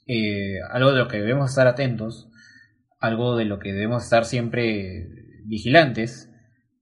[0.07, 2.29] eh, algo de lo que debemos estar atentos,
[2.99, 5.07] algo de lo que debemos estar siempre
[5.45, 6.29] vigilantes,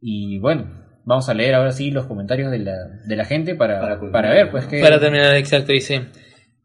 [0.02, 4.00] y bueno, vamos a leer ahora sí los comentarios de la, de la gente para,
[4.12, 4.82] Para ver, pues que...
[4.82, 6.08] Para terminar, exacto, dice.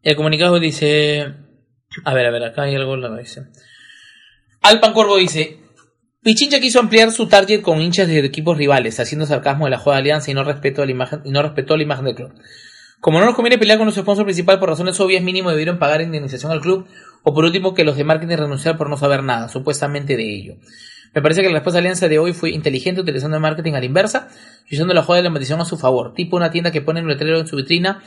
[0.01, 1.33] El comunicado dice.
[2.03, 3.43] A ver, a ver, acá hay algo lo dice.
[4.65, 5.59] Alpan Corvo dice.
[6.23, 9.97] Pichincha quiso ampliar su target con hinchas de equipos rivales, haciendo sarcasmo de la jugada
[9.97, 12.33] de alianza y no respetó la imagen, y no respetó la imagen del club.
[12.99, 16.01] Como no nos conviene pelear con nuestro sponsor principal por razones obvias, mínimo debieron pagar
[16.01, 16.87] indemnización al club
[17.21, 20.55] o por último que los de marketing renunciar por no saber nada, supuestamente de ello.
[21.13, 23.79] Me parece que la respuesta de Alianza de hoy fue inteligente utilizando el marketing a
[23.79, 24.29] la inversa
[24.67, 27.01] y usando la jugada de la maldición a su favor, tipo una tienda que pone
[27.01, 28.01] un letrero en su vitrina,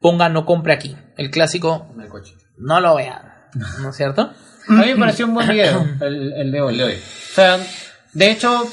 [0.00, 0.94] ponga no compre aquí.
[1.16, 2.34] El clásico, En el coche.
[2.58, 3.22] no lo vean,
[3.82, 4.30] ¿no es cierto?
[4.68, 6.80] A mí me pareció un buen video, el, el de hoy.
[6.80, 7.58] O sea,
[8.12, 8.64] de hecho,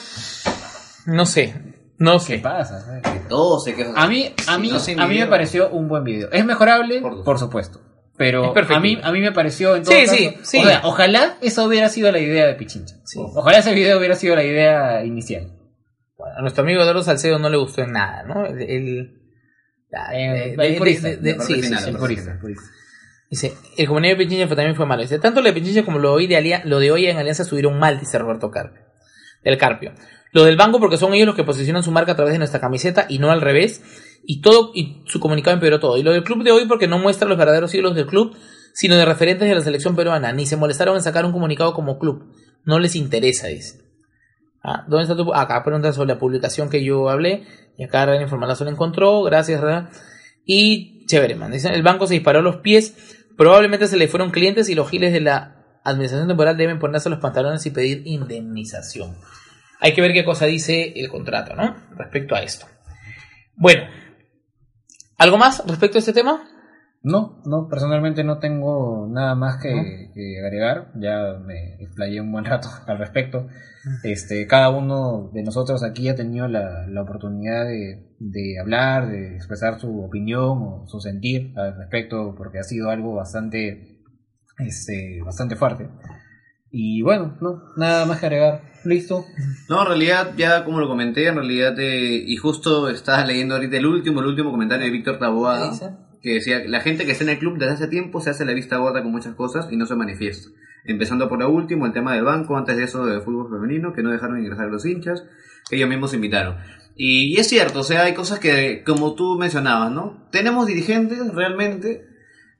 [1.06, 1.54] No sé,
[1.98, 2.38] no ¿qué sé.
[2.40, 3.02] pasa?
[3.30, 3.94] Todo se queja.
[3.96, 6.32] A mí, a mí, no a mí me pareció un buen video.
[6.32, 7.00] ¿Es mejorable?
[7.02, 7.80] Por Por, supuesto.
[7.80, 7.94] supuesto.
[8.16, 8.78] Pero perfecto.
[8.78, 10.58] a mí, a mí me pareció en todo Sí, caso- sí, sí.
[10.60, 12.96] O sea, ojalá eso hubiera sido la idea de Pichincha.
[13.16, 15.52] Ojalá ese video hubiera sido la idea inicial.
[16.16, 18.46] Bueno, a nuestro amigo Eduardo Salcedo no le gustó en nada, ¿no?
[18.46, 19.14] El, el-
[19.90, 22.64] la- Eh, de- el de- purista, de- de- sí, sí, purista, el purista.
[23.34, 25.02] Dice, el comunidad de Pichincha también fue malo.
[25.02, 27.18] Dice, tanto lo de Pichincha como lo de hoy de, Alia- lo de hoy en
[27.18, 28.84] Alianza estuvieron mal, dice Roberto Carpio.
[29.44, 29.92] Del Carpio.
[30.34, 32.60] Lo del banco porque son ellos los que posicionan su marca a través de nuestra
[32.60, 33.82] camiseta y no al revés.
[34.24, 35.98] Y todo, y su comunicado empeoró todo.
[35.98, 38.38] Y lo del club de hoy porque no muestra los verdaderos ídolos del club,
[38.76, 40.32] sino de referentes de la selección peruana.
[40.32, 42.32] Ni se molestaron en sacar un comunicado como club.
[42.66, 43.80] No les interesa, dice.
[44.64, 45.34] Ah, ¿Dónde está tu...?
[45.34, 47.46] Acá pregunta sobre la publicación que yo hablé.
[47.80, 49.24] Y acá Real Informalazo la encontró.
[49.24, 49.90] Gracias, Real.
[50.46, 51.52] Y chévere, man.
[51.52, 53.23] Dicen, el banco se disparó los pies.
[53.38, 57.20] Probablemente se le fueron clientes y los giles de la administración temporal deben ponerse los
[57.20, 59.16] pantalones y pedir indemnización.
[59.80, 61.76] Hay que ver qué cosa dice el contrato, ¿no?
[61.98, 62.68] Respecto a esto.
[63.56, 63.84] Bueno.
[65.18, 66.44] ¿Algo más respecto a este tema?
[67.04, 69.84] No, no, personalmente no tengo nada más que, ¿No?
[70.14, 70.90] que agregar.
[70.96, 73.48] Ya me explayé un buen rato al respecto.
[74.04, 79.36] Este, cada uno de nosotros aquí ha tenido la, la oportunidad de, de hablar, de
[79.36, 84.00] expresar su opinión o su sentir al respecto, porque ha sido algo bastante,
[84.60, 85.90] este, bastante fuerte.
[86.72, 88.62] Y bueno, no, nada más que agregar.
[88.86, 89.26] Listo.
[89.70, 93.78] No, en realidad, ya como lo comenté, en realidad, eh, y justo estaba leyendo ahorita
[93.78, 95.70] el último, el último comentario de Víctor Taboada.
[96.24, 98.54] Que decía, la gente que está en el club desde hace tiempo se hace la
[98.54, 100.50] vista gorda con muchas cosas y no se manifiesta.
[100.86, 104.02] Empezando por lo último, el tema del banco, antes de eso del fútbol femenino, que
[104.04, 105.24] no dejaron ingresar a los hinchas,
[105.70, 106.58] que ellos mismos invitaron.
[106.96, 110.28] Y, es cierto, o sea, hay cosas que, como tú mencionabas, ¿no?
[110.32, 112.06] Tenemos dirigentes realmente,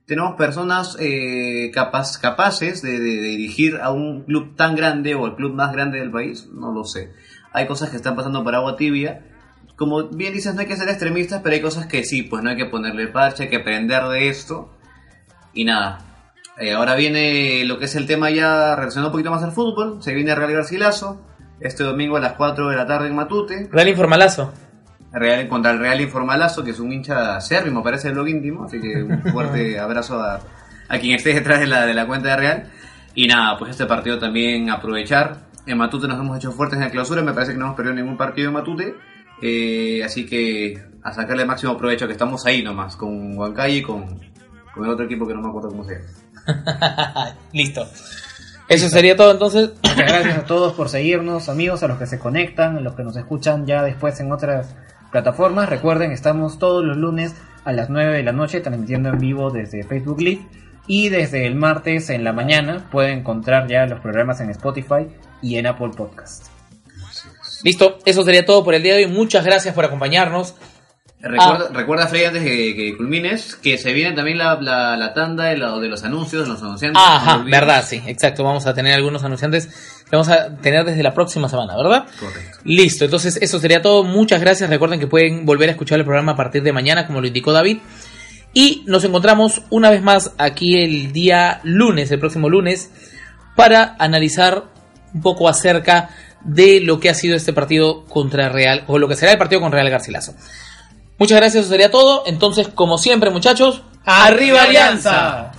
[0.06, 5.26] tenemos personas eh, capaz, capaces de, de- de dirigir a un club tan grande o
[5.26, 7.12] el club más grande del país, no lo sé.
[7.52, 9.24] Hay cosas que están pasando por agua tibia.
[9.76, 12.50] Como bien dices, no hay que ser extremistas, pero hay cosas que sí, pues no
[12.50, 14.70] hay que ponerle parche, hay que aprender de esto.
[15.52, 15.98] Y nada.
[16.58, 20.02] Eh, ahora viene lo que es el tema ya relacionado un poquito más al fútbol.
[20.02, 21.20] Se viene Real Garcilaso.
[21.60, 23.68] Este domingo a las 4 de la tarde en Matute.
[23.70, 24.52] Real Informalazo.
[25.12, 28.80] Real, contra el Real Informalazo, que es un hincha acérrimo, parece el blog íntimo, así
[28.80, 30.40] que un fuerte abrazo a,
[30.88, 32.70] a quien esté detrás de la, de la cuenta de Real.
[33.14, 35.44] Y nada, pues este partido también aprovechar.
[35.66, 37.94] En Matute nos hemos hecho fuertes en la clausura, me parece que no hemos perdido
[37.94, 38.94] ningún partido en Matute.
[39.46, 43.82] Eh, así que a sacarle el máximo provecho, que estamos ahí nomás, con Huancayo y
[43.82, 44.18] con,
[44.72, 47.36] con el otro equipo que no me acuerdo cómo se llama.
[47.52, 47.86] Listo.
[48.68, 49.72] Eso sería todo entonces.
[49.82, 53.02] Muchas gracias a todos por seguirnos, amigos, a los que se conectan, a los que
[53.02, 54.74] nos escuchan ya después en otras
[55.12, 55.68] plataformas.
[55.68, 57.34] Recuerden, estamos todos los lunes
[57.64, 60.48] a las 9 de la noche transmitiendo en vivo desde Facebook Live
[60.86, 65.06] y desde el martes en la mañana pueden encontrar ya los programas en Spotify
[65.42, 66.53] y en Apple Podcast.
[67.64, 69.10] Listo, eso sería todo por el día de hoy.
[69.10, 70.54] Muchas gracias por acompañarnos.
[71.20, 75.44] Recuerda, recuerda Freddy, antes que, que culmines, que se viene también la, la, la tanda
[75.46, 77.00] de, la- de los anuncios, de los anunciantes.
[77.02, 78.44] Ajá, verdad, sí, exacto.
[78.44, 79.68] Vamos a tener algunos anunciantes
[80.04, 82.04] que vamos a tener desde la próxima semana, ¿verdad?
[82.20, 82.58] Correcto.
[82.64, 84.04] Listo, entonces eso sería todo.
[84.04, 84.68] Muchas gracias.
[84.68, 87.52] Recuerden que pueden volver a escuchar el programa a partir de mañana, como lo indicó
[87.52, 87.78] David.
[88.52, 92.90] Y nos encontramos una vez más aquí el día lunes, el próximo lunes,
[93.56, 94.64] para analizar
[95.14, 96.10] un poco acerca
[96.44, 99.60] de lo que ha sido este partido contra Real, o lo que será el partido
[99.60, 100.34] con Real Garcilaso.
[101.18, 102.24] Muchas gracias, eso sería todo.
[102.26, 105.52] Entonces, como siempre, muchachos, ¡Arriba Alianza!